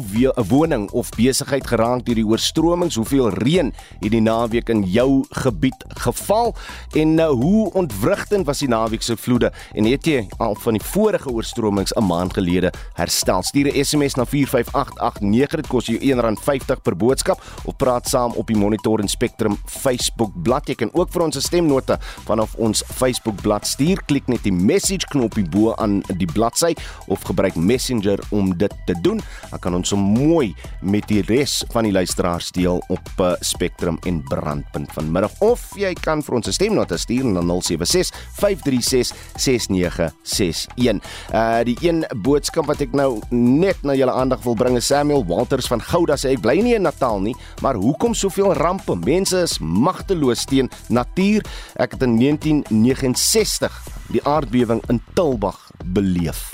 woning 0.52 0.84
of 0.94 1.10
besigheid 1.18 1.66
geraak 1.66 2.04
deur 2.06 2.20
die 2.20 2.26
oorstromings? 2.30 3.00
Hoeveel 3.02 3.32
reën 3.42 3.72
het 4.04 4.14
die 4.14 4.22
naweek 4.22 4.70
in 4.70 4.84
jou 4.86 5.24
gebied 5.42 5.88
geval? 6.04 6.54
En 6.94 7.16
uh, 7.18 7.32
hoe 7.34 7.72
ontwrigtend 7.82 8.46
was 8.46 8.62
die 8.62 8.70
naweek 8.70 9.02
se 9.02 9.18
vloede? 9.18 9.50
En 9.74 9.90
het 9.90 10.06
jy 10.06 10.28
al 10.38 10.54
van 10.62 10.78
die 10.78 10.86
vorige 10.92 11.34
oorstromings 11.34 11.96
'n 11.98 12.06
maand 12.06 12.38
gelede 12.38 12.70
herstel? 12.94 13.42
Stuur 13.42 13.74
'n 13.74 13.86
SMS 13.86 14.22
na 14.22 14.26
45889 14.26 15.56
dit 15.56 15.68
kos 15.68 15.90
jou 15.90 15.98
R1.50 15.98 16.78
per 16.84 16.94
boodskap 16.94 17.42
of 17.66 17.74
praat 17.76 18.06
saam 18.08 18.38
op 18.38 18.46
die 18.48 18.58
Monitor 18.58 19.00
en 19.00 19.10
Spectrum 19.10 19.58
Facebook 19.66 20.32
bladsy. 20.44 20.70
Jy 20.70 20.76
kan 20.76 20.94
ook 20.94 21.10
vir 21.10 21.22
ons 21.22 21.36
'n 21.36 21.42
stemnota 21.42 21.98
vanaf 22.30 22.54
ons 22.56 22.84
Facebook 23.00 23.40
bladsy 23.42 23.70
stuur, 23.70 24.02
klik 24.10 24.28
net 24.28 24.44
die 24.44 24.54
message 24.54 25.08
knoppie 25.14 25.46
bo 25.48 25.74
aan 25.80 26.00
die 26.20 26.28
bladsy 26.28 26.74
of 27.08 27.24
gebruik 27.28 27.56
Messenger 27.56 28.20
om 28.36 28.52
dit 28.58 28.74
te 28.88 28.96
doen. 29.06 29.22
Dan 29.52 29.62
kan 29.64 29.78
ons 29.78 29.92
so 29.94 30.00
mooi 30.00 30.52
met 30.82 31.08
die 31.10 31.22
res 31.28 31.60
van 31.74 31.88
die 31.88 31.94
luisteraars 31.96 32.52
deel 32.56 32.82
op 32.92 33.24
uh, 33.24 33.34
Spectrum 33.46 34.00
en 34.10 34.22
Brandpunt 34.28 34.92
vanmiddag 34.96 35.38
of 35.46 35.64
jy 35.80 35.94
kan 35.98 36.24
vir 36.26 36.40
ons 36.40 36.48
'n 36.48 36.58
stemnota 36.58 36.98
stuur 36.98 37.26
na 37.26 37.42
076 37.42 38.12
536 38.40 39.14
6961. 39.38 41.02
Uh 41.34 41.62
die 41.70 41.78
een 41.82 42.06
boodskap 42.24 42.66
wat 42.66 42.82
ek 42.82 42.94
nou 42.94 43.22
net 43.30 43.78
na 43.84 43.94
julle 43.94 44.12
aandag 44.12 44.42
wil 44.44 44.56
bring 44.56 44.78
is 44.78 44.88
Samuel 44.88 45.26
Walters 45.26 45.68
van 45.68 45.82
Gouda 45.82 46.18
sê 46.18 46.34
ek 46.34 46.42
bly 46.42 46.60
nie 46.64 46.76
in 46.76 46.88
Natal 46.88 47.20
nie, 47.22 47.36
maar 47.62 47.76
hoekom 47.76 48.14
soveel 48.14 48.54
rampe? 48.54 48.96
Mense 48.96 49.44
is 49.46 49.60
magteloos 49.60 50.46
teen 50.46 50.70
natuur. 50.90 51.46
Ek 51.76 51.92
het 51.92 52.04
in 52.04 52.18
19 52.18 52.64
1969 52.90 53.72
die 54.10 54.22
aardbewing 54.26 54.82
in 54.90 55.02
Tilbag 55.14 55.58
beleef. 55.94 56.50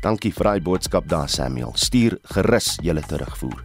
Dankie 0.00 0.32
vir 0.32 0.48
daai 0.48 0.62
boodskap 0.64 1.04
daar 1.08 1.28
Samuel. 1.28 1.74
Stuur 1.76 2.16
gerus 2.34 2.78
julle 2.82 3.02
terugvoer. 3.06 3.60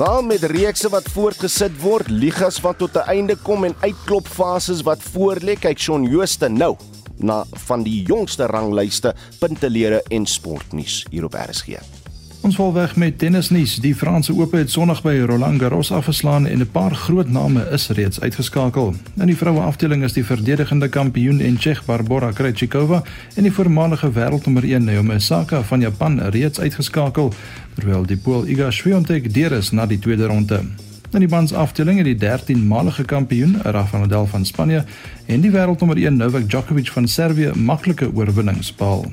Waar 0.00 0.24
met 0.24 0.46
reekse 0.48 0.88
wat 0.88 1.10
voortgesit 1.12 1.76
word, 1.82 2.08
ligas 2.08 2.60
wat 2.64 2.78
tot 2.78 2.96
'n 2.96 3.08
einde 3.12 3.36
kom 3.36 3.64
en 3.64 3.76
uitklopfases 3.80 4.82
wat 4.82 5.02
voorlê, 5.02 5.60
kyk 5.60 5.78
Shaun 5.78 6.04
Jooste 6.04 6.48
nou 6.48 6.76
na 7.18 7.44
van 7.68 7.82
die 7.82 8.02
jongste 8.02 8.46
ranglyste, 8.46 9.14
puntelere 9.38 10.02
en 10.08 10.26
sportnuus 10.26 11.06
hier 11.10 11.24
op 11.24 11.34
RSG. 11.34 11.99
Ons 12.40 12.56
val 12.56 12.70
weg 12.72 12.94
met 12.96 13.18
tennisnuus. 13.20 13.74
Die 13.84 13.92
Franse 13.94 14.32
Ope 14.32 14.56
het 14.56 14.70
Sondag 14.72 15.02
by 15.04 15.12
Roland 15.28 15.60
Garros 15.60 15.90
afgeslaan 15.92 16.46
en 16.46 16.58
'n 16.60 16.70
paar 16.72 16.94
groot 16.94 17.28
name 17.28 17.68
is 17.70 17.88
reeds 17.88 18.20
uitgeskakel. 18.20 18.94
In 19.16 19.26
die 19.26 19.36
vroue 19.36 19.60
afdeling 19.60 20.02
is 20.02 20.12
die 20.12 20.24
verdedigende 20.24 20.88
kampioen 20.88 21.40
en 21.40 21.58
Tsjech 21.58 21.84
Barbora 21.84 22.30
Krejcikova 22.30 23.02
en 23.34 23.42
die 23.42 23.52
voormalige 23.52 24.12
wêreldnommer 24.12 24.64
1 24.64 24.84
Naomi 24.84 25.14
Osaka 25.14 25.62
van 25.62 25.80
Japan 25.80 26.20
reeds 26.20 26.60
uitgeskakel, 26.60 27.32
terwyl 27.74 28.06
die 28.06 28.16
Pool 28.16 28.46
Iga 28.46 28.70
Swiatek 28.70 29.34
deur 29.34 29.52
is 29.52 29.70
na 29.70 29.86
die 29.86 29.98
tweede 29.98 30.26
ronde. 30.26 30.62
In 31.10 31.18
die 31.18 31.28
mans 31.28 31.52
afdeling 31.52 31.96
het 31.98 32.06
die 32.06 32.28
13-malige 32.28 33.04
kampioen 33.04 33.62
Rafael 33.62 34.02
Nadal 34.02 34.26
van 34.26 34.44
Spanje 34.44 34.84
en 35.26 35.40
die 35.40 35.50
wêreldnommer 35.50 35.96
1 35.96 36.16
Novak 36.16 36.48
Djokovic 36.48 36.88
van 36.88 37.08
Servië 37.08 37.50
maklike 37.54 38.14
oorwinnings 38.14 38.74
behaal. 38.74 39.12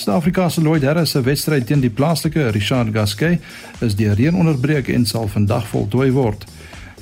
Suid-Afrika 0.00 0.48
se 0.48 0.60
Lloyd 0.60 0.82
Harris 0.82 1.10
se 1.10 1.20
wedstryd 1.20 1.66
teen 1.68 1.82
die 1.84 1.90
plaaslike 1.92 2.46
Richard 2.54 2.88
Gasquet 2.94 3.82
is 3.84 3.92
deur 3.98 4.14
reën 4.16 4.34
onderbreek 4.34 4.86
en 4.88 5.02
sal 5.04 5.26
vandag 5.28 5.66
voltooi 5.68 6.08
word. 6.16 6.46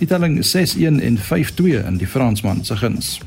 Die 0.00 0.06
telling 0.10 0.40
6-1 0.42 0.98
en 1.06 1.18
5-2 1.28 1.76
in 1.78 2.00
die 2.00 2.08
Fransman 2.10 2.64
se 2.66 2.74
guns. 2.76 3.20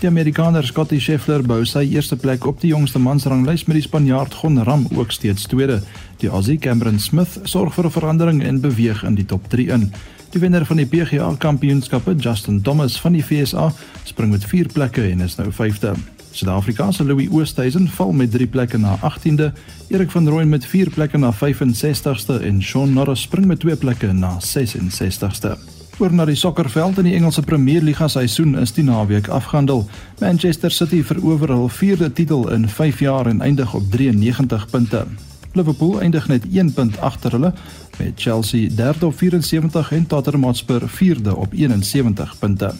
Die 0.00 0.08
Amerikaner 0.10 0.66
Scottie 0.66 0.98
Scheffler 0.98 1.44
bou 1.46 1.60
sy 1.62 1.84
eerste 1.92 2.18
plek 2.18 2.48
op 2.50 2.58
die 2.64 2.72
jongste 2.72 2.98
mansranglys 2.98 3.62
met 3.68 3.78
die 3.78 3.84
Spanjaard 3.84 4.34
Gon 4.40 4.58
Ram 4.66 4.88
ook 4.90 5.14
steeds 5.14 5.46
tweede. 5.46 5.78
Die 6.18 6.30
Aussie 6.30 6.58
Cameron 6.58 6.98
Smith 6.98 7.38
sorg 7.44 7.76
vir 7.78 7.86
'n 7.86 7.94
verandering 7.94 8.42
en 8.42 8.60
beweeg 8.60 9.04
in 9.04 9.14
die 9.14 9.26
top 9.26 9.46
3 9.48 9.68
in. 9.68 9.92
Die 10.32 10.40
wenner 10.40 10.66
van 10.66 10.76
die 10.76 10.86
PGA 10.86 11.34
Kampioenskappe, 11.38 12.16
Justin 12.16 12.62
Thomas 12.62 13.00
van 13.00 13.12
die 13.12 13.24
VSA, 13.24 13.72
spring 14.04 14.30
met 14.30 14.44
4 14.44 14.66
plekke 14.66 15.10
en 15.10 15.20
is 15.20 15.36
nou 15.36 15.52
5de. 15.52 15.94
Suid-Afrika 16.32 16.90
se 16.92 17.04
Louis 17.04 17.28
Oosthuizen 17.30 17.88
val 17.88 18.12
met 18.12 18.30
3 18.30 18.46
plekke 18.46 18.78
na 18.78 18.96
18de, 18.96 19.52
Erik 19.88 20.10
van 20.10 20.28
Rooyen 20.28 20.48
met 20.48 20.66
4 20.66 20.90
plekke 20.90 21.18
na 21.18 21.32
65ste 21.32 22.40
en 22.42 22.62
Shaun 22.62 22.92
Norris 22.92 23.20
spring 23.20 23.46
met 23.46 23.60
2 23.60 23.76
plekke 23.76 24.12
na 24.12 24.38
66ste. 24.40 25.56
Oor 25.98 26.14
na 26.14 26.24
die 26.24 26.36
sokkerveld 26.36 26.98
in 26.98 27.04
die 27.10 27.14
Engelse 27.14 27.42
Premier 27.42 27.82
Liga 27.84 28.08
seisoen 28.08 28.56
is 28.58 28.72
die 28.72 28.84
naweek 28.84 29.28
afgehandel. 29.28 29.84
Manchester 30.20 30.70
City 30.70 31.02
verower 31.04 31.52
hul 31.52 31.68
vierde 31.68 32.12
titel 32.12 32.48
in 32.50 32.68
5 32.68 33.04
jaar 33.04 33.26
en 33.26 33.40
eindig 33.40 33.74
op 33.74 33.90
93 33.90 34.66
punte. 34.70 35.04
Liverpool 35.52 36.00
eindig 36.00 36.28
net 36.28 36.48
1 36.48 36.72
punt 36.72 36.96
agter 37.00 37.36
hulle 37.36 37.52
met 37.98 38.12
Chelsea 38.16 38.70
derde 38.74 39.06
op 39.06 39.18
74 39.18 39.92
en 39.92 40.06
Tottenham 40.06 40.48
Hotspur 40.48 40.88
vierde 40.88 41.36
op 41.36 41.52
71 41.52 42.38
punte. 42.38 42.72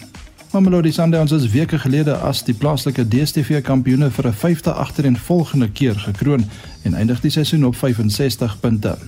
Mamelodi 0.53 0.91
Sundowns 0.93 1.33
is 1.33 1.47
weke 1.49 1.79
gelede 1.79 2.13
as 2.21 2.43
die 2.45 2.53
plaaslike 2.53 3.07
DStv 3.09 3.63
kampioene 3.65 4.11
vir 4.13 4.27
'n 4.29 4.35
vyfde 4.37 4.73
agtereenvolgende 4.73 5.69
keer 5.69 5.95
gekroon 5.95 6.45
en 6.83 6.95
eindig 6.95 7.21
die 7.21 7.31
seisoen 7.31 7.65
op 7.65 7.77
65 7.77 8.61
punte. 8.61 8.99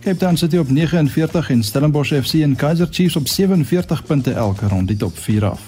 Cape 0.00 0.16
Town 0.16 0.36
City 0.36 0.56
op 0.56 0.70
49 0.70 1.50
en 1.50 1.62
Stellenbosch 1.62 2.12
FC 2.12 2.34
en 2.34 2.56
Kaizer 2.56 2.88
Chiefs 2.90 3.16
op 3.16 3.28
47 3.28 4.04
punte 4.04 4.32
elk 4.32 4.60
rond 4.60 4.88
die 4.88 4.96
top 4.96 5.18
4 5.18 5.44
af. 5.44 5.60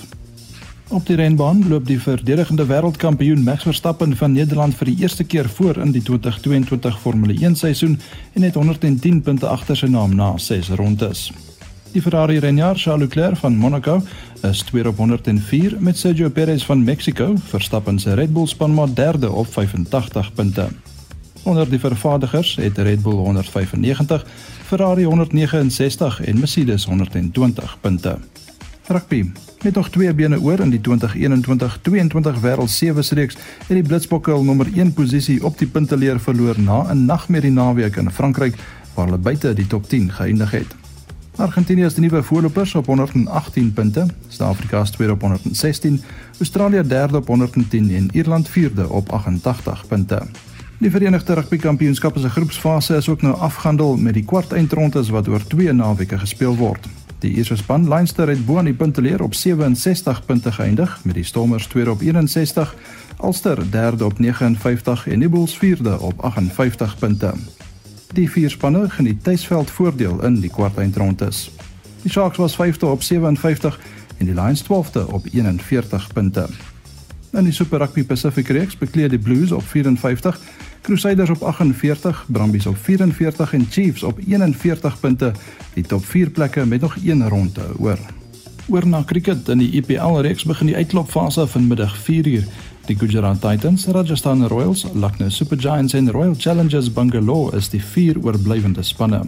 Op 0.88 1.06
die 1.06 1.16
renbaan 1.16 1.68
loop 1.68 1.86
die 1.86 2.00
verdedigende 2.00 2.66
wêreldkampioen 2.66 3.42
Max 3.42 3.62
Verstappen 3.62 4.16
van 4.16 4.32
Nederland 4.32 4.74
vir 4.74 4.86
die 4.86 4.96
eerste 4.98 5.24
keer 5.24 5.48
voor 5.48 5.76
in 5.76 5.92
die 5.92 6.02
2022 6.02 7.00
Formule 7.00 7.34
1 7.40 7.56
seisoen 7.56 8.00
en 8.32 8.42
het 8.42 8.54
110 8.54 9.22
punte 9.22 9.46
agter 9.46 9.76
sy 9.76 9.86
naam 9.86 10.14
na 10.14 10.36
6 10.36 10.68
rondes. 10.68 11.32
Die 11.90 12.02
Ferrari 12.02 12.38
renjaer 12.38 12.76
Charles 12.78 13.08
Leclerc 13.08 13.36
van 13.36 13.56
Monaco 13.56 14.02
is 14.46 14.62
tweede 14.62 14.88
op 14.88 14.96
104 14.96 15.76
met 15.78 15.98
Sergio 15.98 16.28
Perez 16.28 16.64
van 16.64 16.84
Mexico, 16.84 17.34
Verstappen 17.44 17.98
se 17.98 18.14
Red 18.14 18.32
Bull 18.32 18.46
span 18.46 18.74
maar 18.74 18.94
derde 18.94 19.30
op 19.30 19.52
85 19.52 20.32
punte. 20.32 20.68
Onder 21.42 21.70
die 21.70 21.78
vervaardigers 21.78 22.56
het 22.56 22.78
Red 22.78 23.02
Bull 23.02 23.14
195, 23.14 24.26
Ferrari 24.64 25.04
169 25.04 26.20
en 26.20 26.38
Mercedes 26.38 26.84
120 26.84 27.76
punte. 27.80 28.18
Rugby. 28.86 29.30
Met 29.62 29.74
nog 29.74 29.90
twee 29.90 30.14
bene 30.14 30.40
oor 30.40 30.60
in 30.60 30.70
die 30.70 30.80
2021-22 30.80 30.92
Wêreld 32.40 32.70
Sewe 32.70 33.02
reeks 33.10 33.36
het 33.66 33.74
die 33.74 33.82
Blitsbokke 33.82 34.30
hul 34.30 34.44
nommer 34.44 34.66
1 34.74 34.92
posisie 34.92 35.44
op 35.44 35.58
die 35.58 35.68
punteleer 35.68 36.20
verloor 36.20 36.60
na 36.60 36.92
'n 36.92 37.04
nagmerrie 37.04 37.52
naweek 37.52 37.96
in 37.96 38.10
Frankryk 38.10 38.54
waar 38.94 39.04
hulle 39.04 39.18
buite 39.18 39.54
die 39.54 39.66
top 39.66 39.88
10 39.88 40.10
geëindig 40.12 40.50
het. 40.50 40.89
Argentinië 41.40 41.84
is 41.84 41.94
die 41.94 42.02
nuwe 42.04 42.22
voorlopers 42.22 42.74
op 42.74 42.86
118 42.86 43.72
punte, 43.72 44.06
Suid-Afrika 44.28 44.80
is 44.80 44.90
tweede 44.90 45.12
op 45.12 45.20
116, 45.20 46.02
Australië 46.38 46.82
derde 46.86 47.16
op 47.16 47.26
110 47.26 47.94
en 47.94 48.08
Ierland 48.12 48.48
vierde 48.48 48.88
op 48.88 49.12
88 49.12 49.86
punte. 49.86 50.22
Die 50.78 50.90
Verenigde 50.90 51.34
Rugby 51.34 51.56
Kampioenskap 51.56 52.18
se 52.18 52.30
groepsfase 52.30 52.96
is 52.96 53.08
ook 53.08 53.22
nou 53.22 53.34
afgehandel 53.36 53.96
met 53.96 54.14
die 54.14 54.24
kwart 54.24 54.52
eindrondes 54.52 55.08
wat 55.08 55.28
oor 55.28 55.46
2 55.46 55.72
naweke 55.72 56.18
gespeel 56.18 56.56
word. 56.56 56.88
Die 57.18 57.34
eerste 57.34 57.56
span 57.56 57.88
Leinster 57.88 58.28
het 58.28 58.44
bo 58.46 58.58
aan 58.58 58.68
die 58.68 58.74
punteleer 58.74 59.22
op 59.22 59.34
67 59.34 60.24
punte 60.24 60.52
geëindig 60.52 60.98
met 61.04 61.14
die 61.14 61.24
Stormers 61.24 61.66
tweede 61.66 61.90
op 61.90 62.00
61, 62.00 62.74
Ulster 63.22 63.70
derde 63.70 64.04
op 64.04 64.18
59 64.18 65.08
en 65.08 65.18
die 65.18 65.28
Bulls 65.28 65.58
vierde 65.58 66.00
op 66.00 66.20
58 66.20 66.98
punte. 66.98 67.32
Die 68.12 68.26
vier 68.30 68.50
spanne 68.50 68.88
geniet 68.90 69.24
tuisveld 69.24 69.70
voordeel 69.70 70.22
in 70.26 70.40
die 70.42 70.50
kwartfinale. 70.50 71.30
Die 72.02 72.10
Sharks 72.10 72.38
was 72.38 72.56
5de 72.58 72.88
op 72.88 73.02
57 73.02 73.78
en 74.18 74.26
die 74.26 74.34
Lions 74.34 74.64
12de 74.66 75.04
op 75.06 75.26
41 75.32 76.12
punte. 76.12 76.48
In 77.32 77.44
die 77.44 77.52
Super 77.52 77.78
Rugby 77.78 78.04
Pacific 78.04 78.48
reeks 78.48 78.76
bekleed 78.76 79.10
die 79.10 79.18
Blues 79.18 79.52
op 79.52 79.62
54, 79.62 80.40
Crusaders 80.82 81.30
op 81.30 81.42
48, 81.42 82.24
Brumbies 82.26 82.66
op 82.66 82.76
44 82.76 83.52
en 83.52 83.66
Chiefs 83.70 84.02
op 84.02 84.18
41 84.26 85.00
punte, 85.00 85.32
die 85.74 85.84
top 85.84 86.04
4 86.04 86.30
plekke 86.30 86.66
met 86.66 86.80
nog 86.80 86.96
een 87.04 87.28
ronde 87.28 87.62
oor. 87.78 87.98
Oor 88.68 88.86
na 88.86 89.02
cricket 89.06 89.48
in 89.48 89.58
die 89.58 89.70
IPL 89.70 90.20
reeks 90.20 90.44
begin 90.44 90.66
die 90.66 90.76
uitklopfase 90.76 91.46
vanmiddag 91.46 91.96
4uur. 91.98 92.44
Die 92.90 92.98
Gujarat 92.98 93.38
Titans, 93.40 93.86
Rajasthan 93.86 94.46
Royals, 94.46 94.84
Lucknow 94.94 95.30
Super 95.30 95.56
Giants 95.56 95.92
en 95.94 96.10
Royal 96.10 96.34
Challengers 96.38 96.92
Bangalore 96.92 97.56
is 97.56 97.68
die 97.70 97.78
vier 97.78 98.18
oorblywende 98.18 98.82
spanne. 98.82 99.20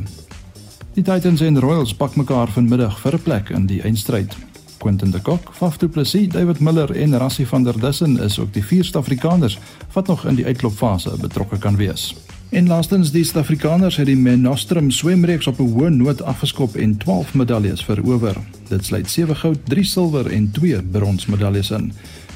Die 0.97 1.05
Titans 1.07 1.45
en 1.47 1.61
Royals 1.63 1.93
pak 1.95 2.17
mekaar 2.19 2.51
vanmiddag 2.51 2.99
vir 2.99 3.15
'n 3.15 3.23
plek 3.23 3.51
in 3.55 3.67
die 3.67 3.81
eindstryd. 3.83 4.35
Quentin 4.79 5.11
de 5.11 5.21
Kock, 5.21 5.55
Faf 5.55 5.79
du 5.79 5.89
Plessis, 5.89 6.29
David 6.29 6.61
Miller 6.61 6.91
en 6.91 7.15
Rassie 7.19 7.47
van 7.47 7.63
der 7.63 7.79
Dussen 7.79 8.19
is 8.19 8.39
ook 8.39 8.53
die 8.53 8.65
vier 8.65 8.85
Suid-Afrikaners 8.85 9.59
wat 9.93 10.07
nog 10.07 10.27
in 10.27 10.35
die 10.35 10.47
uitklopfase 10.47 11.11
betrokke 11.21 11.59
kan 11.59 11.77
wees. 11.77 12.15
En 12.49 12.67
laastens 12.67 13.11
die 13.11 13.25
Suid-Afrikaners 13.25 13.97
het 13.97 14.07
die 14.07 14.17
Menostrum 14.17 14.91
swemreeks 14.91 15.47
op 15.47 15.61
'n 15.61 15.71
hoë 15.73 15.89
noot 15.89 16.23
afgeskop 16.23 16.75
en 16.77 16.97
12 16.97 17.35
medaljes 17.35 17.85
verower. 17.85 18.37
Dit 18.69 18.85
sluit 18.85 19.11
7 19.11 19.37
goud, 19.37 19.59
3 19.65 19.85
silwer 19.85 20.27
en 20.27 20.51
2 20.51 20.83
brons 20.83 21.27
medaljes 21.27 21.71
in. 21.71 21.93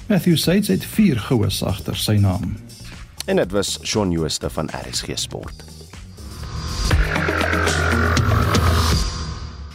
Matthew 0.07 0.37
Saits 0.37 0.69
het 0.69 0.85
4 0.85 1.19
goue 1.19 1.49
agter 1.66 1.97
sy 1.99 2.14
naam. 2.23 2.55
En 3.27 3.37
dit 3.37 3.51
was 3.51 3.79
Shaun 3.83 4.11
Jooste 4.11 4.51
van 4.51 4.71
RSG 4.71 5.19
Sport. 5.19 5.64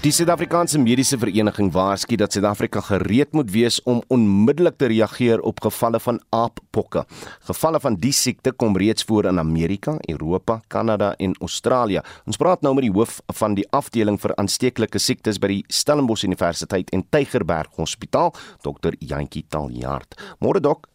Die 0.02 0.10
Suid-Afrikaanse 0.10 0.80
Mediese 0.82 1.20
Vereniging 1.22 1.68
waarsku 1.76 2.16
dat 2.18 2.34
Suid-Afrika 2.34 2.82
gereed 2.82 3.36
moet 3.38 3.52
wees 3.54 3.76
om 3.86 4.00
onmiddellik 4.10 4.80
te 4.82 4.88
reageer 4.90 5.44
op 5.46 5.60
gevalle 5.62 6.00
van 6.02 6.18
aappokke. 6.34 7.04
Gevalle 7.46 7.78
van 7.84 8.00
die 8.02 8.12
siekte 8.12 8.50
kom 8.52 8.74
reeds 8.82 9.06
voor 9.06 9.28
in 9.30 9.38
Amerika, 9.40 9.94
Europa, 10.10 10.56
Kanada 10.74 11.12
en 11.22 11.36
Australië. 11.38 12.02
Ons 12.26 12.42
praat 12.42 12.66
nou 12.66 12.74
met 12.74 12.88
die 12.88 12.96
hoof 12.96 13.20
van 13.44 13.54
die 13.54 13.68
afdeling 13.70 14.18
vir 14.24 14.34
aansteeklike 14.42 14.98
siektes 14.98 15.38
by 15.38 15.52
die 15.54 15.62
Stellenbosch 15.70 16.26
Universiteit 16.26 16.90
en 16.90 17.06
Tygerberg 17.14 17.78
Hospitaal, 17.78 18.34
Dr. 18.66 18.98
Jantjie 18.98 19.46
Taljaard. 19.54 20.18
Môre 20.42 20.66
dok. 20.66 20.90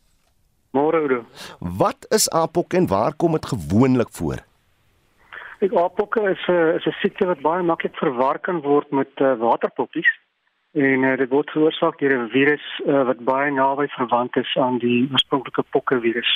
Môre 0.75 1.07
Oudo. 1.07 1.23
Wat 1.63 2.11
is 2.11 2.27
aappokke 2.35 2.83
en 2.83 2.91
waar 2.91 3.15
kom 3.15 3.39
dit 3.39 3.47
gewoonlik 3.55 4.11
voor? 4.19 4.43
Ek 5.65 5.73
apokke 5.73 6.21
is 6.31 6.43
'n 6.49 6.53
uh, 6.53 6.75
is 6.77 6.87
'n 6.87 6.97
siekte 7.01 7.27
wat 7.27 7.41
baie 7.41 7.63
maklik 7.63 7.97
verwar 7.97 8.39
kan 8.39 8.61
word 8.61 8.91
met 8.91 9.09
uh, 9.21 9.35
waterpokkies 9.41 10.11
en 10.73 11.03
uh, 11.03 11.17
dit 11.17 11.31
word 11.31 11.51
veroorsaak 11.51 11.99
deur 11.99 12.13
'n 12.13 12.29
virus 12.29 12.65
uh, 12.85 13.05
wat 13.09 13.25
baie 13.25 13.51
naby 13.51 13.87
verwant 13.97 14.37
is 14.37 14.57
aan 14.57 14.77
die 14.79 15.09
oorspronklike 15.13 15.65
pokkevirus. 15.73 16.33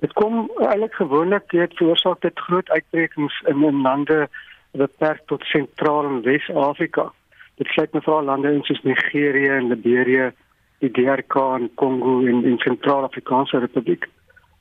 Dit 0.00 0.12
kom 0.12 0.50
eintlik 0.58 0.94
gewoonlik 0.94 1.46
dit 1.50 1.76
veroorsaak 1.78 2.20
dit 2.20 2.38
groot 2.46 2.70
uitbrekings 2.70 3.36
in 3.46 3.62
in 3.62 3.82
lande 3.82 4.28
beperk 4.72 5.22
tot 5.26 5.44
sentraal 5.44 6.04
en 6.04 6.22
Wes-Afrika. 6.22 7.12
Dit 7.56 7.66
sluit 7.66 7.92
met 7.92 8.02
veral 8.02 8.24
lande 8.24 8.52
in 8.52 8.62
soos 8.62 8.82
Nigerië 8.82 9.48
en 9.48 9.68
Liberia, 9.68 10.32
die 10.78 10.90
DRK 10.90 11.34
en 11.36 11.70
Kongo 11.74 12.26
en 12.26 12.44
in 12.44 12.58
Sentraal-Afrikaanse 12.58 13.58
Republiek 13.58 14.10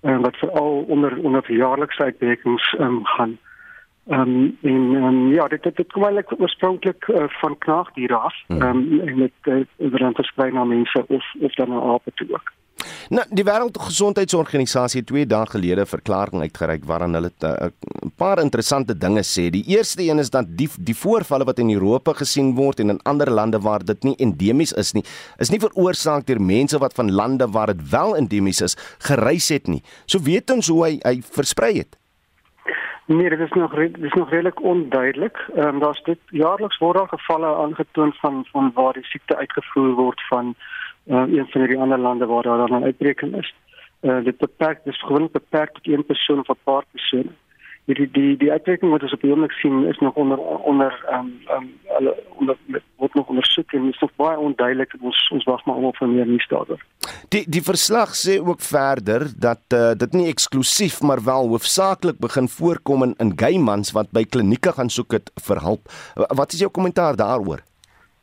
en 0.02 0.22
wat 0.22 0.38
veral 0.38 0.86
onder 0.88 1.18
onder 1.18 1.52
jaarlikse 1.52 2.04
uitbrekings 2.04 2.76
um, 2.80 3.06
gaan. 3.06 3.38
Ehm 4.08 4.20
um, 4.20 4.58
en 4.62 5.04
um, 5.04 5.34
ja, 5.34 5.48
dit 5.48 5.64
dit, 5.64 5.76
dit 5.76 5.92
kom 5.92 6.04
eintlik 6.04 6.34
oorspronklik 6.40 7.08
uh, 7.08 7.24
van 7.28 7.58
knaagdiere 7.58 8.16
af. 8.16 8.36
Hmm. 8.48 8.62
Ehm 8.62 8.78
um, 8.78 9.00
en 9.08 9.18
met 9.18 9.32
uh, 9.78 10.00
dan 10.00 10.14
versprei 10.14 10.52
na 10.52 10.64
mense 10.64 11.06
of 11.08 11.34
of 11.40 11.54
dan 11.54 11.70
na 11.70 11.80
ape 11.80 12.12
toe 12.14 12.28
ook. 12.32 12.52
Nou, 13.10 13.24
die 13.30 13.44
Wêreldgesondheidsorganisasie 13.48 15.02
het 15.02 15.08
2 15.08 15.26
dae 15.30 15.46
gelede 15.48 15.82
'n 15.82 15.92
verklaring 15.94 16.42
uitgereik 16.42 16.86
waarin 16.86 17.14
hulle 17.14 17.32
eh, 17.40 17.68
'n 18.06 18.12
paar 18.16 18.40
interessante 18.40 18.98
dinge 18.98 19.24
sê. 19.24 19.50
Die 19.50 19.64
eerste 19.64 20.04
een 20.04 20.20
is 20.20 20.30
dat 20.30 20.46
die 20.58 20.70
die 20.78 20.96
voorvalle 20.96 21.44
wat 21.44 21.60
in 21.60 21.72
Europa 21.72 22.14
gesien 22.14 22.56
word 22.56 22.80
en 22.80 22.90
in 22.90 23.02
ander 23.04 23.32
lande 23.32 23.60
waar 23.60 23.86
dit 23.86 24.04
nie 24.04 24.16
endemies 24.16 24.74
is 24.74 24.92
nie, 24.92 25.04
is 25.38 25.50
nie 25.50 25.60
veroorsaak 25.60 26.26
deur 26.26 26.42
mense 26.42 26.78
wat 26.78 26.94
van 26.94 27.12
lande 27.12 27.48
waar 27.48 27.68
dit 27.68 27.90
wel 27.90 28.16
endemies 28.16 28.62
is, 28.62 28.78
gereis 28.98 29.50
het 29.50 29.68
nie. 29.68 29.84
So 30.06 30.20
weet 30.20 30.52
ons 30.52 30.68
hoe 30.68 30.84
hy 30.86 31.00
hy 31.04 31.22
versprei 31.22 31.78
het. 31.78 32.03
Nee, 33.06 33.30
dit 33.30 33.40
is 33.40 33.52
nog 33.52 33.76
dit 33.76 34.04
is 34.04 34.14
nog 34.14 34.30
redelik 34.30 34.62
onduidelik. 34.62 35.38
Ehm 35.56 35.68
um, 35.68 35.80
daar's 35.80 36.04
dit 36.04 36.20
jaarliks 36.28 36.78
word 36.78 36.98
daar 36.98 37.08
gevalle 37.08 37.56
aangetoon 37.56 38.14
van 38.14 38.46
van 38.52 38.72
waar 38.74 38.94
die 38.94 39.04
siekte 39.04 39.36
uitgevoer 39.36 39.94
word 39.94 40.28
van 40.28 40.56
uh, 41.06 41.24
een 41.28 41.48
van 41.50 41.68
die 41.68 41.80
ander 41.80 42.00
lande 42.00 42.26
waar 42.26 42.44
daar 42.44 42.58
dan 42.58 42.80
'n 42.80 42.84
uitbreking 42.84 43.36
is. 43.36 43.54
Uh, 44.02 44.24
dit 44.24 44.38
beperk 44.38 44.84
dis 44.84 45.02
gewoon 45.02 45.30
beperk 45.32 45.72
tot 45.72 45.88
een 45.88 46.06
persoon 46.06 46.40
of 46.40 46.48
'n 46.48 46.64
paar 46.64 46.84
persone 46.92 47.32
die 47.86 48.12
die 48.12 48.38
die 48.38 48.52
uitwerking 48.52 48.92
wat 48.92 49.04
ons 49.04 49.14
op 49.14 49.22
die 49.22 49.32
oomblik 49.32 49.52
sien 49.60 49.84
is 49.90 49.98
nog 50.00 50.16
onder 50.16 50.40
onder 50.40 50.94
ehm 51.08 51.20
um, 51.20 51.32
ehm 51.48 51.64
um, 51.64 51.72
hulle 51.96 52.14
onder 52.40 52.58
word 52.96 53.14
nog 53.14 53.28
ondersoek 53.28 53.74
en 53.74 53.90
is 53.90 54.00
nog 54.00 54.12
baie 54.16 54.38
onduidelik 54.38 54.96
ons 55.02 55.20
ons 55.36 55.44
wag 55.44 55.66
maar 55.66 55.76
op 55.76 55.98
vir 55.98 56.08
meer 56.08 56.28
nuus 56.28 56.48
daaroor. 56.48 56.80
Die 57.36 57.44
die 57.50 57.64
verslag 57.64 58.16
sê 58.16 58.40
ook 58.40 58.62
verder 58.62 59.28
dat 59.36 59.76
uh, 59.76 59.92
dit 60.06 60.14
nie 60.14 60.30
eksklusief 60.32 61.02
maar 61.02 61.24
wel 61.26 61.52
hoofsaaklik 61.56 62.20
begin 62.24 62.48
voorkom 62.48 63.04
in, 63.04 63.14
in 63.20 63.36
gay 63.36 63.58
mans 63.58 63.92
wat 63.92 64.12
by 64.16 64.24
klinieke 64.24 64.72
gaan 64.72 64.90
soek 64.90 65.20
het 65.20 65.32
vir 65.48 65.64
hulp. 65.68 65.92
Wat 66.16 66.54
is 66.54 66.64
jou 66.64 66.72
kommentaar 66.72 67.20
daaroor? 67.20 67.60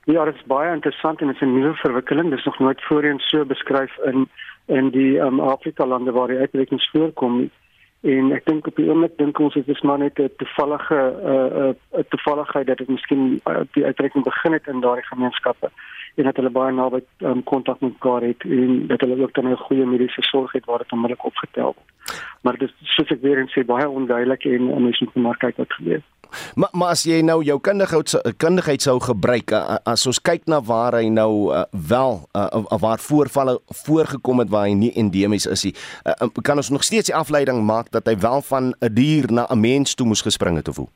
Ja, 0.05 0.25
dit 0.25 0.35
is 0.35 0.49
baie 0.49 0.73
interessant 0.73 1.21
en 1.21 1.27
dit 1.27 1.37
is 1.37 1.43
'n 1.43 1.53
nuwe 1.53 1.75
verwikkeling. 1.75 2.31
Dit 2.31 2.39
is 2.39 2.45
nog 2.45 2.59
nooit 2.59 2.81
voorheen 2.89 3.19
so 3.19 3.45
beskryf 3.45 3.93
in 4.05 4.29
in 4.67 4.91
die 4.91 5.19
ehm 5.19 5.41
um, 5.41 5.41
Afrika 5.41 5.87
lande 5.87 6.13
waar 6.13 6.29
die 6.29 6.39
uitbrekings 6.39 6.91
voorkom 6.91 7.39
nie 7.39 7.51
En 8.01 8.33
ek 8.33 8.47
dink 8.47 8.67
op 8.67 8.77
die 8.77 8.89
oomblik 8.89 9.19
dink 9.21 9.39
ons 9.39 9.55
dit 9.55 9.69
is 9.69 9.81
maar 9.85 9.99
net 9.99 10.19
'n 10.19 10.31
toevallige 10.37 10.95
'n 10.95 11.33
uh, 11.33 11.69
'n 11.69 11.77
uh, 11.99 12.05
toevalligheid 12.09 12.67
dat 12.67 12.79
dit 12.79 12.89
miskien 12.89 13.41
uh, 13.45 13.61
die 13.73 13.85
uitbreking 13.85 14.25
begin 14.25 14.53
het 14.53 14.67
in 14.67 14.81
daardie 14.81 15.07
gemeenskappe 15.07 15.71
en 16.15 16.25
dat 16.25 16.37
hulle 16.37 16.51
baie 16.51 16.73
naby 16.73 17.01
um, 17.19 17.43
kontak 17.43 17.81
met 17.81 17.93
mekaar 17.93 18.23
het 18.23 18.43
en 18.43 18.87
dat 18.87 19.01
hulle 19.01 19.23
ook 19.23 19.35
dan 19.35 19.49
'n 19.49 19.57
goeie 19.57 19.87
mediese 19.87 20.23
sorg 20.23 20.53
het 20.53 20.65
waar 20.65 20.79
dit 20.79 20.93
onmiddellik 20.93 21.25
opgetel 21.25 21.75
word. 21.77 21.91
Maar 22.41 22.59
dit 22.59 22.69
is 22.69 22.95
soos 22.95 23.11
ek 23.11 23.23
weer 23.23 23.39
eens 23.39 23.53
sê 23.59 23.65
baie 23.65 23.89
onduidelik 23.89 24.45
en 24.45 24.69
ons 24.69 25.01
moet 25.01 25.15
maar 25.15 25.37
kyk 25.37 25.57
wat 25.57 25.73
gebeur. 25.73 26.03
Maar 26.55 26.69
maar 26.73 26.89
as 26.89 27.03
jy 27.05 27.21
nou 27.23 27.43
jou 27.45 27.59
kundigheid 27.61 28.15
kundigheid 28.37 28.83
sou 28.83 28.99
gebruik 29.01 29.53
as 29.85 30.07
ons 30.07 30.21
kyk 30.23 30.47
na 30.47 30.61
waar 30.61 30.97
hy 30.99 31.09
nou 31.09 31.51
uh, 31.55 31.65
wel 31.89 32.23
uh, 32.37 32.79
waar 32.81 32.99
voorvalle 32.99 33.59
voorgekom 33.85 34.39
het 34.39 34.51
waar 34.51 34.69
hy 34.69 34.75
nie 34.75 34.93
endemies 34.95 35.47
is 35.47 35.65
nie, 35.65 35.75
uh, 36.07 36.31
kan 36.43 36.57
ons 36.57 36.71
nog 36.71 36.85
steeds 36.87 37.11
die 37.11 37.17
afleiding 37.17 37.65
maak 37.67 37.91
dat 37.91 38.07
hy 38.07 38.17
wel 38.19 38.43
van 38.43 38.75
'n 38.81 38.95
dier 38.95 39.33
na 39.33 39.47
'n 39.51 39.61
mens 39.61 39.95
toe 39.95 40.07
moes 40.07 40.23
gespring 40.23 40.57
het 40.57 40.69
of 40.69 40.77
hoe? 40.77 40.89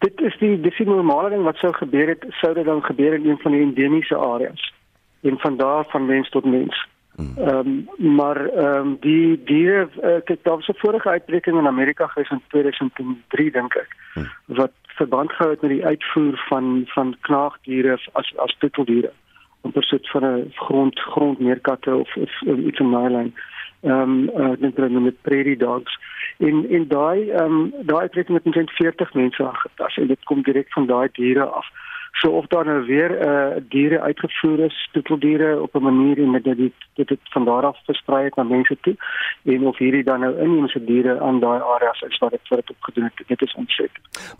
Dit 0.00 0.20
is 0.20 0.36
die 0.40 0.54
dis 0.60 0.76
die 0.80 0.86
normale 0.88 1.28
ding 1.28 1.42
wat 1.44 1.58
sou 1.60 1.72
gebeur 1.76 2.08
het 2.08 2.24
sou 2.40 2.54
dit 2.56 2.64
dan 2.64 2.82
gebeur 2.84 3.14
in 3.14 3.26
een 3.28 3.40
van 3.42 3.52
die 3.52 3.60
endemiese 3.60 4.16
areas 4.16 4.72
en 5.20 5.38
van 5.38 5.56
daar 5.56 5.84
van 5.88 6.06
mens 6.06 6.28
tot 6.28 6.44
mens. 6.44 6.86
Hmm. 7.16 7.32
Ehm 7.36 7.72
um, 7.98 8.14
maar 8.16 8.40
ehm 8.46 8.76
um, 8.76 8.96
die 9.00 9.42
diere 9.44 9.88
uh, 10.02 10.16
kyk 10.24 10.44
daar 10.44 10.56
was 10.56 10.68
'n 10.68 10.82
vorige 10.84 11.08
uitbreking 11.08 11.58
in 11.58 11.66
Amerika 11.66 12.06
gewees 12.06 12.30
in 12.30 12.42
2003 12.48 13.50
dink 13.50 13.74
ek 13.74 13.96
hmm. 14.14 14.28
wat 14.46 14.72
verband 14.86 15.32
gehou 15.32 15.50
het 15.52 15.60
met 15.60 15.70
die 15.70 15.86
uitvoer 15.86 16.44
van 16.48 16.82
van 16.86 17.16
knaagdiere 17.20 17.98
as 18.12 18.32
as 18.36 18.56
tuteldiere 18.58 19.12
om 19.60 19.72
persoot 19.72 20.10
van 20.10 20.24
'n 20.24 20.52
grond 20.54 21.00
grondmeerkatte 21.00 21.94
of, 21.94 22.16
of 22.16 22.32
um, 22.46 22.66
iets 22.66 22.78
in 22.78 22.90
daai 22.90 23.10
lyn. 23.10 23.32
Ehm 23.36 23.49
um, 23.82 24.28
uh, 24.28 24.52
dink 24.60 24.76
hulle 24.76 24.88
noem 24.88 25.04
dit 25.04 25.22
prairie 25.22 25.56
dogs. 25.56 25.98
En 26.38 26.66
en 26.70 26.88
daai 26.88 27.30
ehm 27.30 27.44
um, 27.44 27.74
daai 27.82 28.00
uitbreking 28.00 28.36
het 28.36 28.46
omtrent 28.46 28.70
40 28.70 29.14
mense 29.14 29.46
aangetas 29.46 29.96
en 29.96 30.06
dit 30.06 30.24
kom 30.24 30.42
direk 30.42 30.72
van 30.72 30.86
daai 30.86 31.08
diere 31.12 31.44
af. 31.44 31.66
So 32.12 32.28
of 32.30 32.46
daar 32.46 32.64
nou 32.64 32.84
weer 32.86 33.10
uh 33.26 33.56
diere 33.68 34.00
uitgevoer 34.00 34.58
is, 34.58 34.88
tuteldiere 34.92 35.60
op 35.62 35.74
'n 35.74 35.82
manier 35.82 36.18
en 36.18 36.32
dit 36.32 36.44
dit 36.44 36.72
dit 36.94 37.08
het 37.08 37.20
van 37.22 37.44
daar 37.44 37.64
af 37.64 37.84
versprei 37.84 38.24
het 38.24 38.36
na 38.36 38.42
mense 38.42 38.76
toe 38.80 38.96
en 39.42 39.66
of 39.66 39.78
hierdie 39.78 40.04
dan 40.04 40.20
nou 40.20 40.38
inheemse 40.38 40.84
diere 40.84 41.20
aan 41.20 41.40
daai 41.40 41.60
areas 41.60 42.00
is 42.00 42.18
wat 42.18 42.30
dit 42.30 42.40
vir 42.48 42.56
dit 42.56 42.70
opgedoen 42.70 43.04
het. 43.04 43.28
Dit 43.28 43.42
is 43.42 43.54
ontset. 43.54 43.90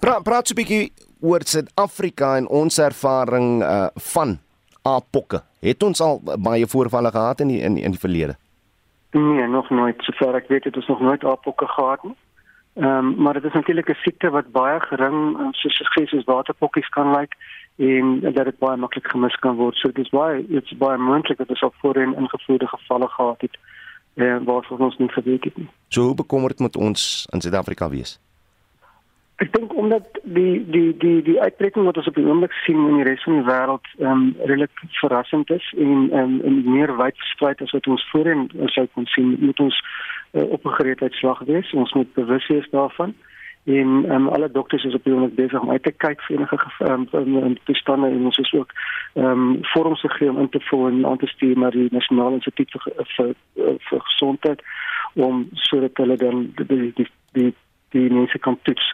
Praat 0.01 0.23
praat 0.23 0.49
so 0.49 0.53
'n 0.53 0.61
bietjie 0.63 0.93
oor 1.21 1.41
Suid-Afrika 1.45 2.37
en 2.37 2.49
ons 2.49 2.79
ervaring 2.79 3.63
uh 3.63 3.87
van 3.95 4.39
apokke. 4.83 5.41
Het 5.61 5.83
ons 5.83 6.01
al 6.01 6.23
baie 6.39 6.67
voorvalle 6.67 7.11
gehad 7.11 7.41
in 7.41 7.49
die, 7.49 7.61
in 7.61 7.77
in 7.77 7.91
die 7.91 8.01
verlede? 8.01 8.37
Nee, 9.11 9.47
nog 9.47 9.71
nooit. 9.71 10.03
Sover 10.03 10.35
ek 10.35 10.49
weet 10.49 10.65
het 10.65 10.77
ons 10.77 10.87
nog 10.87 11.01
nooit 11.01 11.25
apokke 11.25 11.67
gehad 11.67 12.03
nie. 12.03 12.17
Ehm 12.75 12.87
um, 12.87 13.15
maar 13.23 13.33
dit 13.33 13.45
is 13.45 13.53
natuurlik 13.53 13.89
'n 13.91 14.03
siekte 14.03 14.31
wat 14.31 14.53
baie 14.53 14.81
gering 14.81 15.37
soos 15.51 15.83
gesê 15.83 16.07
soos 16.07 16.25
waterpokkies 16.25 16.89
kan 16.89 17.11
lyk. 17.17 17.35
En 17.77 18.21
dat 18.21 18.45
dit 18.45 18.59
baie 18.59 18.77
maklik 18.77 19.07
gemis 19.11 19.37
kan 19.37 19.57
word. 19.57 19.77
So 19.77 19.93
dis 19.93 20.09
baie 20.09 20.47
dit's 20.47 20.77
baie 20.77 20.99
moontlik 20.99 21.39
dat 21.39 21.49
ons 21.49 21.63
op 21.63 21.75
voorheen 21.75 22.17
ingevoerde 22.17 22.67
gevalle 22.67 23.09
gehad 23.09 23.41
het 23.41 23.59
en 24.15 24.41
eh, 24.41 24.45
waarvan 24.45 24.79
ons 24.79 24.97
nie 24.97 25.09
geweet 25.09 25.45
het 25.45 25.57
nie. 25.57 25.69
So 25.89 26.15
bekommerd 26.15 26.59
moet 26.59 26.77
ons 26.77 27.27
in 27.31 27.41
Suid-Afrika 27.41 27.89
wees? 27.89 28.21
Ek 29.41 29.53
dink 29.55 29.73
omdat 29.75 30.21
die 30.23 30.61
die 30.69 30.97
die 31.01 31.23
die 31.25 31.41
uitbreking 31.41 31.87
wat 31.89 31.97
ons 31.97 32.09
op 32.11 32.19
die 32.19 32.27
oomblik 32.27 32.53
sien 32.65 32.81
in 32.89 32.99
die 33.01 33.07
res 33.09 33.23
van 33.25 33.39
die 33.39 33.47
wêreld 33.47 33.87
ehm 33.99 34.11
um, 34.11 34.27
redelik 34.45 34.83
verrassend 35.01 35.51
is 35.51 35.73
en 35.79 36.11
ehm 36.11 36.35
um, 36.35 36.35
en 36.45 36.59
meer 36.75 36.93
wyd 36.99 37.17
versprei 37.23 37.55
as 37.65 37.73
wat 37.77 37.87
ons 37.87 38.05
voorheen 38.11 38.51
sou 38.75 38.87
kon 38.93 39.07
sien, 39.15 39.37
moet 39.41 39.61
ons 39.65 39.81
uh, 39.81 40.45
op 40.45 40.65
'n 40.65 40.77
gereedheidslag 40.79 41.41
wees. 41.53 41.73
Ons 41.73 41.93
moet 41.93 42.15
bewus 42.15 42.47
wees 42.53 42.69
daarvan 42.71 43.15
en 43.65 43.89
um, 44.13 44.29
alle 44.29 44.51
dokters 44.51 44.85
is 44.85 44.95
op 44.95 45.05
die 45.05 45.13
oomblik 45.13 45.35
besig 45.35 45.61
om 45.61 45.71
uit 45.71 45.83
te 45.83 45.93
kyk 45.93 46.23
vir 46.23 46.37
enige 46.37 46.59
um, 46.91 47.09
um, 47.13 47.57
toestande 47.65 48.09
en 48.09 48.25
ons 48.25 48.39
is 48.39 48.53
ook 48.53 48.73
ehm 49.15 49.25
um, 49.25 49.59
vorms 49.73 50.01
gegee 50.01 50.31
om 50.31 50.39
in 50.39 50.49
te 50.49 50.61
vul 50.61 50.87
en 50.89 51.07
aan 51.07 51.19
te 51.19 51.27
stuur 51.27 51.59
na 51.59 51.71
die 51.71 51.89
nasionale 51.91 52.35
instituut 52.35 52.71
vir 52.71 53.05
vir, 53.17 53.35
vir 53.89 54.01
gesondheid 54.01 54.63
om 55.15 55.49
sodat 55.53 55.97
hulle 55.97 56.17
dan 56.17 56.53
die 56.57 56.93
die 56.95 57.09
die, 57.33 57.55
die 57.91 58.09
die 58.09 58.17
mense 58.17 58.39
kan 58.39 58.59
toets. 58.63 58.93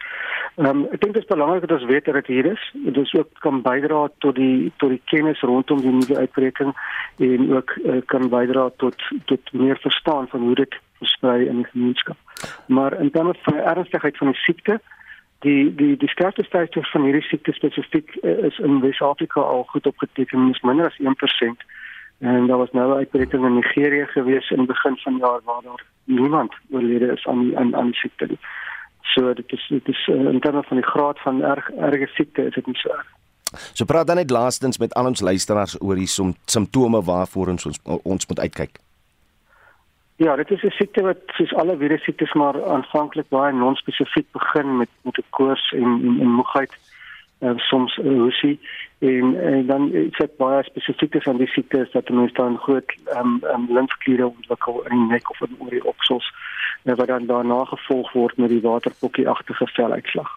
Ehm 0.56 0.68
um, 0.68 0.84
ek 0.94 1.00
dink 1.00 1.12
dit 1.14 1.22
is 1.22 1.28
belangrik 1.28 1.66
dat 1.66 1.76
ons 1.76 1.88
weet 1.90 2.04
dat 2.04 2.14
dit 2.14 2.26
hier 2.26 2.46
is. 2.52 2.62
Dit 2.72 2.96
is 2.96 3.14
ook 3.14 3.28
kan 3.44 3.62
bydra 3.62 4.08
tot 4.24 4.34
die 4.34 4.72
tot 4.76 4.94
die 4.94 5.02
kennis 5.04 5.40
rondom 5.40 5.80
die 5.84 5.92
nuwe 5.92 6.16
uitbreking 6.16 6.72
en 7.16 7.54
ook 7.54 7.76
uh, 7.84 8.00
kan 8.12 8.28
bydra 8.32 8.70
tot 8.76 9.02
tot 9.24 9.52
meer 9.52 9.78
verstaan 9.82 10.28
van 10.28 10.40
hoe 10.40 10.54
dit 10.54 10.78
versprei 10.98 11.46
in 11.46 11.56
die 11.56 11.70
gemeenskap. 11.72 12.16
Maar 12.66 13.00
in 13.00 13.10
terme 13.10 13.34
van 13.42 13.52
die 13.52 13.62
ernstigheid 13.62 14.16
van 14.16 14.32
die 14.32 14.40
siekte, 14.40 14.80
die 15.44 15.74
die 15.74 15.96
die 15.96 16.08
sterftesyfer 16.08 16.88
van 16.92 17.04
hierdie 17.04 17.28
siekte 17.28 17.52
spesifiek 17.52 18.16
uh, 18.22 18.38
is 18.48 18.58
in 18.58 18.80
Wes-Afrika 18.80 19.40
al 19.40 19.64
goed 19.72 19.86
opgeteken, 19.86 20.50
is 20.50 20.60
minder 20.60 20.86
as 20.86 21.00
1%. 21.00 21.66
En 22.18 22.46
daar 22.46 22.58
was 22.58 22.72
nou 22.72 22.92
'n 22.92 22.96
uitbreking 22.96 23.44
in 23.44 23.54
Nigerië 23.54 24.06
gewees 24.06 24.50
in 24.50 24.56
die 24.56 24.66
begin 24.66 24.96
van 24.96 25.12
die 25.12 25.22
jaar 25.22 25.40
waar 25.44 25.62
daar 25.62 25.84
niemand 26.04 26.52
oorlede 26.70 27.12
is 27.12 27.26
aan 27.26 27.56
aan 27.56 27.76
aan 27.76 27.92
die 27.92 28.00
siekte 28.00 28.26
nie. 28.26 28.38
So 29.14 29.34
dit 29.34 29.52
is 29.52 29.66
dit 29.68 29.88
is 29.88 30.06
uh, 30.06 30.32
in 30.32 30.40
terme 30.40 30.62
van 30.62 30.76
die 30.76 30.86
graad 30.86 31.20
van 31.20 31.42
erg 31.42 31.70
erge 31.70 32.06
siekte 32.14 32.46
is 32.46 32.54
dit 32.54 32.66
nie 32.66 32.76
so 32.76 32.90
erg. 32.90 33.06
So 33.72 33.84
praat 33.84 34.06
dan 34.06 34.16
net 34.16 34.30
laastens 34.30 34.78
met 34.78 34.94
al 34.94 35.06
ons 35.06 35.20
luisteraars 35.20 35.76
oor 35.80 35.94
die 35.94 36.10
simptome 36.44 37.02
waarvoor 37.02 37.54
ons 37.54 37.66
ons, 37.66 37.80
ons 38.02 38.26
moet 38.26 38.40
uitkyk. 38.40 38.80
Ja, 40.16 40.36
dit 40.36 40.50
is 40.50 40.62
'n 40.62 40.70
siekte 40.70 41.02
wat 41.02 41.18
soos 41.26 41.54
alle 41.54 41.76
virussiektes 41.76 42.32
maar 42.32 42.64
aanvanklik 42.64 43.28
baie 43.28 43.52
non-spesifiek 43.52 44.26
begin 44.32 44.76
met 44.76 44.88
met 45.02 45.18
'n 45.18 45.24
koors 45.30 45.72
en 45.72 45.82
en, 45.82 46.20
en 46.20 46.30
moegheid 46.30 46.72
en 47.38 47.54
uh, 47.54 47.58
soms 47.58 47.96
uh, 47.96 48.04
hoesie 48.04 48.60
en, 48.98 49.40
en 49.40 49.66
dan 49.66 49.92
is 49.92 50.16
dit 50.16 50.36
baie 50.36 50.62
spesifiek 50.64 51.22
van 51.22 51.36
die 51.36 51.48
siekte 51.52 51.82
is 51.84 51.90
dat 51.92 52.08
mense 52.08 52.34
dan 52.34 52.58
groot 52.58 52.94
ehm 53.04 53.26
um, 53.26 53.40
um, 53.54 53.66
lymfkliere 53.68 54.26
ontwikkel 54.26 54.82
in 54.86 54.96
die 54.96 55.08
nek 55.12 55.30
of 55.30 55.40
in 55.40 55.56
oor 55.58 55.70
die 55.70 55.84
oksels 55.84 56.32
uh, 56.84 56.94
wat 56.94 57.06
dan 57.06 57.26
daarna 57.26 57.64
gevolg 57.64 58.12
word 58.12 58.36
met 58.36 58.48
die 58.48 58.60
waterpokkie-agtige 58.60 59.66
veluitslag. 59.66 60.30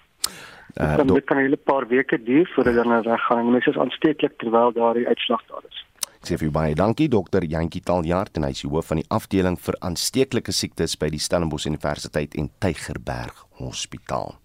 Uh, 0.75 0.97
dit 0.97 1.25
kan 1.25 1.37
'n 1.37 1.41
hele 1.41 1.57
paar 1.57 1.87
weke 1.87 2.23
duur 2.23 2.51
voordat 2.53 2.73
dit 2.73 2.83
dan 2.83 3.03
weggaan. 3.03 3.51
Mense 3.51 3.69
is 3.69 3.77
aansteeklik 3.77 4.37
terwyl 4.37 4.71
daardie 4.71 5.07
uitslag 5.07 5.43
daar 5.47 5.63
is. 5.69 5.85
Ek 6.19 6.27
sê 6.27 6.37
vir 6.37 6.51
baie 6.51 6.75
dankie 6.75 7.07
dokter 7.07 7.43
Jantjie 7.43 7.81
Taljaard 7.81 8.35
en 8.37 8.43
hy 8.43 8.49
is 8.49 8.61
hoof 8.67 8.87
van 8.91 8.97
die 8.97 9.07
afdeling 9.07 9.55
vir 9.59 9.75
aansteeklike 9.79 10.51
siektes 10.51 10.97
by 10.99 11.07
die 11.09 11.19
Stellenbosch 11.19 11.65
Universiteit 11.65 12.35
en 12.35 12.49
Tygerberg 12.59 13.45
Hospitaal. 13.61 14.35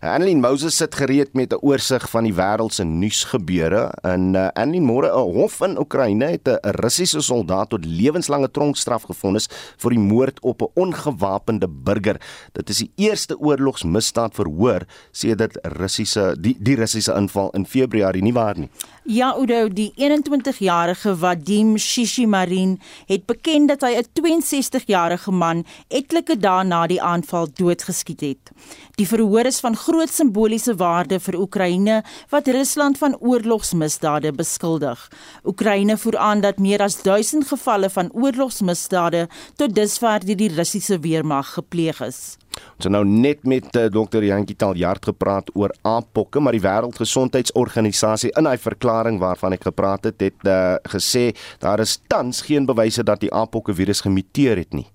Annelien 0.00 0.40
Moses 0.40 0.76
sit 0.76 0.94
gereed 0.94 1.34
met 1.34 1.52
'n 1.52 1.58
oorsig 1.60 2.10
van 2.10 2.24
die 2.24 2.34
wêreld 2.34 2.72
se 2.72 2.84
nuusgebeure. 2.84 3.92
In 4.02 4.34
uh, 4.34 4.48
Annelien 4.52 4.84
môre 4.84 5.08
'n 5.08 5.32
hof 5.34 5.60
in 5.60 5.78
Oekraïne 5.78 6.24
het 6.24 6.48
'n 6.48 6.58
Russiese 6.80 7.20
soldaat 7.20 7.68
tot 7.68 7.84
lewenslange 7.84 8.50
tronkstraf 8.50 9.02
gevonnis 9.02 9.48
vir 9.76 9.90
die 9.90 9.98
moord 9.98 10.40
op 10.40 10.62
'n 10.62 10.70
ongewapende 10.74 11.68
burger. 11.68 12.20
Dit 12.52 12.68
is 12.68 12.78
die 12.78 12.90
eerste 12.96 13.38
oorlogsmisdaad 13.38 14.34
verhoor 14.34 14.86
sedert 15.10 15.58
Russiese 15.62 16.36
die 16.38 16.56
die 16.58 16.74
Russiese 16.74 17.14
inval 17.14 17.50
in 17.50 17.66
Februarie 17.66 18.22
nie 18.22 18.32
waar 18.32 18.58
nie. 18.58 18.68
Ja, 19.08 19.36
Udo, 19.38 19.68
die 19.68 19.92
21-jarige 19.94 21.16
Vadim 21.16 21.76
Shishimarin 21.78 22.80
het 23.06 23.26
bekend 23.26 23.68
dat 23.68 23.80
hy 23.80 23.94
'n 23.94 24.06
62-jarige 24.12 25.30
man 25.30 25.64
etlike 25.88 26.36
dae 26.36 26.64
na 26.64 26.86
die 26.86 27.02
aanval 27.02 27.46
doodgeskiet 27.54 28.20
het. 28.20 28.50
Die 28.96 29.06
verhoor 29.06 29.46
is 29.46 29.55
van 29.60 29.76
groot 29.76 30.12
simboliese 30.12 30.74
waarde 30.76 31.20
vir 31.20 31.38
Oekraïne 31.40 32.02
wat 32.32 32.48
Rusland 32.48 32.98
van 32.98 33.16
oorlogsmisdade 33.20 34.32
beskuldig. 34.32 35.08
Oekraïne 35.44 35.96
voer 35.96 36.16
aan 36.18 36.40
dat 36.40 36.58
meer 36.58 36.82
as 36.82 37.02
1000 37.02 37.46
gevalle 37.48 37.90
van 37.90 38.10
oorlogsmisdade 38.12 39.28
tot 39.56 39.74
dusver 39.74 40.26
deur 40.26 40.36
die 40.36 40.54
Russiese 40.54 40.98
weermag 41.00 41.54
gepleeg 41.58 42.00
is. 42.00 42.36
Ons 42.76 42.88
het 42.88 42.92
nou 42.92 43.04
net 43.04 43.44
met 43.48 43.68
uh, 43.76 43.86
dokter 43.92 44.24
Jantjie 44.24 44.56
Taljard 44.56 45.04
gepraat 45.10 45.50
oor 45.54 45.74
apokke, 45.84 46.40
maar 46.40 46.56
die 46.56 46.64
Wêreldgesondheidsorganisasie 46.64 48.32
in 48.36 48.48
hy 48.48 48.56
verklaring 48.60 49.20
waarvan 49.20 49.56
ek 49.56 49.68
gepraat 49.68 50.08
het, 50.08 50.20
het 50.24 50.48
uh, 50.48 50.76
gesê 50.96 51.30
daar 51.62 51.82
is 51.84 51.98
tans 52.08 52.44
geen 52.48 52.68
bewyse 52.68 53.04
dat 53.04 53.24
die 53.24 53.32
apokke 53.32 53.76
virus 53.76 54.04
gemuteer 54.06 54.64
het 54.64 54.76
nie. 54.76 54.86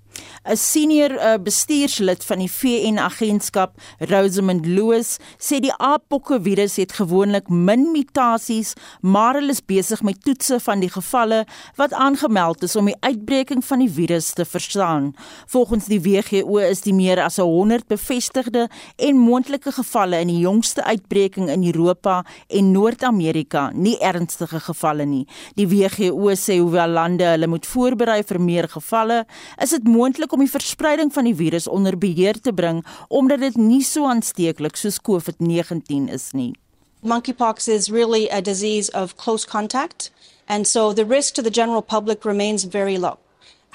'n 0.41 0.57
Senior 0.57 1.11
uh, 1.11 1.37
bestuurslid 1.37 2.23
van 2.25 2.39
die 2.41 2.49
VN-agentskap, 2.49 3.75
Rosamund 4.09 4.65
Lewis, 4.65 5.19
sê 5.37 5.59
die 5.61 5.73
apokke 5.77 6.39
virus 6.41 6.79
het 6.81 6.95
gewoonlik 6.97 7.45
min 7.49 7.91
mutasies, 7.93 8.71
maar 9.05 9.37
hulle 9.37 9.53
is 9.53 9.61
besig 9.61 10.01
met 10.01 10.17
toetse 10.25 10.57
van 10.65 10.81
die 10.81 10.89
gevalle 10.89 11.43
wat 11.77 11.93
aangemeld 11.93 12.65
is 12.65 12.73
om 12.75 12.89
die 12.89 12.97
uitbreking 13.05 13.61
van 13.67 13.83
die 13.83 13.89
virus 13.93 14.31
te 14.33 14.45
verstaan. 14.45 15.11
Volgens 15.45 15.85
die 15.85 15.99
WHO 16.01 16.57
is 16.65 16.81
die 16.87 16.95
meer 16.97 17.21
as 17.21 17.37
100 17.37 17.85
bevestigde 17.85 18.65
en 18.97 19.21
moontlike 19.21 19.75
gevalle 19.77 20.23
in 20.25 20.33
die 20.33 20.41
jongste 20.41 20.81
uitbreking 20.89 21.53
in 21.53 21.67
Europa 21.69 22.23
en 22.49 22.73
Noord-Amerika 22.73 23.67
nie 23.75 23.99
ernstige 24.01 24.63
gevalle 24.71 25.05
nie. 25.05 25.27
Die 25.53 25.69
WHO 25.69 26.33
sê 26.33 26.57
hoewel 26.57 26.97
lande 26.97 27.29
hulle 27.29 27.51
moet 27.51 27.69
voorberei 27.69 28.23
vir 28.25 28.41
meer 28.41 28.71
gevalle, 28.73 29.21
is 29.61 29.77
dit 29.77 29.85
moontlik 29.85 30.30
om 30.31 30.43
die 30.43 30.51
verspreiding 30.51 31.13
van 31.13 31.29
die 31.29 31.35
virus 31.35 31.67
onder 31.67 31.97
beheer 31.97 32.39
te 32.41 32.53
bring 32.53 32.83
omdat 33.09 33.39
dit 33.39 33.57
nie 33.57 33.83
so 33.83 34.05
aansteeklik 34.05 34.75
soos 34.75 34.99
COVID-19 35.01 36.11
is 36.11 36.31
nie. 36.31 36.53
Monkeypox 37.01 37.67
is 37.67 37.89
really 37.89 38.29
a 38.29 38.41
disease 38.41 38.91
of 38.93 39.15
close 39.17 39.47
contact, 39.47 40.11
and 40.47 40.67
so 40.67 40.93
the 40.93 41.05
risk 41.05 41.33
to 41.33 41.41
the 41.41 41.49
general 41.49 41.81
public 41.81 42.25
remains 42.25 42.63
very 42.63 42.97
low. 42.97 43.17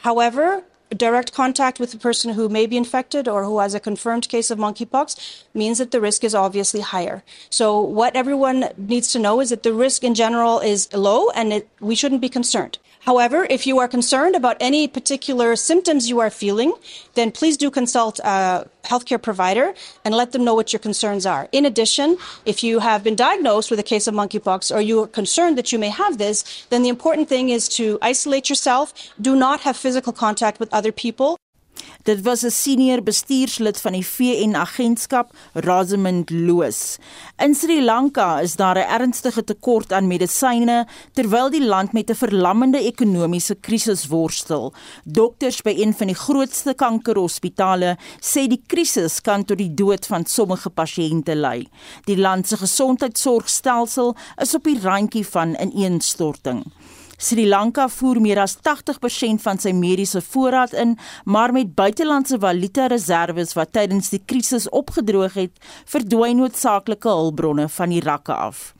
However, 0.02 0.62
direct 0.94 1.32
contact 1.32 1.80
with 1.80 1.92
a 1.94 1.98
person 1.98 2.34
who 2.34 2.48
may 2.48 2.66
be 2.66 2.76
infected 2.76 3.26
or 3.26 3.44
who 3.44 3.58
has 3.58 3.74
a 3.74 3.80
confirmed 3.80 4.28
case 4.28 4.50
of 4.50 4.58
monkeypox 4.58 5.44
means 5.54 5.78
that 5.78 5.90
the 5.90 6.00
risk 6.00 6.22
is 6.22 6.34
obviously 6.34 6.80
higher. 6.80 7.24
So, 7.50 7.80
what 7.80 8.14
everyone 8.14 8.68
needs 8.76 9.10
to 9.12 9.18
know 9.18 9.40
is 9.40 9.50
that 9.50 9.62
the 9.62 9.72
risk 9.72 10.04
in 10.04 10.14
general 10.14 10.60
is 10.60 10.92
low 10.92 11.30
and 11.30 11.52
it, 11.52 11.68
we 11.80 11.94
shouldn't 11.94 12.20
be 12.20 12.28
concerned. 12.28 12.78
However, 13.06 13.46
if 13.48 13.68
you 13.68 13.78
are 13.78 13.86
concerned 13.86 14.34
about 14.34 14.56
any 14.58 14.88
particular 14.88 15.54
symptoms 15.54 16.08
you 16.08 16.18
are 16.18 16.28
feeling, 16.28 16.74
then 17.14 17.30
please 17.30 17.56
do 17.56 17.70
consult 17.70 18.18
a 18.18 18.68
healthcare 18.82 19.22
provider 19.22 19.74
and 20.04 20.12
let 20.12 20.32
them 20.32 20.42
know 20.42 20.54
what 20.54 20.72
your 20.72 20.80
concerns 20.80 21.24
are. 21.24 21.48
In 21.52 21.64
addition, 21.64 22.18
if 22.44 22.64
you 22.64 22.80
have 22.80 23.04
been 23.04 23.14
diagnosed 23.14 23.70
with 23.70 23.78
a 23.78 23.84
case 23.84 24.08
of 24.08 24.14
monkeypox 24.14 24.74
or 24.74 24.80
you 24.80 25.04
are 25.04 25.06
concerned 25.06 25.56
that 25.56 25.70
you 25.70 25.78
may 25.78 25.90
have 25.90 26.18
this, 26.18 26.66
then 26.70 26.82
the 26.82 26.88
important 26.88 27.28
thing 27.28 27.50
is 27.50 27.68
to 27.70 27.96
isolate 28.02 28.50
yourself, 28.50 28.92
do 29.20 29.36
not 29.36 29.60
have 29.60 29.76
physical 29.76 30.12
contact 30.12 30.58
with 30.58 30.74
other 30.74 30.90
people. 30.90 31.38
Dit 32.02 32.22
was 32.22 32.42
'n 32.44 32.50
senior 32.50 33.02
bestuurslid 33.02 33.80
van 33.80 33.92
die 33.92 34.06
VN 34.06 34.54
agentskap, 34.54 35.30
Rosamund 35.52 36.30
Loos. 36.30 36.96
In 37.36 37.54
Sri 37.54 37.84
Lanka 37.84 38.40
is 38.40 38.56
daar 38.56 38.76
'n 38.76 38.90
ernstige 39.00 39.44
tekort 39.44 39.92
aan 39.92 40.06
medisyne 40.06 40.86
terwyl 41.12 41.50
die 41.50 41.64
land 41.64 41.92
met 41.92 42.10
'n 42.10 42.14
verlammende 42.14 42.78
ekonomiese 42.78 43.54
krisis 43.54 44.06
worstel. 44.06 44.72
Dokters 45.04 45.62
by 45.62 45.74
een 45.76 45.94
van 45.94 46.06
die 46.06 46.16
grootste 46.16 46.74
kankerhospitale 46.74 47.96
sê 48.20 48.46
die 48.46 48.62
krisis 48.66 49.20
kan 49.20 49.44
tot 49.44 49.58
die 49.58 49.74
dood 49.74 50.06
van 50.06 50.24
sommige 50.24 50.70
pasiënte 50.70 51.34
lei. 51.34 51.68
Die 52.04 52.18
land 52.18 52.48
se 52.48 52.56
gesondheidsorgstelsel 52.56 54.16
is 54.36 54.54
op 54.54 54.64
die 54.64 54.80
randjie 54.80 55.26
van 55.26 55.56
ineenstorting. 55.60 56.64
Sri 57.16 57.46
Lanka 57.48 57.88
voer 57.88 58.20
meer 58.20 58.42
as 58.42 58.58
80% 58.60 59.40
van 59.40 59.58
sy 59.58 59.72
mediese 59.72 60.20
voorraad 60.20 60.74
in, 60.76 60.96
maar 61.24 61.52
met 61.56 61.74
buitelandse 61.74 62.38
valuta 62.40 62.86
reserves 62.92 63.56
wat 63.56 63.72
tydens 63.72 64.12
die 64.12 64.20
krisis 64.24 64.68
opgedroog 64.68 65.38
het, 65.40 65.60
verdwyn 65.88 66.42
noodsaaklike 66.42 67.08
hulpbronne 67.08 67.68
van 67.72 67.94
die 67.94 68.04
rakke 68.04 68.34
af. 68.34 68.74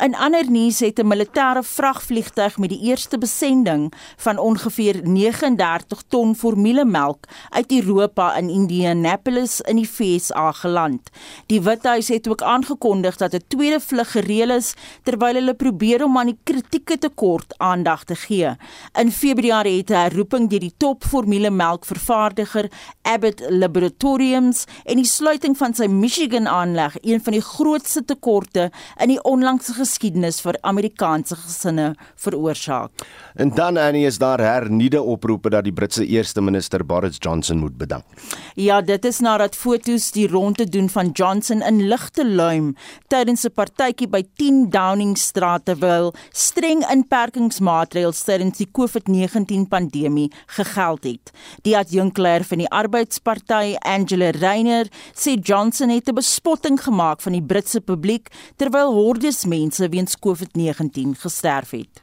In 0.00 0.14
ander 0.16 0.50
nuus 0.50 0.78
het 0.80 0.98
'n 0.98 1.06
militêre 1.06 1.62
vragvliegtuig 1.62 2.58
met 2.58 2.68
die 2.68 2.80
eerste 2.80 3.18
besending 3.18 3.92
van 4.16 4.38
ongeveer 4.38 5.00
39 5.02 6.02
ton 6.08 6.36
formulemelk 6.36 7.24
uit 7.48 7.72
Europa 7.72 8.36
in 8.36 8.48
Indianapolis 8.48 9.60
in 9.60 9.76
die 9.76 9.90
VSA 9.90 10.52
geland. 10.52 11.10
Die 11.46 11.60
Withuis 11.62 12.08
het 12.08 12.28
ook 12.28 12.42
aangekondig 12.42 13.16
dat 13.16 13.32
'n 13.32 13.44
tweede 13.48 13.80
vlug 13.80 14.10
gereël 14.10 14.50
is 14.50 14.74
terwyl 15.02 15.34
hulle 15.34 15.54
probeer 15.54 16.04
om 16.04 16.18
aan 16.18 16.26
die 16.26 16.38
kritieke 16.44 16.98
tekort 16.98 17.54
aandag 17.58 18.04
te 18.04 18.14
gee. 18.14 18.56
In 19.00 19.12
Februarie 19.12 19.78
het 19.78 19.90
'n 19.90 19.94
herroeping 19.94 20.50
deur 20.50 20.60
die 20.60 20.74
top 20.76 21.04
formulemelkvervaardiger 21.04 22.70
Abbott 23.02 23.42
Laboratories 23.48 24.64
en 24.84 24.96
die 24.96 25.04
sluiting 25.04 25.56
van 25.56 25.74
sy 25.74 25.86
Michigan 25.86 26.48
aanleg, 26.48 26.96
een 27.00 27.22
van 27.22 27.32
die 27.32 27.42
grootste 27.42 28.04
tekorte 28.04 28.70
in 28.96 29.08
die 29.08 29.22
onlangse 29.22 29.72
geskiedenis 29.90 30.38
vir 30.44 30.56
Amerikaanse 30.62 31.36
gesinne 31.36 31.94
veroorsaak. 32.20 33.02
En 33.34 33.50
dan 33.54 33.76
Annie 33.76 34.06
is 34.06 34.18
daar 34.18 34.40
hernieude 34.40 35.02
oproepe 35.02 35.50
dat 35.50 35.64
die 35.66 35.74
Britse 35.74 36.06
eerste 36.06 36.42
minister 36.42 36.84
Boris 36.86 37.18
Johnson 37.18 37.58
moet 37.58 37.76
bedank. 37.78 38.04
Ja, 38.54 38.80
dit 38.80 39.04
is 39.04 39.20
nadat 39.20 39.56
foto's 39.56 40.10
die 40.12 40.28
ronde 40.28 40.66
doen 40.68 40.88
van 40.88 41.10
Johnson 41.12 41.62
in 41.62 41.82
ligte 41.88 42.26
luim 42.26 42.74
tydens 43.08 43.44
'n 43.44 43.52
partytjie 43.54 44.08
by 44.08 44.22
10 44.36 44.70
Downing 44.70 45.16
Street 45.18 45.64
terwyl 45.64 46.12
streng 46.32 46.84
inperkingsmaatreëls 46.92 48.22
tydens 48.24 48.58
die 48.58 48.68
COVID-19 48.70 49.68
pandemie 49.68 50.30
gegeld 50.46 51.04
het. 51.04 51.32
Die 51.62 51.76
adjunkleier 51.76 52.44
van 52.44 52.58
die 52.58 52.70
Arbeidsparty, 52.70 53.76
Angela 53.80 54.30
Rayner, 54.30 54.86
sê 55.14 55.38
Johnson 55.42 55.88
het 55.88 56.08
'n 56.08 56.14
bespotting 56.14 56.80
gemaak 56.80 57.20
van 57.20 57.32
die 57.32 57.42
Britse 57.42 57.80
publiek 57.80 58.28
terwyl 58.56 58.92
hordes 58.92 59.44
mense 59.44 59.79
weens 59.88 60.16
COVID-19 60.26 61.00
gesterf 61.18 61.70
het. 61.70 62.02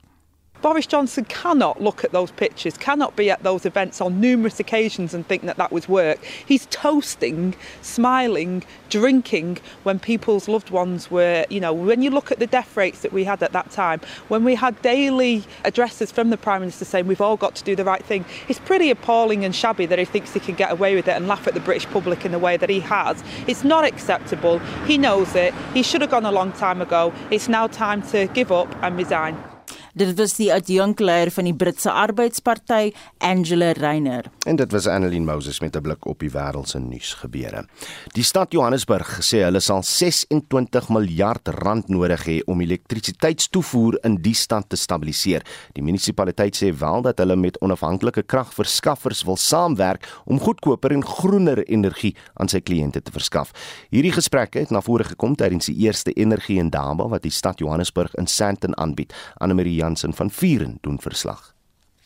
Boris 0.61 0.87
Johnson 0.87 1.25
cannot 1.25 1.81
look 1.81 2.03
at 2.03 2.11
those 2.11 2.31
pictures, 2.31 2.77
cannot 2.77 3.15
be 3.15 3.29
at 3.29 3.43
those 3.43 3.65
events 3.65 4.01
on 4.01 4.19
numerous 4.19 4.59
occasions 4.59 5.13
and 5.13 5.27
think 5.27 5.43
that 5.43 5.57
that 5.57 5.71
was 5.71 5.87
work. 5.87 6.23
He's 6.23 6.65
toasting, 6.67 7.55
smiling, 7.81 8.63
drinking 8.89 9.59
when 9.83 9.99
people's 9.99 10.47
loved 10.47 10.71
ones 10.71 11.11
were, 11.11 11.45
you 11.49 11.59
know, 11.59 11.73
when 11.73 12.01
you 12.01 12.09
look 12.09 12.31
at 12.31 12.39
the 12.39 12.47
death 12.47 12.75
rates 12.75 13.01
that 13.01 13.13
we 13.13 13.23
had 13.23 13.43
at 13.43 13.51
that 13.51 13.69
time, 13.71 14.01
when 14.29 14.43
we 14.43 14.55
had 14.55 14.81
daily 14.81 15.43
addresses 15.63 16.11
from 16.11 16.31
the 16.31 16.37
Prime 16.37 16.61
Minister 16.61 16.85
saying 16.85 17.05
we've 17.05 17.21
all 17.21 17.37
got 17.37 17.55
to 17.55 17.63
do 17.63 17.75
the 17.75 17.85
right 17.85 18.03
thing, 18.03 18.25
it's 18.47 18.59
pretty 18.59 18.89
appalling 18.89 19.45
and 19.45 19.55
shabby 19.55 19.85
that 19.85 19.99
he 19.99 20.05
thinks 20.05 20.33
he 20.33 20.39
can 20.39 20.55
get 20.55 20.71
away 20.71 20.95
with 20.95 21.07
it 21.07 21.15
and 21.15 21.27
laugh 21.27 21.47
at 21.47 21.53
the 21.53 21.59
British 21.59 21.85
public 21.87 22.25
in 22.25 22.31
the 22.31 22.39
way 22.39 22.57
that 22.57 22.69
he 22.69 22.79
has. 22.79 23.23
It's 23.45 23.63
not 23.63 23.85
acceptable. 23.85 24.59
He 24.85 24.97
knows 24.97 25.35
it. 25.35 25.53
He 25.73 25.83
should 25.83 26.01
have 26.01 26.09
gone 26.09 26.25
a 26.25 26.31
long 26.31 26.51
time 26.53 26.81
ago. 26.81 27.13
It's 27.29 27.47
now 27.47 27.67
time 27.67 28.01
to 28.09 28.27
give 28.27 28.51
up 28.51 28.73
and 28.81 28.97
resign. 28.97 29.56
Dit 29.97 30.13
was 30.19 30.35
die 30.37 30.51
adjunkleier 30.53 31.31
van 31.33 31.47
die 31.49 31.55
Britse 31.57 31.89
Arbeidsparty, 31.89 32.91
Angela 33.17 33.71
Rayner. 33.71 34.27
En 34.47 34.55
dit 34.55 34.71
was 34.71 34.85
Annelien 34.87 35.25
Moses 35.25 35.59
met 35.59 35.75
'n 35.75 35.81
blik 35.81 36.05
op 36.05 36.19
die 36.19 36.31
wêreld 36.31 36.67
se 36.67 36.79
nuusgebeure. 36.79 37.65
Die 38.13 38.23
stad 38.23 38.51
Johannesburg 38.51 39.19
sê 39.21 39.43
hulle 39.43 39.59
sal 39.59 39.83
26 39.83 40.89
miljard 40.89 41.47
rand 41.47 41.87
nodig 41.87 42.25
hê 42.25 42.43
om 42.45 42.61
elektrisiteitstoevoer 42.61 43.97
in 44.01 44.15
die 44.21 44.33
stad 44.33 44.69
te 44.69 44.75
stabiliseer. 44.75 45.41
Die 45.71 45.83
munisipaliteit 45.83 46.55
sê 46.63 46.77
wel 46.77 47.01
dat 47.01 47.17
hulle 47.17 47.35
met 47.35 47.59
onafhanklike 47.59 48.23
kragverskaffers 48.23 49.23
wil 49.23 49.35
saamwerk 49.35 50.21
om 50.25 50.39
goedkoper 50.39 50.91
en 50.91 51.05
groener 51.05 51.67
energie 51.67 52.15
aan 52.33 52.47
sy 52.47 52.59
kliënte 52.59 53.01
te 53.01 53.11
verskaf. 53.11 53.51
Hierdie 53.89 54.13
gesprekke 54.13 54.59
het 54.59 54.69
na 54.69 54.81
vore 54.81 55.03
gekom 55.03 55.35
tydens 55.35 55.65
die 55.65 55.75
eerste 55.75 56.13
energie 56.13 56.59
en 56.59 56.69
damba 56.69 57.07
wat 57.07 57.21
die 57.21 57.31
stad 57.31 57.59
Johannesburg 57.59 58.15
in 58.15 58.27
Sandton 58.27 58.77
aanbied. 58.77 59.13
Anne-Marie 59.33 59.75
Jansen 59.75 60.13
van 60.13 60.31
Vieren 60.31 60.77
doen 60.81 60.99
verslag. 60.99 61.56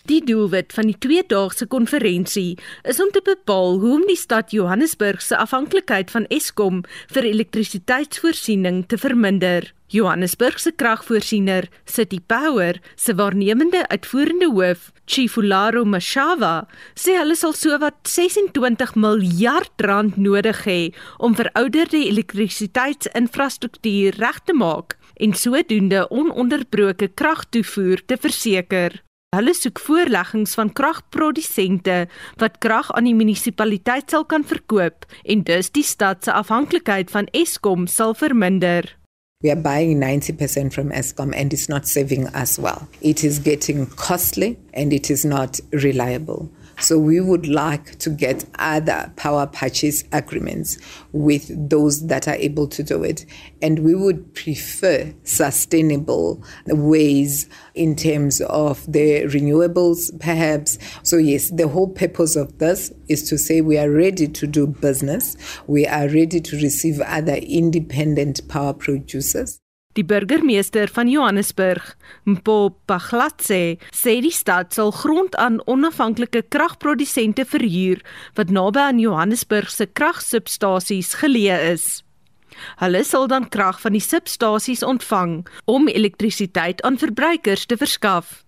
Die 0.10 0.24
doelwit 0.26 0.74
van 0.74 0.88
die 0.89 0.97
tweedaagse 0.97 1.68
konferensie 1.70 2.58
is 2.89 2.97
om 3.04 3.12
te 3.14 3.22
bepaal 3.26 3.78
hoe 3.80 3.91
om 3.99 4.06
die 4.10 4.18
stad 4.18 4.52
Johannesburg 4.52 5.22
se 5.22 5.38
afhanklikheid 5.38 6.12
van 6.12 6.26
Eskom 6.34 6.84
vir 7.14 7.24
elektrisiteitsvoorsiening 7.30 8.88
te 8.89 8.97
verminder. 8.97 9.74
Johannesburg 9.91 10.60
se 10.60 10.72
kragvoorsiener, 10.72 11.70
City 11.86 12.20
Power, 12.28 12.82
se 12.95 13.16
waarnemende 13.16 13.88
uitvoerende 13.91 14.49
hoof, 14.49 14.91
Chifularo 15.06 15.86
Mashava, 15.86 16.68
sê 16.95 17.18
hulle 17.20 17.36
sal 17.36 17.54
sowat 17.54 17.93
26 18.08 18.95
miljard 18.95 19.82
rand 19.84 20.18
nodig 20.18 20.66
hê 20.66 20.93
om 21.20 21.36
verouderde 21.36 21.97
elektrisiteitsinfrastruktuur 22.08 24.16
reg 24.24 24.39
te 24.47 24.54
maak 24.56 24.97
en 25.22 25.34
sodoende 25.36 26.10
ononderbroke 26.10 27.08
kragtoevoer 27.14 28.02
te 28.08 28.18
verseker. 28.18 29.11
Hulle 29.32 29.53
soek 29.55 29.79
voorleggings 29.79 30.57
van 30.59 30.73
kragprodusente 30.75 31.93
wat 32.41 32.57
krag 32.59 32.89
aan 32.91 33.05
die 33.07 33.13
munisipaliteit 33.15 34.11
sal 34.11 34.25
kan 34.27 34.43
verkoop 34.43 35.05
en 35.23 35.45
dus 35.47 35.69
die 35.71 35.86
stad 35.88 36.27
se 36.27 36.34
afhanklikheid 36.36 37.13
van 37.13 37.29
Eskom 37.32 37.86
sal 37.88 38.11
verminder. 38.11 38.89
We 39.39 39.53
are 39.53 39.61
buying 39.63 40.03
90% 40.03 40.75
from 40.75 40.91
Eskom 40.91 41.32
and 41.32 41.55
it's 41.55 41.69
not 41.71 41.88
saving 41.88 42.27
us 42.36 42.57
well. 42.59 42.84
It 42.99 43.23
is 43.23 43.39
getting 43.39 43.88
costly 43.95 44.57
and 44.74 44.93
it 44.93 45.09
is 45.09 45.26
not 45.26 45.59
reliable. 45.72 46.51
So 46.82 46.97
we 46.97 47.19
would 47.19 47.47
like 47.47 47.99
to 47.99 48.09
get 48.09 48.43
other 48.57 49.13
power 49.15 49.45
purchase 49.45 50.03
agreements 50.11 50.80
with 51.11 51.69
those 51.69 52.07
that 52.07 52.28
are 52.28 52.36
able 52.36 52.67
to 52.69 52.82
do 52.82 53.03
it. 53.03 53.24
And 53.61 53.80
we 53.80 53.93
would 53.93 54.34
prefer 54.34 55.13
sustainable 55.24 56.43
ways 56.65 57.47
in 57.76 57.95
terms 57.95 58.41
of 58.41 58.91
the 58.91 59.26
renewables, 59.26 60.19
perhaps. 60.19 60.80
So, 61.03 61.17
yes, 61.17 61.51
the 61.51 61.67
whole 61.67 61.89
purpose 61.89 62.36
of 62.36 62.57
this 62.57 62.91
is 63.07 63.30
to 63.30 63.38
say 63.38 63.61
we 63.61 63.78
are 63.78 63.91
ready 63.91 64.28
to 64.28 64.47
do 64.47 64.65
business, 64.65 65.38
we 65.67 65.86
are 65.86 66.07
ready 66.07 66.41
to 66.41 66.55
receive 66.55 66.99
other 67.01 67.36
independent 67.36 68.47
power 68.47 68.74
producers. 68.74 69.61
Die 69.94 70.06
burgemeester 70.08 70.88
van 70.88 71.10
Johannesburg, 71.12 71.98
Mpo 72.24 72.70
Paglatse, 72.88 73.76
sê 73.92 74.14
die 74.24 74.32
stad 74.32 74.72
sal 74.72 74.94
grond 74.96 75.36
aan 75.36 75.60
onafhanklike 75.68 76.46
kragprodusente 76.48 77.44
verhuur 77.44 78.00
wat 78.39 78.54
naby 78.56 78.80
aan 78.80 79.02
Johannesburg 79.04 79.68
se 79.72 79.89
kragsubstasies 79.92 81.18
geleë 81.20 81.58
is. 81.74 81.89
Hulle 82.80 83.04
sal 83.08 83.28
dan 83.28 83.50
krag 83.52 83.82
van 83.84 83.96
die 83.98 84.04
substasies 84.04 84.84
ontvang 84.84 85.42
om 85.72 85.92
elektrisiteit 85.92 86.80
aan 86.88 87.00
verbruikers 87.02 87.68
te 87.68 87.76
verskaf. 87.76 88.46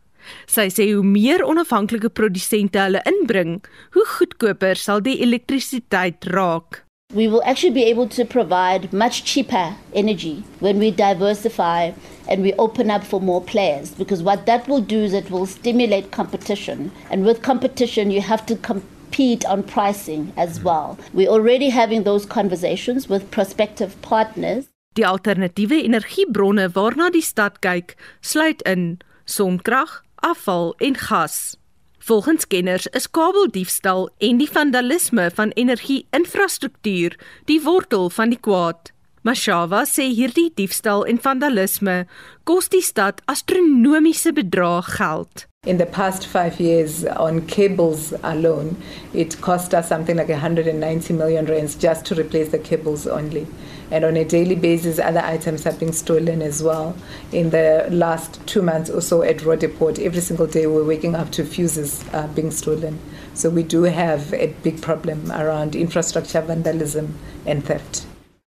Sy 0.48 0.70
sê 0.72 0.88
hoe 0.94 1.04
meer 1.04 1.44
onafhanklike 1.44 2.14
produsente 2.16 2.80
hulle 2.80 3.04
inbring, 3.10 3.58
hoe 3.96 4.08
goedkoper 4.16 4.80
sal 4.80 5.04
die 5.04 5.20
elektrisiteit 5.26 6.24
raak. 6.32 6.86
We 7.14 7.28
will 7.28 7.44
actually 7.46 7.70
be 7.74 7.84
able 7.84 8.08
to 8.10 8.26
provide 8.26 8.92
much 8.92 9.24
cheaper 9.24 9.76
energy 9.94 10.44
when 10.60 10.80
we 10.80 10.90
diversify 10.90 11.92
and 12.28 12.42
we 12.42 12.54
open 12.54 12.90
up 12.90 13.04
for 13.04 13.22
more 13.22 13.40
players 13.42 13.92
because 13.92 14.24
what 14.24 14.48
that 14.48 14.68
will 14.68 14.82
do 14.82 15.04
is 15.04 15.14
it 15.14 15.30
will 15.30 15.46
stimulate 15.46 16.10
competition 16.10 16.92
and 17.12 17.24
with 17.24 17.44
competition 17.44 18.10
you 18.10 18.22
have 18.22 18.44
to 18.48 18.56
compete 18.56 19.46
on 19.46 19.62
pricing 19.62 20.34
as 20.36 20.64
well. 20.64 20.98
We're 21.14 21.30
already 21.30 21.70
having 21.70 22.02
those 22.02 22.26
conversations 22.26 23.08
with 23.08 23.30
prospective 23.30 24.02
partners. 24.02 24.66
Die 24.96 25.06
alternatiewe 25.06 25.84
energiebronne 25.84 26.72
waarna 26.74 27.12
die 27.14 27.22
stad 27.22 27.62
kyk, 27.62 27.96
sluit 28.22 28.62
in 28.62 29.02
sonkrag, 29.26 30.02
afval 30.22 30.74
en 30.78 30.98
gas. 30.98 31.58
Volgens 32.06 32.48
kenners 32.48 32.88
is 32.88 33.06
kabeldiefstal 33.12 34.10
en 34.18 34.38
die 34.42 34.50
vandalisme 34.52 35.30
van 35.34 35.54
energie-infrastruktuur 35.56 37.16
die 37.48 37.62
wortel 37.64 38.10
van 38.10 38.34
die 38.34 38.40
kwaad. 38.44 38.92
Mashava 39.24 39.86
sê 39.88 40.10
hierdie 40.12 40.50
diefstal 40.58 41.06
en 41.08 41.22
vandalisme 41.24 42.02
kos 42.44 42.68
die 42.74 42.84
stad 42.84 43.22
astronomiese 43.32 44.34
bedrae 44.36 44.82
geld. 44.98 45.46
In 45.64 45.80
the 45.80 45.88
past 45.88 46.28
five 46.28 46.60
years, 46.60 47.06
on 47.16 47.46
cables 47.48 48.12
alone, 48.22 48.76
it 49.14 49.40
cost 49.40 49.74
us 49.74 49.88
something 49.88 50.18
like 50.18 50.28
190 50.28 51.14
million 51.14 51.46
rands 51.46 51.78
just 51.80 52.04
to 52.06 52.20
replace 52.20 52.50
the 52.52 52.60
cables 52.60 53.08
only. 53.08 53.48
And 53.94 54.04
on 54.06 54.18
a 54.18 54.26
daily 54.26 54.56
basis, 54.56 54.98
other 54.98 55.20
items 55.20 55.64
have 55.66 55.80
been 55.80 55.94
stolen 55.94 56.42
as 56.42 56.64
well. 56.64 56.98
In 57.32 57.52
the 57.52 57.88
last 57.92 58.42
two 58.48 58.64
months 58.64 58.90
or 58.90 59.02
so 59.02 59.22
at 59.22 59.44
Rodeport, 59.44 60.00
every 60.00 60.22
single 60.22 60.48
day 60.48 60.66
we're 60.66 60.84
waking 60.84 61.14
up 61.14 61.30
to 61.34 61.46
fuses 61.46 62.04
uh, 62.12 62.26
being 62.34 62.50
stolen. 62.50 62.98
So 63.36 63.52
we 63.52 63.62
do 63.62 63.84
have 63.84 64.34
a 64.34 64.48
big 64.64 64.82
problem 64.82 65.32
around 65.32 65.76
infrastructure 65.76 66.42
vandalism 66.42 67.20
and 67.46 67.64
theft. 67.64 68.08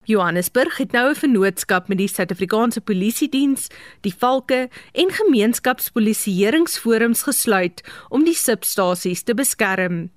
Johannesburg 0.08 0.78
het 0.78 0.92
nou 0.92 1.10
'n 1.10 1.16
vennootskap 1.16 1.88
met 1.88 1.98
die 1.98 2.08
Suid-Afrikaanse 2.08 2.82
Polisie 2.82 3.30
Diens, 3.30 3.68
die 4.02 4.14
Valke 4.18 4.70
en 4.92 5.12
gemeenskapspolisieeringsforums 5.12 7.22
gesluit 7.22 7.84
om 8.10 8.24
die 8.24 8.36
substasies 8.36 9.24
te 9.24 9.34
beskerm. 9.34 10.10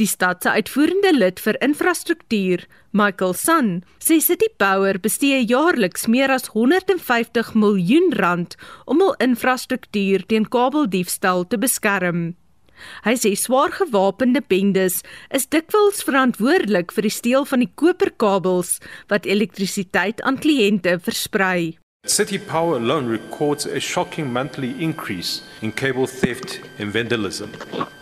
Die 0.00 0.06
stad 0.06 0.42
se 0.42 0.50
uitvoerende 0.50 1.12
lid 1.16 1.40
vir 1.40 1.58
infrastruktuur, 1.64 2.64
Michael 2.92 3.34
Sun, 3.34 3.68
sê 3.98 4.20
City 4.22 4.48
Power 4.58 5.00
bestee 5.02 5.42
jaarliks 5.42 6.06
meer 6.06 6.30
as 6.30 6.50
150 6.54 7.54
miljoen 7.58 8.12
rand 8.20 8.56
om 8.86 9.02
hul 9.02 9.14
infrastruktuur 9.18 10.26
teen 10.30 10.46
kabeldiefstal 10.46 11.46
te 11.48 11.58
beskerm. 11.58 12.34
Hy 13.06 13.14
sê 13.20 13.32
swaar 13.38 13.72
gewapende 13.74 14.42
bendes 14.42 15.00
is 15.38 15.46
dikwels 15.54 16.02
verantwoordelik 16.06 16.92
vir 16.94 17.06
die 17.06 17.14
steel 17.18 17.46
van 17.48 17.62
die 17.62 17.70
koperkabels 17.82 18.76
wat 19.12 19.30
elektrisiteit 19.30 20.22
aan 20.26 20.40
kliënte 20.42 20.98
versprei. 21.06 21.83
City 22.06 22.38
Power 22.38 22.76
alone 22.76 23.06
records 23.06 23.66
a 23.66 23.80
shocking 23.80 24.32
monthly 24.32 24.82
increase 24.82 25.42
in 25.62 25.72
cable 25.72 26.06
theft 26.06 26.60
and 26.78 26.92
vandalism. 26.92 27.52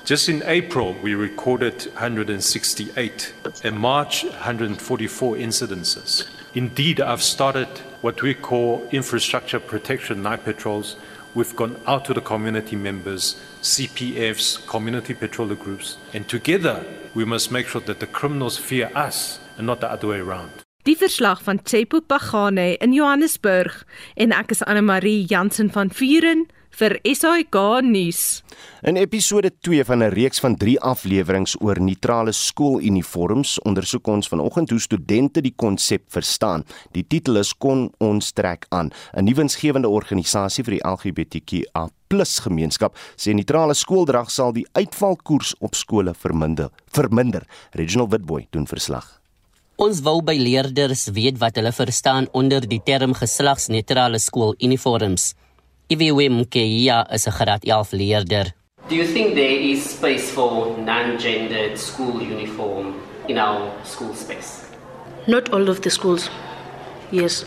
Just 0.04 0.28
in 0.28 0.42
April, 0.44 0.94
we 1.02 1.14
recorded 1.14 1.84
168, 1.92 3.32
in 3.62 3.78
March, 3.78 4.24
144 4.24 5.36
incidences. 5.36 6.28
Indeed, 6.54 7.00
I've 7.00 7.22
started 7.22 7.68
what 8.00 8.20
we 8.22 8.34
call 8.34 8.86
infrastructure 8.90 9.60
protection 9.60 10.22
night 10.22 10.44
patrols 10.44 10.96
We've 11.34 11.56
gone 11.56 11.80
out 11.86 12.04
to 12.04 12.14
the 12.14 12.20
community 12.20 12.76
members, 12.76 13.40
CPFs, 13.62 14.66
community 14.66 15.14
patroller 15.14 15.58
groups, 15.58 15.96
and 16.12 16.28
together 16.28 16.84
we 17.14 17.24
must 17.24 17.50
make 17.50 17.68
sure 17.68 17.80
that 17.80 18.00
the 18.00 18.06
criminals 18.06 18.58
fear 18.58 18.90
us 18.94 19.38
and 19.56 19.66
not 19.66 19.80
the 19.80 19.90
other 19.90 20.08
way 20.08 20.18
around. 20.18 20.61
Die 20.82 20.96
verslag 20.98 21.38
van 21.46 21.60
Tsepo 21.62 22.00
Pagane 22.00 22.74
in 22.82 22.90
Johannesburg 22.90 23.84
en 24.18 24.32
ek 24.34 24.50
is 24.50 24.64
Anne 24.66 24.82
Marie 24.82 25.20
Jansen 25.30 25.68
van 25.70 25.92
Vuren 25.94 26.48
vir 26.74 26.96
SAK 27.06 27.54
nuus. 27.86 28.40
In 28.82 28.98
episode 28.98 29.52
2 29.62 29.84
van 29.86 30.02
'n 30.02 30.10
reeks 30.10 30.42
van 30.42 30.56
3 30.56 30.80
afleweringe 30.80 31.54
oor 31.60 31.78
neutrale 31.80 32.32
skooluniforms 32.32 33.60
ondersoek 33.62 34.06
ons 34.06 34.28
vanoggend 34.28 34.70
hoe 34.70 34.80
studente 34.80 35.40
die 35.40 35.54
konsep 35.56 36.02
verstaan. 36.08 36.64
Die 36.90 37.06
titel 37.06 37.36
is 37.36 37.54
Kon 37.54 37.92
ons 37.98 38.32
trek 38.32 38.66
aan, 38.68 38.90
'n 39.14 39.24
nuwensgewende 39.24 39.88
organisasie 39.88 40.64
vir 40.64 40.74
die 40.74 40.84
LGBTQIA+ 40.84 41.90
gemeenskap 42.42 42.96
sê 43.16 43.32
neutrale 43.32 43.74
skooldrag 43.74 44.30
sal 44.30 44.52
die 44.52 44.66
uitvalkoers 44.72 45.54
op 45.60 45.74
skole 45.74 46.12
verminder. 46.14 46.70
Verminder. 46.90 47.46
Regional 47.70 48.08
Witboy 48.08 48.46
doen 48.50 48.66
verslag. 48.66 49.21
Ons 49.82 49.98
wou 50.06 50.20
by 50.22 50.36
leerders 50.38 51.08
weet 51.10 51.40
wat 51.42 51.56
hulle 51.58 51.72
verstaan 51.74 52.28
onder 52.38 52.62
die 52.70 52.78
term 52.86 53.16
geslagsneutrale 53.18 54.20
skooluniforms. 54.22 55.32
Iviwe 55.90 56.28
Mkeia 56.30 57.00
is 57.16 57.26
'n 57.26 57.34
graad 57.38 57.64
11 57.64 57.98
leerder. 57.98 58.52
Do 58.88 58.94
you 58.94 59.06
think 59.14 59.34
there 59.34 59.58
is 59.72 59.82
space 59.96 60.30
for 60.30 60.78
non-gendered 60.78 61.78
school 61.78 62.22
uniform 62.22 62.94
in 63.26 63.38
our 63.38 63.72
school 63.84 64.14
space? 64.14 64.52
Not 65.26 65.50
all 65.52 65.68
of 65.68 65.80
the 65.80 65.90
schools. 65.90 66.30
Yes. 67.10 67.44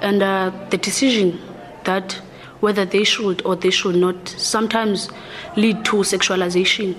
And 0.00 0.22
uh, 0.22 0.52
the 0.70 0.78
decision 0.78 1.40
that 1.82 2.22
whether 2.60 2.86
they 2.86 3.04
should 3.04 3.42
or 3.44 3.56
they 3.56 3.70
should 3.72 3.96
not 3.96 4.28
sometimes 4.36 5.08
lead 5.56 5.84
to 5.84 6.04
sexualization 6.04 6.94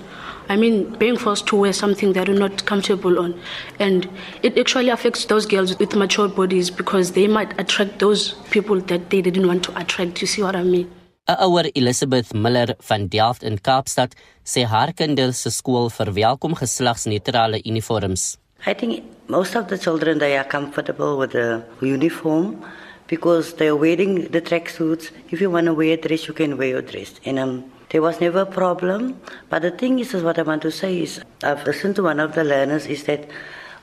I 0.48 0.56
mean, 0.56 0.94
being 0.98 1.16
forced 1.16 1.46
to 1.48 1.56
wear 1.56 1.72
something 1.72 2.12
they're 2.12 2.26
not 2.26 2.66
comfortable 2.66 3.18
on. 3.18 3.40
And 3.78 4.08
it 4.42 4.56
actually 4.58 4.90
affects 4.90 5.24
those 5.26 5.46
girls 5.46 5.78
with 5.78 5.96
mature 5.96 6.28
bodies 6.28 6.70
because 6.70 7.12
they 7.12 7.26
might 7.26 7.58
attract 7.58 7.98
those 7.98 8.34
people 8.50 8.80
that 8.82 9.10
they 9.10 9.20
didn't 9.20 9.46
want 9.46 9.64
to 9.64 9.78
attract. 9.78 10.20
You 10.20 10.26
see 10.26 10.42
what 10.42 10.56
I 10.56 10.62
mean? 10.62 10.90
Ouer 11.28 11.64
Elizabeth 11.74 12.32
Miller 12.34 12.76
van 12.80 13.08
Delft 13.08 13.42
in 13.42 13.58
Kaapstad 13.58 14.12
sê 14.44 14.62
haar 14.62 14.92
kinders 14.92 15.40
se 15.42 15.50
skool 15.50 15.90
verwelkom 15.90 16.54
geslagsneutrale 16.54 17.60
uniforms. 17.64 18.38
I 18.64 18.74
think 18.74 19.02
most 19.28 19.56
of 19.56 19.66
the 19.66 19.76
children 19.76 20.18
they 20.18 20.36
are 20.38 20.44
comfortable 20.44 21.18
with 21.18 21.32
the 21.32 21.64
uniform 21.80 22.62
because 23.08 23.54
they're 23.54 23.74
wearing 23.74 24.30
the 24.30 24.40
tracksuits. 24.40 25.10
If 25.30 25.40
you 25.40 25.50
want 25.50 25.66
to 25.66 25.74
wear 25.74 25.94
a 25.94 25.96
dress, 25.96 26.28
you 26.28 26.34
can 26.34 26.56
wear 26.56 26.68
your 26.68 26.82
dress. 26.82 27.20
And 27.24 27.40
um, 27.40 27.72
There 27.90 28.02
was 28.02 28.20
never 28.20 28.40
a 28.40 28.46
problem. 28.46 29.20
But 29.48 29.62
the 29.62 29.70
thing 29.70 29.98
is, 29.98 30.12
is 30.14 30.22
what 30.22 30.38
I 30.38 30.42
want 30.42 30.62
to 30.62 30.72
say 30.72 31.00
is, 31.02 31.20
I've 31.42 31.64
listened 31.66 31.96
to 31.96 32.02
one 32.02 32.20
of 32.20 32.34
the 32.34 32.44
learners, 32.44 32.86
is 32.86 33.04
that 33.04 33.28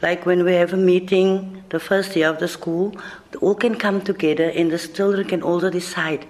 like 0.01 0.25
when 0.25 0.43
we 0.43 0.53
have 0.55 0.73
a 0.73 0.77
meeting 0.77 1.63
the 1.69 1.79
first 1.79 2.15
year 2.15 2.27
of 2.27 2.39
the 2.39 2.47
school, 2.49 2.93
all 3.39 3.55
can 3.55 3.75
come 3.75 4.01
together 4.01 4.49
and 4.49 4.69
the 4.69 4.77
children 4.77 5.25
can 5.27 5.41
also 5.41 5.69
decide 5.69 6.27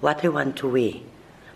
what 0.00 0.18
they 0.18 0.28
want 0.28 0.56
to 0.56 0.68
wear. 0.68 0.94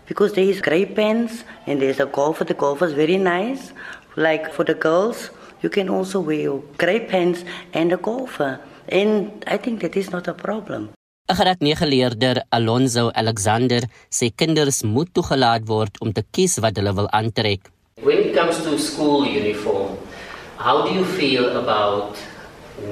Because 0.05 0.31
there 0.33 0.45
is 0.45 0.61
grey 0.61 0.85
pants 0.85 1.43
and 1.65 1.81
there's 1.81 1.99
a 1.99 2.05
golfer. 2.05 2.45
The 2.45 2.53
golfer 2.53 2.85
is 2.85 2.93
very 2.93 3.17
nice. 3.17 3.73
Like 4.15 4.53
for 4.53 4.63
the 4.63 4.75
girls, 4.75 5.29
you 5.61 5.69
can 5.69 5.89
also 5.89 6.21
wear 6.21 6.57
grey 6.77 7.05
pants 7.05 7.43
and 7.73 7.91
a 7.91 7.97
golfer. 7.97 8.61
And 8.87 9.43
I 9.45 9.57
think 9.57 9.81
that 9.81 9.97
is 9.97 10.09
not 10.09 10.29
a 10.29 10.33
problem. 10.33 10.96
'n 11.29 11.35
Graad 11.35 11.59
9 11.59 11.89
leerder, 11.89 12.35
Alonzo 12.57 13.11
Alexander, 13.11 13.81
sê 14.09 14.31
kinders 14.31 14.83
moet 14.83 15.09
toegelaat 15.11 15.63
word 15.67 15.97
om 15.99 16.13
te 16.15 16.23
kies 16.31 16.53
wat 16.63 16.77
hulle 16.79 16.93
wil 16.95 17.09
aantrek. 17.11 17.67
When 17.99 18.19
it 18.27 18.31
comes 18.37 18.61
to 18.63 18.77
school 18.79 19.27
uniform, 19.27 19.97
how 20.55 20.85
do 20.85 20.93
you 20.95 21.03
feel 21.03 21.57
about 21.59 22.15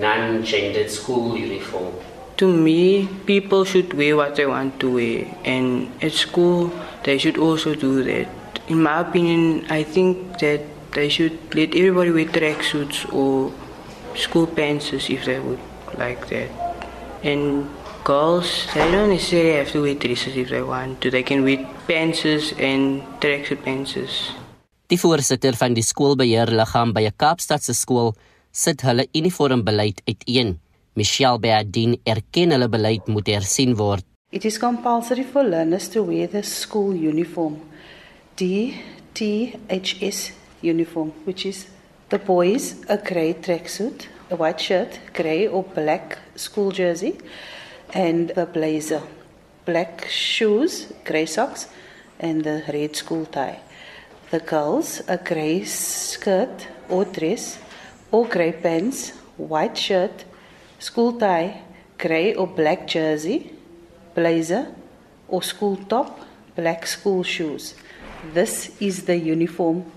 non-gendered 0.02 0.92
school 0.92 1.38
uniform? 1.40 1.96
To 2.36 2.48
me, 2.52 3.08
people 3.26 3.64
should 3.64 3.96
wear 3.96 4.18
what 4.20 4.36
they 4.36 4.46
want 4.46 4.82
to 4.84 4.92
wear, 4.92 5.24
and 5.46 5.88
at 6.04 6.12
school, 6.12 6.76
they 7.08 7.18
should 7.18 7.40
also 7.40 7.72
do 7.74 8.04
that. 8.04 8.28
In 8.68 8.84
my 8.84 9.00
opinion, 9.00 9.64
I 9.70 9.84
think 9.84 10.44
that 10.44 10.68
they 10.92 11.08
should 11.08 11.40
let 11.56 11.72
everybody 11.72 12.12
wear 12.12 12.28
tracksuits 12.28 13.08
or 13.16 13.56
school 14.20 14.46
pants 14.46 14.92
if 14.92 15.24
they 15.24 15.40
would 15.40 15.64
like 15.96 16.28
that. 16.28 16.52
And 17.24 17.72
girls, 18.06 18.68
they 18.74 18.91
don't 18.91 19.10
necessarily 19.10 19.58
have 19.58 19.72
to 19.72 19.82
wear 19.82 19.95
dresses 19.95 20.38
if 20.38 20.49
they 20.49 20.62
want 20.62 21.01
to. 21.01 21.10
They 21.10 21.24
can 21.24 21.43
wear 21.43 21.66
pants 21.88 22.24
and 22.60 23.01
tracksuit 23.20 23.64
pants. 23.66 23.97
Die 24.88 24.99
voorsitter 25.01 25.58
van 25.58 25.74
die 25.74 25.84
skoolbeheerliggaam 25.84 26.93
by 26.93 27.03
'n 27.10 27.18
Kaapstadse 27.18 27.74
skool 27.74 28.14
sit 28.51 28.82
hulle 28.82 29.08
uniformbeleid 29.12 30.01
uiteen. 30.06 30.60
Michelle 30.93 31.39
Beadin 31.39 31.97
erken 32.03 32.51
hulle 32.51 32.70
beleid 32.70 33.08
moet 33.08 33.28
hersien 33.28 33.76
word. 33.76 34.03
It 34.32 34.45
is 34.45 34.58
compulsory 34.60 35.24
for 35.24 35.43
learners 35.43 35.88
to 35.89 36.03
wear 36.03 36.28
the 36.28 36.43
school 36.43 36.93
uniform. 36.93 37.58
DTHS 38.38 40.32
uniform, 40.62 41.12
which 41.26 41.45
is 41.45 41.66
the 42.10 42.20
boys 42.20 42.76
a 42.88 42.97
grey 42.97 43.34
tracksuit, 43.34 44.08
a 44.30 44.36
white 44.36 44.62
shirt, 44.62 44.99
grey 45.14 45.47
or 45.47 45.64
black 45.74 46.18
school 46.36 46.72
jersey, 46.72 47.16
and 47.96 48.32
a 48.38 48.46
blazer. 48.46 49.02
Black 49.66 50.06
shoes, 50.08 50.93
grey 51.06 51.26
socks, 51.26 51.68
and 52.20 52.43
the 52.43 52.62
red 52.72 52.96
school 52.96 53.26
tie. 53.26 53.62
The 54.30 54.41
girls, 54.41 55.02
a 55.08 55.18
grey 55.18 55.64
skirt 55.64 56.68
or 56.89 57.06
dress 57.06 57.58
or 58.12 58.28
grey 58.28 58.52
pants, 58.52 59.12
white 59.38 59.78
shirt, 59.78 60.26
school 60.78 61.14
tie, 61.14 61.62
grey 61.98 62.36
or 62.36 62.48
black 62.48 62.86
jersey, 62.86 63.52
blazer 64.14 64.68
or 65.28 65.41
school 65.41 65.78
top, 65.78 66.20
black 66.56 66.86
school 66.86 67.24
shoes. 67.24 67.76
This 68.34 68.76
is 68.82 69.06
the 69.06 69.18
uniform. 69.18 69.91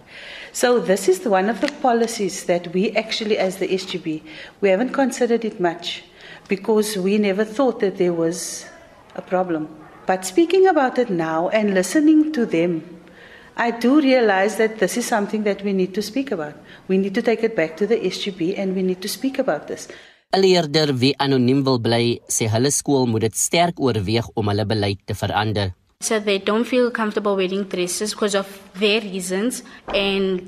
So 0.52 0.78
this 0.78 1.08
is 1.08 1.26
one 1.26 1.48
of 1.48 1.60
the 1.60 1.72
policies 1.82 2.44
that 2.44 2.72
we 2.72 2.92
actually 2.92 3.38
as 3.38 3.58
the 3.58 3.68
SGB, 3.68 4.22
we 4.60 4.68
haven't 4.68 4.92
considered 4.92 5.44
it 5.44 5.60
much 5.60 6.04
because 6.48 6.96
we 6.96 7.18
never 7.18 7.44
thought 7.44 7.80
that 7.80 7.98
there 7.98 8.12
was 8.12 8.66
a 9.14 9.22
problem. 9.22 9.68
But 10.06 10.24
speaking 10.24 10.66
about 10.66 10.98
it 10.98 11.10
now 11.10 11.48
and 11.50 11.74
listening 11.74 12.32
to 12.32 12.46
them, 12.46 12.82
I 13.56 13.70
do 13.72 14.00
realize 14.00 14.56
that 14.56 14.78
this 14.78 14.96
is 14.96 15.06
something 15.06 15.42
that 15.44 15.62
we 15.62 15.72
need 15.72 15.92
to 15.94 16.02
speak 16.02 16.30
about. 16.30 16.54
We 16.86 16.96
need 16.96 17.14
to 17.14 17.22
take 17.22 17.42
it 17.42 17.54
back 17.56 17.76
to 17.78 17.86
the 17.86 17.96
SGB 17.96 18.56
and 18.56 18.74
we 18.74 18.82
need 18.82 19.02
to 19.02 19.08
speak 19.08 19.38
about 19.38 19.66
this. 19.68 19.88
'n 20.30 20.40
Leerder 20.42 20.92
wie 21.00 21.14
anoniem 21.24 21.64
wil 21.64 21.78
bly, 21.80 22.20
sê 22.28 22.48
hulle 22.52 22.70
skool 22.70 23.06
moet 23.08 23.22
dit 23.26 23.36
sterk 23.36 23.80
oorweeg 23.80 24.26
om 24.34 24.48
hulle 24.50 24.66
beleid 24.68 25.00
te 25.06 25.14
verander. 25.14 25.72
So 26.00 26.20
they 26.20 26.38
don't 26.38 26.68
feel 26.68 26.90
comfortable 26.90 27.34
wearing 27.34 27.64
dresses 27.68 28.12
because 28.12 28.36
of 28.38 28.46
their 28.78 29.00
reasons 29.00 29.62
and 29.94 30.42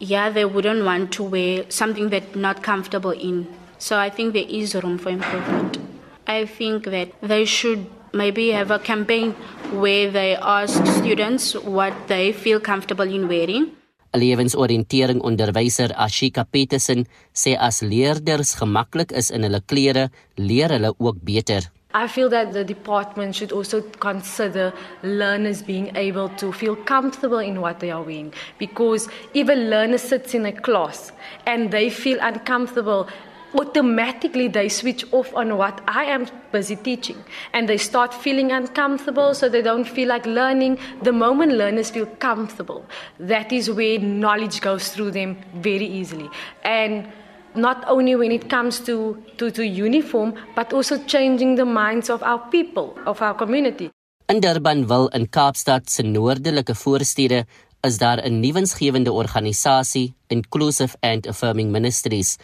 yeah, 0.00 0.28
they 0.30 0.44
wouldn't 0.44 0.84
want 0.84 1.12
to 1.12 1.22
wear 1.22 1.64
something 1.68 2.10
that 2.10 2.34
not 2.34 2.62
comfortable 2.62 3.12
in. 3.12 3.46
So 3.80 3.96
I 3.96 4.10
think 4.10 4.34
there 4.34 4.44
is 4.46 4.74
room 4.74 4.98
for 4.98 5.08
improvement. 5.08 5.78
I 6.26 6.44
think 6.44 6.84
that 6.84 7.08
they 7.22 7.46
should 7.46 7.86
maybe 8.12 8.50
have 8.50 8.70
a 8.70 8.78
campaign 8.78 9.32
where 9.72 10.10
they 10.10 10.36
ask 10.36 10.84
students 11.00 11.54
what 11.54 11.94
they 12.06 12.32
feel 12.32 12.60
comfortable 12.60 13.08
in 13.08 13.26
wearing. 13.26 13.64
'n 14.12 14.20
Lewensoriëntering 14.20 15.20
onderwyser 15.28 15.90
Ashika 16.06 16.44
Petersen 16.44 17.06
sê 17.32 17.56
as 17.68 17.80
leerders 17.80 18.50
gemaklik 18.60 19.12
is 19.12 19.30
in 19.30 19.42
hulle 19.46 19.60
klere, 19.70 20.10
leer 20.36 20.70
hulle 20.76 20.90
ook 20.98 21.16
beter. 21.24 21.62
I 21.92 22.06
feel 22.06 22.28
that 22.28 22.52
the 22.52 22.64
department 22.64 23.34
should 23.34 23.50
also 23.50 23.82
consider 23.98 24.72
learners 25.02 25.62
being 25.62 25.90
able 25.96 26.28
to 26.36 26.52
feel 26.52 26.76
comfortable 26.76 27.42
in 27.50 27.60
what 27.60 27.80
they 27.80 27.90
are 27.90 28.02
wearing 28.02 28.32
because 28.58 29.08
if 29.34 29.48
a 29.48 29.56
learner 29.72 29.98
sits 29.98 30.34
in 30.34 30.46
a 30.46 30.52
class 30.52 31.10
and 31.46 31.72
they 31.72 31.90
feel 31.90 32.18
uncomfortable 32.20 33.08
automatically 33.54 34.48
they 34.48 34.68
switch 34.68 35.04
off 35.12 35.34
on 35.34 35.56
what 35.56 35.80
I 35.86 36.04
am 36.04 36.26
busy 36.52 36.76
teaching 36.76 37.16
and 37.52 37.68
they 37.68 37.76
start 37.76 38.14
feeling 38.14 38.52
uncomfortable 38.52 39.34
so 39.34 39.48
they 39.48 39.62
don't 39.62 39.84
feel 39.84 40.08
like 40.08 40.26
learning. 40.26 40.78
The 41.02 41.12
moment 41.12 41.52
learners 41.52 41.90
feel 41.90 42.06
comfortable, 42.06 42.84
that 43.18 43.52
is 43.52 43.70
where 43.70 43.98
knowledge 43.98 44.60
goes 44.60 44.88
through 44.88 45.12
them 45.12 45.36
very 45.54 45.86
easily. 45.86 46.28
And 46.64 47.06
not 47.54 47.84
only 47.88 48.14
when 48.14 48.30
it 48.30 48.48
comes 48.48 48.80
to, 48.80 49.22
to, 49.38 49.50
to 49.50 49.66
uniform, 49.66 50.34
but 50.54 50.72
also 50.72 50.98
changing 51.04 51.56
the 51.56 51.64
minds 51.64 52.08
of 52.10 52.22
our 52.22 52.38
people, 52.50 52.96
of 53.06 53.20
our 53.22 53.34
community. 53.34 53.90
In 54.28 54.40
Durbanville 54.40 55.08
in 55.12 55.26
Kaapstad 55.28 55.88
se 55.90 56.02
noordelike 56.02 56.74
voorstede 56.74 57.46
is 57.80 57.98
daar 57.98 58.18
'n 58.22 58.40
nuwensgewende 58.40 59.12
organisasie, 59.12 60.14
Inclusive 60.26 60.96
and 61.00 61.26
Affirming 61.26 61.70
Ministries. 61.70 62.36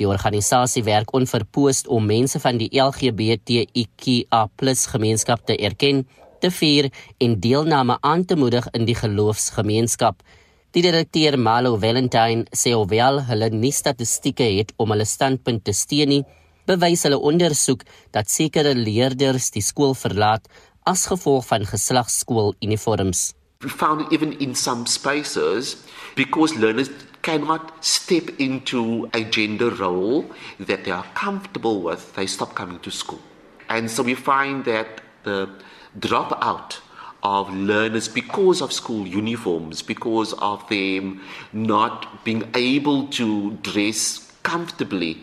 Die 0.00 0.08
organisasie 0.08 0.80
werk 0.86 1.12
onverpoost 1.12 1.88
om 1.92 2.06
mense 2.08 2.40
van 2.40 2.56
die 2.56 2.70
LGBTQIA+ 2.72 4.40
gemeenskap 4.92 5.42
te 5.44 5.56
erken, 5.60 6.06
te 6.40 6.48
vier 6.50 6.88
en 7.20 7.34
deelname 7.40 7.98
aan 8.00 8.24
te 8.24 8.36
moedig 8.36 8.64
in 8.72 8.86
die 8.88 8.96
geloofsgemeenskap. 8.96 10.22
Die 10.72 10.80
direkteur 10.86 11.36
Malo 11.36 11.74
Valentine 11.82 12.46
sê 12.56 12.72
hoewel 12.72 13.20
hulle 13.28 13.50
nie 13.52 13.74
statistieke 13.76 14.46
het 14.56 14.72
om 14.80 14.94
hulle 14.94 15.04
standpunt 15.04 15.66
te 15.68 15.76
steun 15.76 16.08
nie, 16.14 16.22
bewys 16.64 17.04
hulle 17.04 17.20
ondersoek 17.20 17.84
dat 18.16 18.32
sekere 18.32 18.72
leerders 18.78 19.50
die 19.52 19.64
skool 19.66 19.92
verlaat 19.92 20.48
as 20.88 21.04
gevolg 21.10 21.44
van 21.50 21.68
geslagskooluniforms. 21.68 23.34
We 23.60 23.68
found 23.68 24.08
even 24.12 24.32
in 24.40 24.54
some 24.54 24.86
spaces 24.86 25.76
because 26.16 26.56
learners 26.56 26.88
cannot 27.22 27.84
step 27.84 28.28
into 28.38 29.10
a 29.12 29.24
gender 29.24 29.70
role 29.70 30.24
that 30.58 30.84
they 30.84 30.90
are 30.90 31.06
comfortable 31.14 31.82
with, 31.82 32.14
they 32.14 32.26
stop 32.26 32.54
coming 32.54 32.78
to 32.80 32.90
school. 32.90 33.20
And 33.68 33.90
so 33.90 34.02
we 34.02 34.14
find 34.14 34.64
that 34.64 35.00
the 35.24 35.48
dropout 35.98 36.78
of 37.22 37.52
learners 37.54 38.08
because 38.08 38.62
of 38.62 38.72
school 38.72 39.06
uniforms, 39.06 39.82
because 39.82 40.32
of 40.34 40.66
them 40.68 41.20
not 41.52 42.24
being 42.24 42.50
able 42.54 43.08
to 43.08 43.52
dress 43.62 44.32
comfortably 44.42 45.18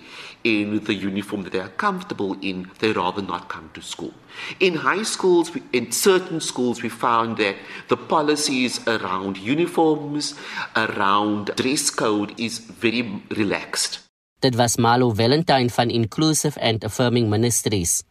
in 0.47 0.83
the 0.83 0.93
uniform 0.93 1.43
that 1.43 1.51
they 1.51 1.59
are 1.59 1.75
comfortable 1.75 2.35
in, 2.41 2.69
they 2.79 2.91
rather 2.91 3.21
not 3.21 3.47
come 3.49 3.69
to 3.73 3.81
school. 3.81 4.13
In 4.59 4.75
high 4.75 5.03
schools, 5.03 5.51
in 5.71 5.91
certain 5.91 6.39
schools, 6.39 6.81
we 6.81 6.89
found 6.89 7.37
that 7.37 7.55
the 7.87 7.97
policies 7.97 8.79
around 8.87 9.37
uniforms, 9.37 10.35
around 10.75 11.51
dress 11.55 11.89
code 11.89 12.33
is 12.37 12.59
very 12.59 13.03
relaxed. 13.35 13.99
Dit 14.39 14.55
was 14.55 14.77
Malo 14.77 15.13
Valentine 15.13 15.69
van 15.69 15.89
Inclusive 15.89 16.57
and 16.61 16.83
Affirming 16.83 17.29
Ministries. 17.29 18.03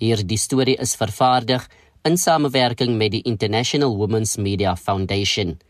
Hierdie 0.00 0.38
storie 0.38 0.76
is 0.76 0.96
vervaardig 0.96 1.68
in 2.02 2.16
samewerking 2.18 2.96
met 2.98 3.12
die 3.14 3.22
International 3.22 3.94
Women's 3.96 4.36
Media 4.36 4.74
Foundation. 4.76 5.60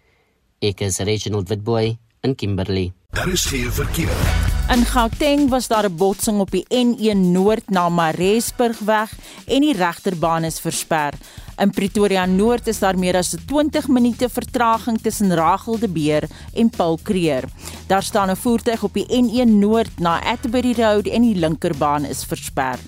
Ek 0.61 0.81
is 0.81 1.01
Reginald 1.05 1.49
Witboy 1.49 1.99
in 2.25 2.35
Kimberley. 2.35 2.93
Daar 3.11 3.29
is 3.29 3.45
geen 3.45 3.73
verkeer. 3.73 4.50
In 4.71 4.85
Gauteng 4.87 5.49
was 5.49 5.67
daar 5.67 5.85
'n 5.85 5.97
botsing 5.97 6.39
op 6.41 6.51
die 6.51 6.65
N1 6.69 7.33
Noord 7.33 7.71
na 7.71 7.89
Maresburgweg 7.89 9.11
en 9.47 9.61
die 9.61 9.75
regterbaan 9.75 10.45
is 10.45 10.61
versper. 10.61 11.15
In 11.57 11.71
Pretoria 11.71 12.27
Noord 12.27 12.67
is 12.67 12.79
daar 12.79 12.99
meer 12.99 13.17
as 13.17 13.35
20 13.47 13.89
minute 13.89 14.29
vertraging 14.29 15.01
tussen 15.01 15.35
Ragel 15.35 15.79
de 15.79 15.89
Beer 15.89 16.29
en 16.55 16.71
Paul 16.71 16.99
Creer. 17.03 17.45
Daar 17.87 18.03
staan 18.03 18.31
'n 18.31 18.37
voertuig 18.37 18.83
op 18.83 18.95
die 18.95 19.07
N1 19.09 19.59
Noord 19.59 19.99
na 19.99 20.23
Atterbury 20.25 20.73
Road 20.73 21.07
en 21.07 21.23
die 21.23 21.35
linkerbaan 21.35 22.05
is 22.05 22.25
versper. 22.25 22.79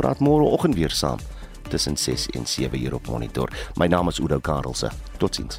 praat 0.00 0.24
môre 0.24 0.48
oggend 0.48 0.80
weer 0.80 0.96
saam 1.04 1.20
tussen 1.68 1.96
6 1.96 2.26
en 2.26 2.46
7 2.46 2.78
hier 2.78 2.94
op 2.94 3.06
monitor. 3.06 3.48
My 3.74 3.86
naam 3.86 4.08
is 4.08 4.18
Udo 4.18 4.38
Karelse. 4.38 4.90
Totsiens. 5.16 5.58